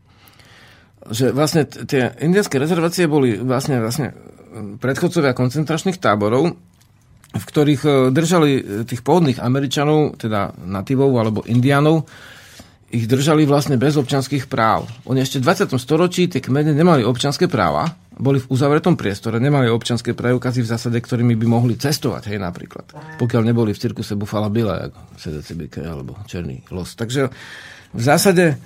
[1.10, 4.14] Že vlastne tie indianské rezervácie boli vlastne, vlastne
[4.78, 6.54] predchodcovia koncentračných táborov,
[7.30, 12.10] v ktorých e, držali e, tých pôvodných Američanov, teda nativov alebo indianov,
[12.90, 14.90] ich držali vlastne bez občanských práv.
[15.06, 15.78] Oni ešte v 20.
[15.78, 17.86] storočí tie kmene nemali občanské práva,
[18.18, 23.16] boli v uzavretom priestore, nemali občanské preukazy v zásade, ktorými by mohli cestovať, hej, napríklad.
[23.16, 26.98] Pokiaľ neboli v cirkuse Buffalo Bill, ako CDCBK alebo Černý los.
[26.98, 27.30] Takže
[27.94, 28.58] v zásade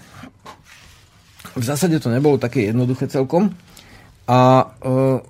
[1.55, 3.55] v zásade to nebolo také jednoduché celkom.
[4.27, 5.23] A uh,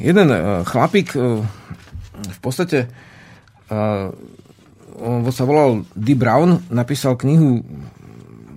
[0.00, 0.28] jeden
[0.64, 1.12] chlapík
[2.24, 2.88] v podstate
[3.68, 4.08] uh,
[4.96, 6.16] on sa volal D.
[6.16, 7.60] Brown, napísal knihu,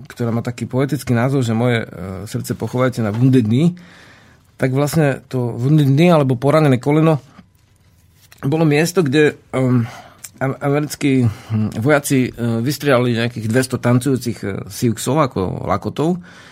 [0.08, 1.86] ktorá má taký poetický názov, že moje e,
[2.24, 3.76] srdce pochovajte na Wounded Knee.
[4.56, 7.20] Tak vlastne to Wounded Knee, alebo poranené koleno,
[8.40, 9.84] bolo miesto, kde um,
[10.40, 16.49] americkí hm, vojaci uh, vystriali nejakých 200 tancujúcich uh, siuxov ako lakotov uh,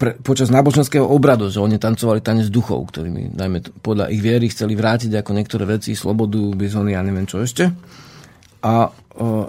[0.00, 4.72] pre, počas náboženského obradu, že oni tancovali tanec duchov, ktorými najmä podľa ich viery chceli
[4.72, 7.68] vrátiť ako niektoré veci, slobodu, bizony a neviem čo ešte.
[8.64, 8.92] A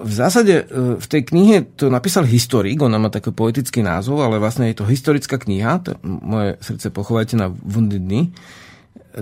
[0.03, 0.67] v zásade
[0.99, 4.87] v tej knihe to napísal historik, ona má taký poetický názov, ale vlastne je to
[4.87, 8.31] historická kniha, to moje srdce pochovajte na Wounded Dny,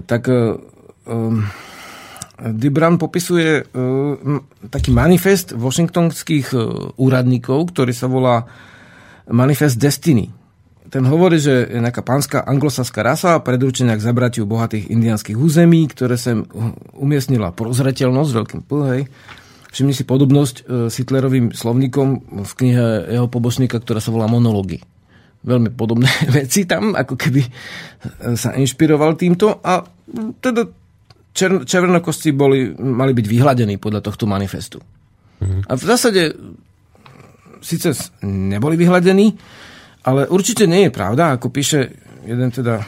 [0.10, 1.46] tak um,
[2.40, 4.42] Dibran popisuje um,
[4.74, 6.54] taký manifest washingtonských
[6.98, 8.46] úradníkov, ktorý sa volá
[9.30, 10.39] Manifest Destiny.
[10.90, 16.18] Ten hovorí, že je nejaká pánska anglosaská rasa predurčená k zabratiu bohatých indianských území, ktoré
[16.18, 16.50] sem
[16.98, 19.02] umiestnila prozreteľnosť, veľkým plhej,
[19.70, 22.08] Všimni si podobnosť e, s Hitlerovým slovníkom
[22.42, 24.82] v knihe jeho pobočníka, ktorá sa volá Monológy.
[25.46, 26.10] Veľmi podobné
[26.42, 27.42] veci tam, ako keby
[28.34, 29.86] sa inšpiroval týmto a
[30.42, 30.66] teda
[31.38, 34.82] čer, červenokosti boli, mali byť vyhľadení podľa tohto manifestu.
[35.40, 35.62] Mm.
[35.70, 36.22] A v zásade
[37.62, 37.94] síce
[38.26, 39.38] neboli vyhľadení,
[40.04, 41.92] ale určite nie je pravda, ako píše
[42.24, 42.84] jeden teda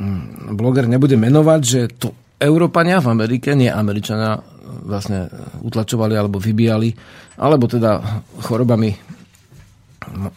[0.00, 4.38] hm, bloger, nebude menovať, že to Európania v Amerike, nie Američania,
[4.84, 5.26] vlastne
[5.64, 6.94] utlačovali alebo vybíjali,
[7.40, 8.94] alebo teda chorobami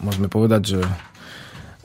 [0.02, 0.80] môžeme povedať, že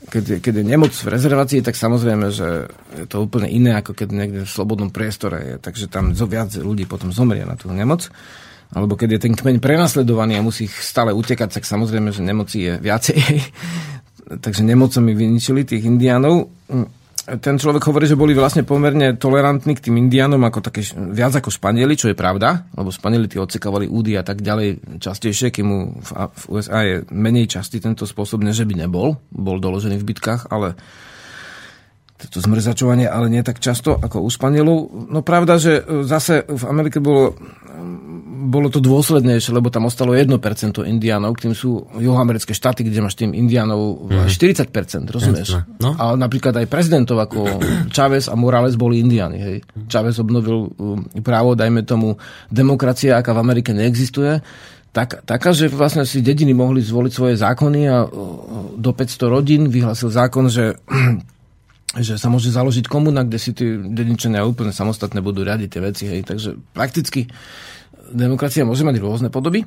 [0.08, 3.92] keď je, keď je nemoc v rezervácii, tak samozrejme, že je to úplne iné, ako
[3.92, 5.54] keď niekde v slobodnom priestore je.
[5.60, 8.08] Takže tam viac ľudí potom zomrie na tú nemoc.
[8.72, 12.72] Alebo keď je ten kmeň prenasledovaný a musí stále utekať, tak samozrejme, že nemoci je
[12.80, 13.16] viacej.
[14.28, 16.52] Takže nemocami vyničili tých indiánov
[17.36, 21.52] ten človek hovorí, že boli vlastne pomerne tolerantní k tým indianom ako také, viac ako
[21.52, 25.68] Španieli, čo je pravda, lebo Španieli tí odsekávali údy a tak ďalej častejšie, kým
[26.00, 30.48] v, v USA je menej častý tento spôsob, než by nebol, bol doložený v bitkách,
[30.48, 30.72] ale
[32.18, 34.90] toto zmrzačovanie, ale nie tak často ako u Španielov.
[35.12, 37.36] No pravda, že zase v Amerike bolo,
[38.38, 40.30] bolo to dôslednejšie, lebo tam ostalo 1%
[40.86, 44.30] indiánov, k tým sú juhoamerické štáty, kde máš tým indiánov mm.
[44.30, 45.58] 40%, rozumieš?
[45.82, 45.98] No.
[45.98, 47.58] A napríklad aj prezidentov ako
[47.94, 49.38] Chávez a Morales boli indiáni.
[49.42, 49.56] Hej.
[49.90, 52.14] Chávez obnovil um, právo, dajme tomu,
[52.48, 54.38] demokracia, aká v Amerike neexistuje,
[54.94, 58.10] tak, taká, že vlastne si dediny mohli zvoliť svoje zákony a uh,
[58.78, 60.78] do 500 rodín vyhlasil zákon, že
[61.96, 66.04] že sa môže založiť komuna, kde si tí dedinčania úplne samostatne budú riadiť tie veci.
[66.04, 66.20] Hej.
[66.28, 67.32] Takže prakticky
[68.12, 69.64] demokracia môže mať rôzne podoby.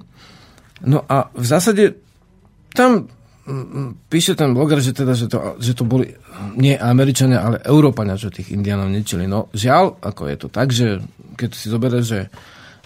[0.81, 1.97] No a v zásade
[2.73, 3.05] tam
[3.45, 6.09] mm, píše ten bloger, že, teda, že, to, že to boli
[6.57, 9.30] nie Američania, ale Európania, čo tých indianov ničili.
[9.30, 11.03] No žiaľ, ako je to tak, že
[11.38, 12.19] keď si zoberieš, že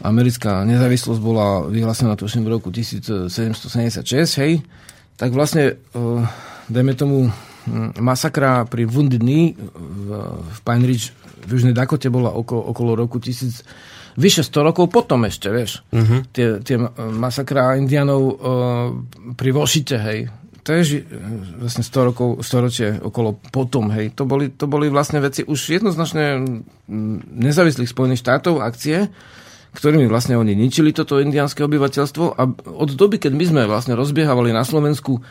[0.04, 4.04] americká nezávislosť bola vyhlásená tuším v roku 1776,
[4.44, 4.60] hej,
[5.16, 6.28] tak vlastne, uh,
[6.68, 7.32] dajme tomu,
[7.64, 10.10] hm, masakra pri Wounded Knee v,
[10.52, 11.16] v Pine Ridge
[11.46, 13.62] v Južnej Dakote bola okolo, okolo roku 1000,
[14.16, 15.84] vyše 100 rokov potom ešte, vieš.
[15.92, 16.24] Uh-huh.
[16.32, 18.36] Tie, tie masakra indianov uh,
[19.36, 20.32] pri Vošite, hej,
[20.66, 21.06] ži-
[21.62, 24.18] vlastne 100 rokov, storočie okolo potom, hej.
[24.18, 26.42] To boli, to boli vlastne veci už jednoznačne
[27.38, 29.14] nezávislých Spojených štátov, akcie,
[29.78, 34.56] ktorými vlastne oni ničili toto indiánske obyvateľstvo a od doby, keď my sme vlastne rozbiehávali
[34.56, 35.22] na Slovensku e,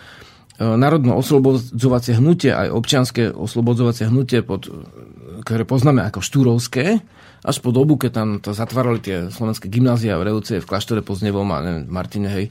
[0.60, 4.68] národno oslobodzovacie hnutie, aj občianske oslobodzovacie hnutie, pod,
[5.42, 7.02] ktoré poznáme ako štúrovské,
[7.44, 11.48] až po dobu, keď tam to zatvárali tie slovenské gymnázia v Reuce, v kláštore Poznevom
[11.52, 12.46] a neviem, Martine, hej,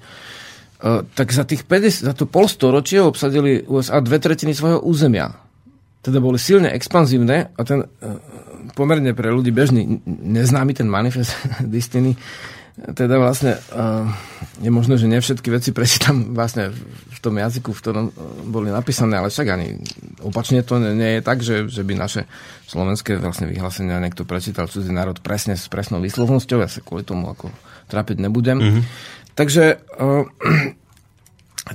[0.83, 5.31] E, tak za tých 50, za to polstoročie obsadili USA dve tretiny svojho územia.
[6.03, 7.87] Teda boli silne expanzívne a ten e,
[8.75, 12.19] pomerne pre ľudí bežný neznámy ten manifest Destiny
[12.73, 14.09] teda vlastne uh,
[14.57, 16.73] je možné, že nevšetky veci prečítam vlastne
[17.13, 18.05] v tom jazyku, v ktorom
[18.49, 19.77] boli napísané, ale však ani
[20.25, 22.25] opačne to nie, nie je tak, že, že by naše
[22.65, 27.29] slovenské vlastne vyhlásenia niekto prečítal cudzí národ presne s presnou výslovnosťou, ja sa kvôli tomu
[27.29, 27.53] ako
[27.93, 28.57] trápiť nebudem.
[28.57, 28.83] Mm-hmm.
[29.37, 29.65] Takže,
[30.01, 30.25] uh,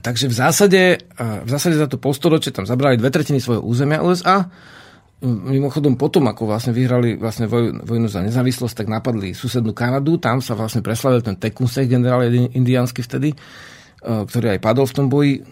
[0.07, 0.83] takže v zásade,
[1.15, 4.51] uh, v zásade za to polstoročie tam zabrali dve tretiny svojho územia USA.
[5.25, 10.15] Mimochodom potom, ako vlastne vyhrali vlastne voj, vojnu za nezávislosť, tak napadli susednú Kanadu.
[10.23, 15.07] Tam sa vlastne preslavil ten Tecumseh, generál indiánsky vtedy, uh, ktorý aj padol v tom
[15.11, 15.43] boji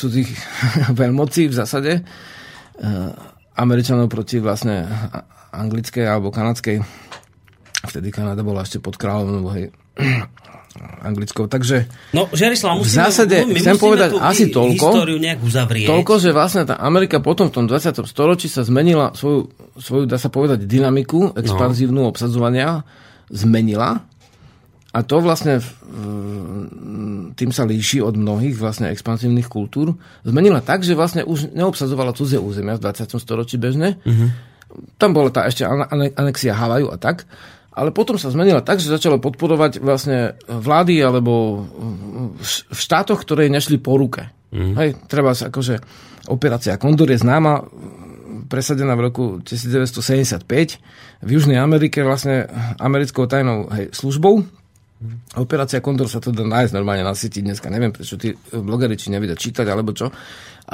[0.00, 0.32] cudzích
[1.00, 1.92] veľmocí v zásade.
[2.80, 3.12] Uh,
[3.54, 4.88] Američanov proti vlastne
[5.54, 6.82] anglickej alebo kanadskej.
[7.84, 9.70] Vtedy Kanada bola ešte pod kráľovnou, hej,
[10.80, 11.46] anglickou.
[11.46, 15.06] Takže no, Žerislav, musíme, v zásade my chcem povedať tú asi toľko,
[15.86, 18.02] toľko, že vlastne tá Amerika potom v tom 20.
[18.04, 22.10] storočí sa zmenila svoju, svoju dá sa povedať, dynamiku expanzívnu no.
[22.10, 22.82] obsadzovania
[23.30, 24.02] zmenila
[24.94, 25.58] a to vlastne
[27.34, 29.98] tým sa líši od mnohých vlastne expansívnych kultúr.
[30.22, 33.10] Zmenila tak, že vlastne už neobsadzovala cudzie územia v 20.
[33.18, 33.98] storočí bežne.
[34.06, 34.30] Uh-huh.
[34.94, 35.66] Tam bola tá ešte
[36.14, 37.26] anexia Havaju a tak.
[37.74, 41.66] Ale potom sa zmenila tak, že začalo podporovať vlastne vlády alebo
[42.38, 44.30] v štátoch, ktoré nešli po ruke.
[44.54, 44.74] Mm.
[44.78, 45.82] Hej, treba sa akože
[46.30, 47.66] operácia Kondor je známa,
[48.46, 50.46] presadená v roku 1975
[51.24, 52.46] v Južnej Amerike vlastne
[52.78, 54.46] americkou tajnou hej, službou.
[55.34, 57.68] Operácia Kondor sa to dá nájsť normálne na sieti dneska.
[57.68, 60.08] Neviem, prečo tí blogeri či nevedia čítať alebo čo.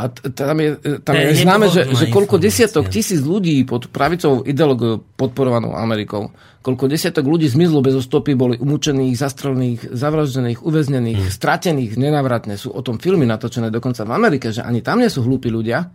[0.01, 5.05] A tam je, tam je, známe, že, že koľko desiatok tisíc ľudí pod pravicou ideológiou
[5.21, 6.33] podporovanou Amerikou,
[6.65, 11.33] koľko desiatok ľudí zmizlo bez stopy, boli umúčených, zastrelených, zavraždených, uväznených, hmm.
[11.37, 12.57] stratených nenávratne.
[12.57, 15.93] Sú o tom filmy natočené dokonca v Amerike, že ani tam nie sú hlúpi ľudia.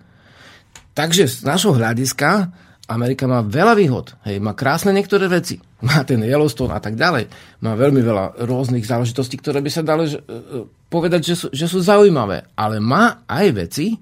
[0.93, 2.53] Takže z našho hľadiska
[2.85, 4.13] Amerika má veľa výhod.
[4.29, 5.57] Hej, má krásne niektoré veci.
[5.85, 7.29] Má ten Yellowstone a tak ďalej.
[7.61, 11.69] Má veľmi veľa rôznych záležitostí, ktoré by sa dali že, e, povedať, že sú, že
[11.69, 12.49] sú zaujímavé.
[12.57, 13.93] Ale má aj veci,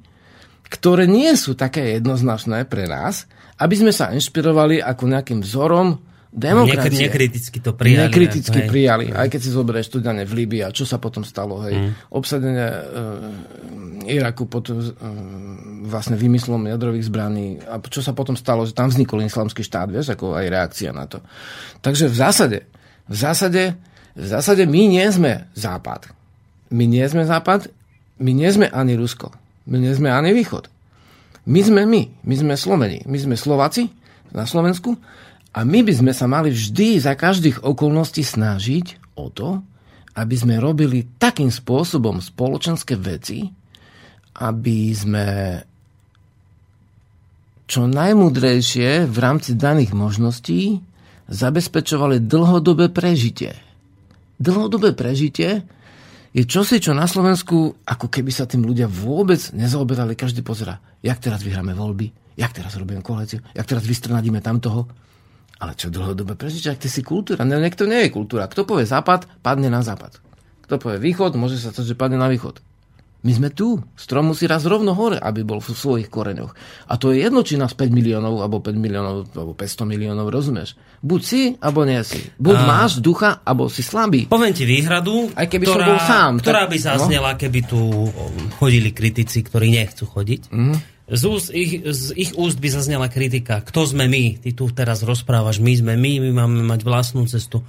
[0.72, 3.28] ktoré nie sú také jednoznačné pre nás,
[3.60, 6.00] aby sme sa inšpirovali ako nejakým vzorom
[6.34, 7.06] demokracie.
[7.06, 8.10] Nekriticky to prijali.
[8.10, 8.70] Nekriticky hej.
[8.70, 9.06] prijali.
[9.14, 11.78] Aj keď si zoberieš studane v Líbii a čo sa potom stalo, hej.
[11.78, 11.92] Mm.
[12.10, 12.80] Obsadenie e,
[14.18, 14.74] Iraku pod e,
[15.84, 20.16] vlastne vymyslom jadrových zbraní a čo sa potom stalo, že tam vznikol islamský štát, vieš,
[20.16, 21.20] ako aj reakcia na to.
[21.84, 22.60] Takže v zásade,
[23.12, 23.64] v zásade,
[24.16, 26.08] v zásade my nie sme Západ.
[26.72, 27.68] My nie sme Západ,
[28.24, 29.36] my nie sme ani Rusko.
[29.68, 30.72] My nie sme ani Východ.
[31.44, 32.24] My sme my.
[32.24, 33.04] My sme Sloveni.
[33.04, 33.92] My sme Slováci
[34.32, 34.96] na Slovensku
[35.54, 39.62] a my by sme sa mali vždy za každých okolností snažiť o to,
[40.18, 43.46] aby sme robili takým spôsobom spoločenské veci,
[44.42, 45.26] aby sme
[47.66, 50.84] čo najmudrejšie v rámci daných možností
[51.32, 53.56] zabezpečovali dlhodobé prežitie.
[54.38, 55.64] Dlhodobé prežitie
[56.34, 60.18] je čosi, čo na Slovensku, ako keby sa tým ľudia vôbec nezaoberali.
[60.18, 64.90] Každý pozera, jak teraz vyhráme voľby, jak teraz robíme koalíciu, jak teraz vystrnadíme tamtoho.
[65.62, 67.48] Ale čo dlhodobé prežiť, ak ty si kultúra?
[67.48, 68.50] Ne, niekto nie je kultúra.
[68.52, 70.20] Kto povie západ, padne na západ.
[70.68, 72.60] Kto povie východ, môže sa to, že padne na východ.
[73.24, 73.80] My sme tu.
[73.96, 76.52] Strom musí raz rovno hore, aby bol v svojich koreňoch.
[76.92, 80.76] A to je jedno, či nás 5 miliónov, alebo 5 miliónov, alebo 500 miliónov, rozumieš?
[81.00, 82.20] Buď si, alebo nie si.
[82.36, 82.68] Buď a...
[82.68, 84.28] máš ducha, alebo si slabý.
[84.28, 86.32] Poviem ti výhradu, Aj keby ktorá, som bol sám.
[86.44, 87.40] ktorá tak, by zaznela, no?
[87.40, 87.80] keby tu
[88.60, 90.52] chodili kritici, ktorí nechcú chodiť.
[90.52, 90.76] Mm.
[91.08, 93.64] z, úst, ich, z ich úst by zaznela kritika.
[93.64, 94.44] Kto sme my?
[94.44, 97.64] Ty tu teraz rozprávaš, my sme my, my máme mať vlastnú cestu.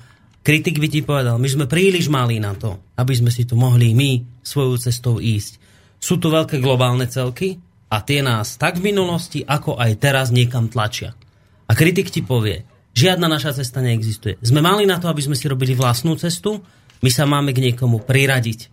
[0.44, 3.96] Kritik by ti povedal, my sme príliš malí na to, aby sme si tu mohli
[3.96, 5.56] my svojou cestou ísť.
[5.96, 7.56] Sú tu veľké globálne celky
[7.88, 11.16] a tie nás tak v minulosti, ako aj teraz niekam tlačia.
[11.64, 12.60] A kritik ti povie,
[12.92, 14.36] žiadna naša cesta neexistuje.
[14.44, 16.60] Sme mali na to, aby sme si robili vlastnú cestu,
[17.00, 18.68] my sa máme k niekomu priradiť.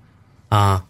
[0.51, 0.83] A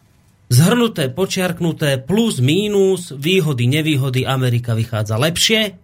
[0.50, 5.78] zhrnuté, počiarknuté, plus, mínus, výhody, nevýhody, Amerika vychádza lepšie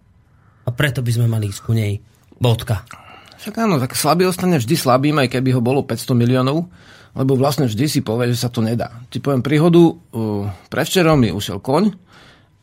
[0.65, 2.01] a preto by sme mali ísť ku nej.
[2.41, 3.06] Bodka.
[3.47, 6.67] Však áno, tak slabý ostane vždy slabým, aj keby ho bolo 500 miliónov,
[7.15, 8.91] lebo vlastne vždy si povie, že sa to nedá.
[9.07, 11.95] Ti poviem príhodu, uh, prevčerom mi ušiel koň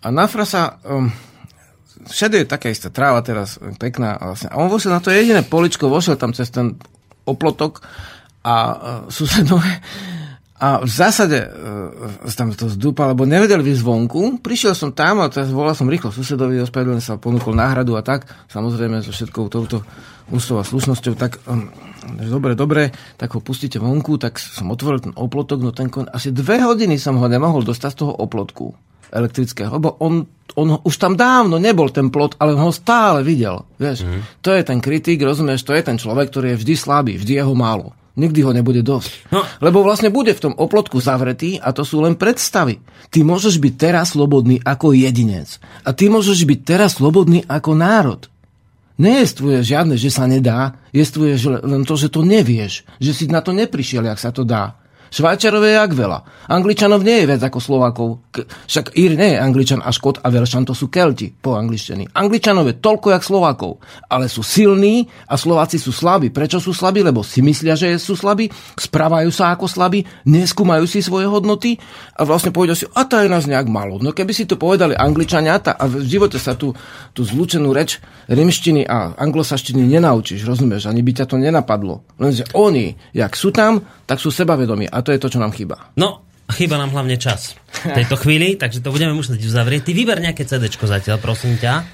[0.04, 1.08] a na frasa, um,
[2.04, 4.20] všade je taká istá tráva teraz, eh, pekná.
[4.20, 4.52] Vlastne.
[4.52, 6.76] A on vošiel na to jediné poličko, vošiel tam cez ten
[7.24, 7.80] oplotok
[8.44, 8.76] a uh,
[9.08, 9.80] susedové
[10.54, 14.38] a v zásade uh, tam to zdúpa, lebo nevedel vyjsť zvonku.
[14.38, 18.30] Prišiel som tam a teraz volal som rýchlo susedovi, ospravedlňujem sa, ponúkol náhradu a tak.
[18.46, 19.82] Samozrejme so všetkou touto
[20.30, 21.68] ústou a slušnosťou, tak um,
[22.16, 26.30] dobre, dobre, tak ho pustíte vonku, tak som otvoril ten oplotok, no ten kon, asi
[26.30, 28.72] dve hodiny som ho nemohol dostať z toho oplotku
[29.14, 30.26] elektrického, lebo on,
[30.58, 33.62] on už tam dávno nebol ten plot, ale ho stále videl.
[33.78, 34.20] Vieš, mm.
[34.42, 37.44] to je ten kritik, rozumieš, to je ten človek, ktorý je vždy slabý, vždy je
[37.46, 37.94] ho málo.
[38.14, 39.34] Nikdy ho nebude dosť.
[39.34, 39.42] No.
[39.58, 42.78] Lebo vlastne bude v tom oplotku zavretý a to sú len predstavy.
[43.10, 45.58] Ty môžeš byť teraz slobodný ako jedinec.
[45.82, 48.30] A ty môžeš byť teraz slobodný ako národ.
[48.94, 51.34] Nejestvuje žiadne, že sa nedá, jestvuje
[51.66, 54.78] len to, že to nevieš, že si na to neprišiel, jak sa to dá.
[55.10, 56.18] Švajčarov je jak veľa.
[56.48, 58.08] Angličanov nie je viac ako Slovákov.
[58.32, 62.08] K- Však Ír nie je Angličan a Škot a Velšan, to sú Kelti po angličtení.
[62.14, 66.30] Angličanov je toľko jak Slovákov, ale sú silní a Slováci sú slabí.
[66.32, 67.04] Prečo sú slabí?
[67.04, 68.48] Lebo si myslia, že sú slabí,
[68.80, 71.76] správajú sa ako slabí, neskúmajú si svoje hodnoty
[72.16, 74.00] a vlastne povedia si, a to je nás nejak málo.
[74.00, 76.74] No keby si to povedali Angličania a v živote sa tú,
[77.14, 80.90] tú zlúčenú reč rimštiny a anglosaštiny nenaučíš, rozumieš?
[80.90, 82.02] Ani by ťa to nenapadlo.
[82.18, 84.88] Lenže oni, jak sú tam, tak sú sebavedomí.
[84.90, 85.92] A to je to, čo nám chýba.
[86.00, 87.54] No, chýba nám hlavne čas
[87.84, 89.86] v tejto chvíli, takže to budeme musieť uzavrieť.
[89.86, 91.84] Ty vyber nejaké CD zatiaľ, prosím ťa,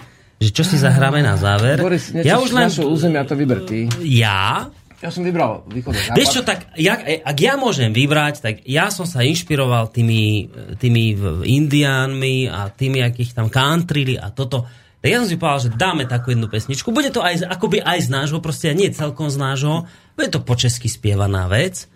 [0.41, 1.83] že čo si zahráme na záver.
[1.83, 2.71] Boris, ja už len...
[2.71, 3.91] územia to vyber ty.
[4.01, 4.73] Ja?
[5.01, 6.17] Ja som vybral východný západ.
[6.17, 11.17] Vieš čo, tak jak, ak ja môžem vybrať, tak ja som sa inšpiroval tými, tými
[11.17, 14.69] v- indiánmi a tými, akých tam countrili a toto.
[15.01, 16.93] Tak ja som si povedal, že dáme takú jednu pesničku.
[16.93, 19.89] Bude to aj, akoby aj z nášho, proste nie celkom z nášho.
[20.13, 21.89] Bude to po česky spievaná vec.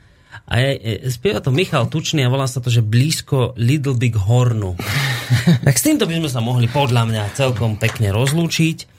[0.45, 4.19] A je, je, spieva to Michal Tučný a volá sa to, že blízko Little Big
[4.19, 4.77] Hornu.
[5.67, 8.95] tak s týmto by sme sa mohli podľa mňa celkom pekne rozlúčiť.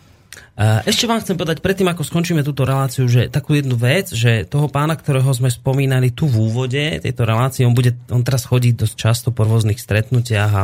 [0.87, 4.71] Ešte vám chcem povedať, predtým ako skončíme túto reláciu, že takú jednu vec, že toho
[4.71, 8.95] pána, ktorého sme spomínali tu v úvode tejto relácie, on, bude, on teraz chodí dosť
[8.95, 10.63] často po rôznych stretnutiach a,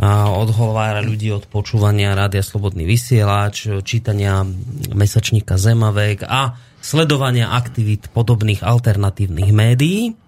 [0.00, 4.48] a odhovára ľudí od počúvania Rádia Slobodný vysielač, čítania
[4.96, 10.18] mesačníka Zemavek a sledovania aktivít podobných alternatívnych médií.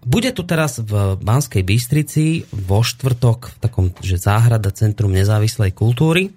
[0.00, 6.32] Bude tu teraz v Banskej Bystrici vo štvrtok v takom, že záhrada Centrum nezávislej kultúry.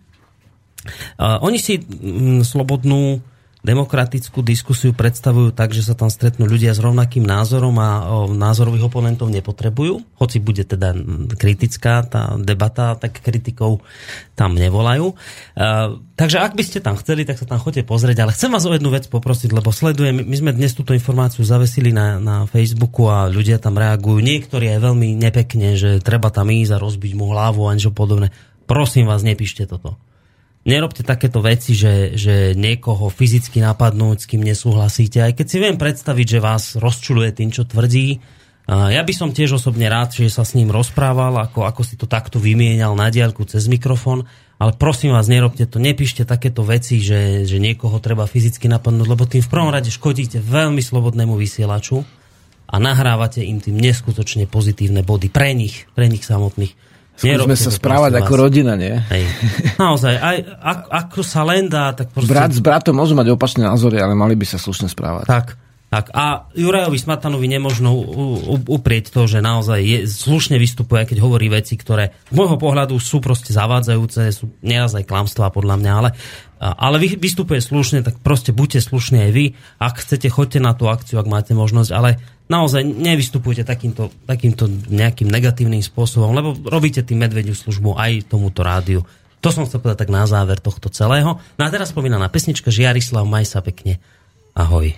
[1.22, 3.24] Oni si mm, slobodnú
[3.64, 7.90] demokratickú diskusiu predstavujú tak, že sa tam stretnú ľudia s rovnakým názorom a
[8.28, 10.92] názorových oponentov nepotrebujú, hoci bude teda
[11.40, 13.80] kritická tá debata, tak kritikov
[14.36, 15.16] tam nevolajú.
[15.56, 18.68] Uh, takže ak by ste tam chceli, tak sa tam chodite pozrieť, ale chcem vás
[18.68, 23.08] o jednu vec poprosiť, lebo sledujem, my sme dnes túto informáciu zavesili na, na Facebooku
[23.08, 27.32] a ľudia tam reagujú, niektorí aj veľmi nepekne, že treba tam ísť a rozbiť mu
[27.32, 28.36] hlavu a niečo podobné.
[28.68, 29.96] Prosím vás, nepíšte toto
[30.64, 35.20] nerobte takéto veci, že, že niekoho fyzicky napadnúť, s kým nesúhlasíte.
[35.20, 38.24] Aj keď si viem predstaviť, že vás rozčuluje tým, čo tvrdí.
[38.72, 42.08] Ja by som tiež osobne rád, že sa s ním rozprával, ako, ako si to
[42.08, 44.24] takto vymienial na diaľku cez mikrofón.
[44.56, 49.28] Ale prosím vás, nerobte to, nepíšte takéto veci, že, že niekoho treba fyzicky napadnúť, lebo
[49.28, 52.08] tým v prvom rade škodíte veľmi slobodnému vysielaču
[52.64, 56.93] a nahrávate im tým neskutočne pozitívne body pre nich, pre nich samotných.
[57.14, 58.42] Skúsme sa správať ako vás.
[58.50, 58.98] rodina, nie?
[59.14, 59.24] Hej.
[59.78, 62.30] Naozaj, aj, ak, ako sa len dá, tak proste...
[62.30, 65.30] Brat s bratom môžu mať opačné názory, ale mali by sa slušne správať.
[65.30, 65.48] Tak,
[65.94, 66.10] tak.
[66.10, 67.94] A Jurajovi Smatanovi nemožno
[68.66, 73.22] uprieť to, že naozaj je, slušne vystupuje, keď hovorí veci, ktoré z môjho pohľadu sú
[73.22, 76.10] proste zavádzajúce, sú nieraz aj klamstvá podľa mňa, ale,
[76.64, 79.46] ale vy, vystupuje slušne, tak proste buďte slušní aj vy.
[79.84, 85.28] Ak chcete, choďte na tú akciu, ak máte možnosť, ale naozaj nevystupujte takýmto, takýmto nejakým
[85.28, 89.04] negatívnym spôsobom, lebo robíte tým medvediu službu aj tomuto rádiu.
[89.44, 91.36] To som chcel povedať tak na záver tohto celého.
[91.60, 94.00] No a teraz spomínaná pesnička Žiarislav, maj sa pekne.
[94.56, 94.96] Ahoj.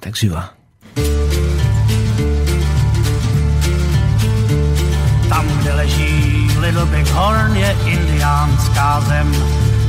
[0.00, 0.56] Tak živa.
[5.28, 9.28] Tam, kde leží Little Big Bighorn je indiánská zem.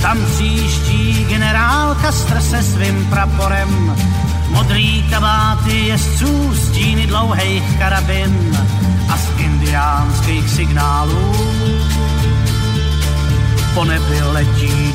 [0.02, 3.96] Tam příští generál Kastr se svým praporem.
[4.50, 8.58] Modrý kabáty jezdců, stíny dlouhých karabin
[9.10, 11.36] a z indiánských signálů
[13.78, 14.94] po nebi letí.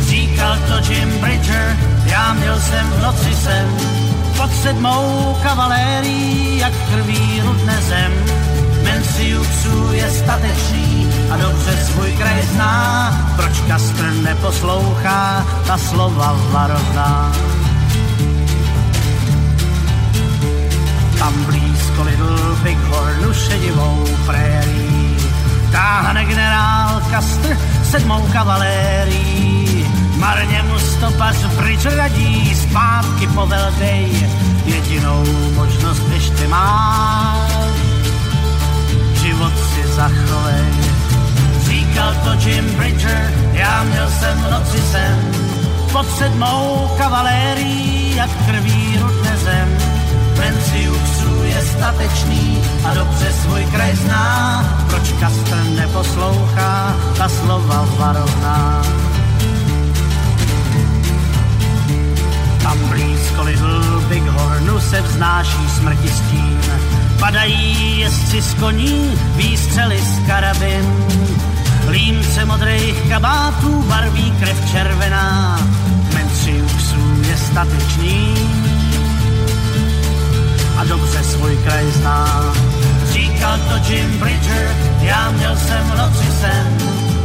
[0.00, 3.68] Říkal to Jim Bridger, já měl jsem v noci sen,
[4.36, 8.12] pod sedmou kavalérií, jak krví rudne zem.
[9.16, 17.32] Menciuxu je statečný a dobře svůj kraj zná, proč Kastr neposlouchá ta slova varovná.
[21.18, 25.16] Tam blízko Little Bighornu šedivou prérii
[25.72, 27.56] táhne generál Kastr
[27.90, 29.86] sedmou kavalérií.
[30.16, 34.28] Marně mu stopař pryč radí, zpátky poveldej,
[34.66, 35.24] jedinou
[35.54, 37.65] možnost ještě máš.
[39.96, 40.64] Zachovej.
[41.60, 45.32] Říkal to Jim Bridger, já měl jsem v noci sen,
[45.92, 49.78] pod sedmou kavalérií, jak krví rudne zem.
[50.38, 58.82] Menciuxu je statečný a dobře svůj kraj zná, proč Kastr neposlouchá ta slova varovná.
[62.62, 66.60] Tam blízko Little Bighornu se vznáší smrti stín,
[67.20, 71.06] padají jezdci z koní, výstřely z karabin.
[71.88, 75.60] Límce modrých kabátů barví krev červená,
[76.14, 78.34] Menciuxu je statečný,
[80.76, 82.54] a dobře svůj kraj zná.
[83.12, 86.78] Říkal to Jim Bridger, já měl jsem v noci sen,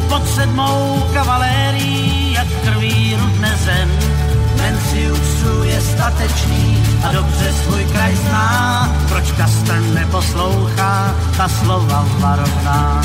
[0.10, 4.21] pod sedmou kavalérií, jak krví rudne zem.
[4.62, 13.02] Menciuxu je statečný a dobře svůj kraj zná, proč Kastr neposlouchá ta slova varovná.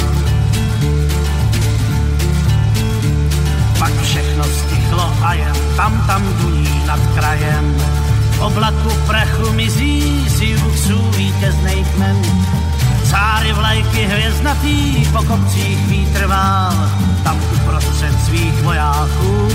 [3.78, 7.76] Pak všechno stichlo a jen tam tam duní nad krajem
[8.36, 12.22] v oblaku prachu mizí si uksů vítěznej kmen.
[13.10, 16.90] Cáry vlajky hvězdnatý po kopcích vítr vál,
[17.24, 19.48] tam uprostřed svých vojáků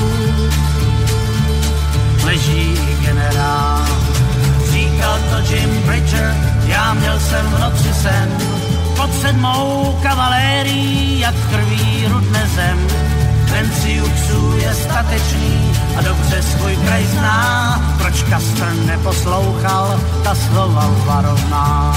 [2.24, 3.86] leží generál.
[4.72, 6.36] Říkal to Jim Bridger,
[6.66, 8.38] já měl jsem v noci sen,
[8.96, 12.88] pod sedmou kavalérií, jak krví rudne zem.
[13.52, 21.96] Menciuxu je statečný a dobře svůj kraj zná, proč Kastr neposlouchal ta slova varovná.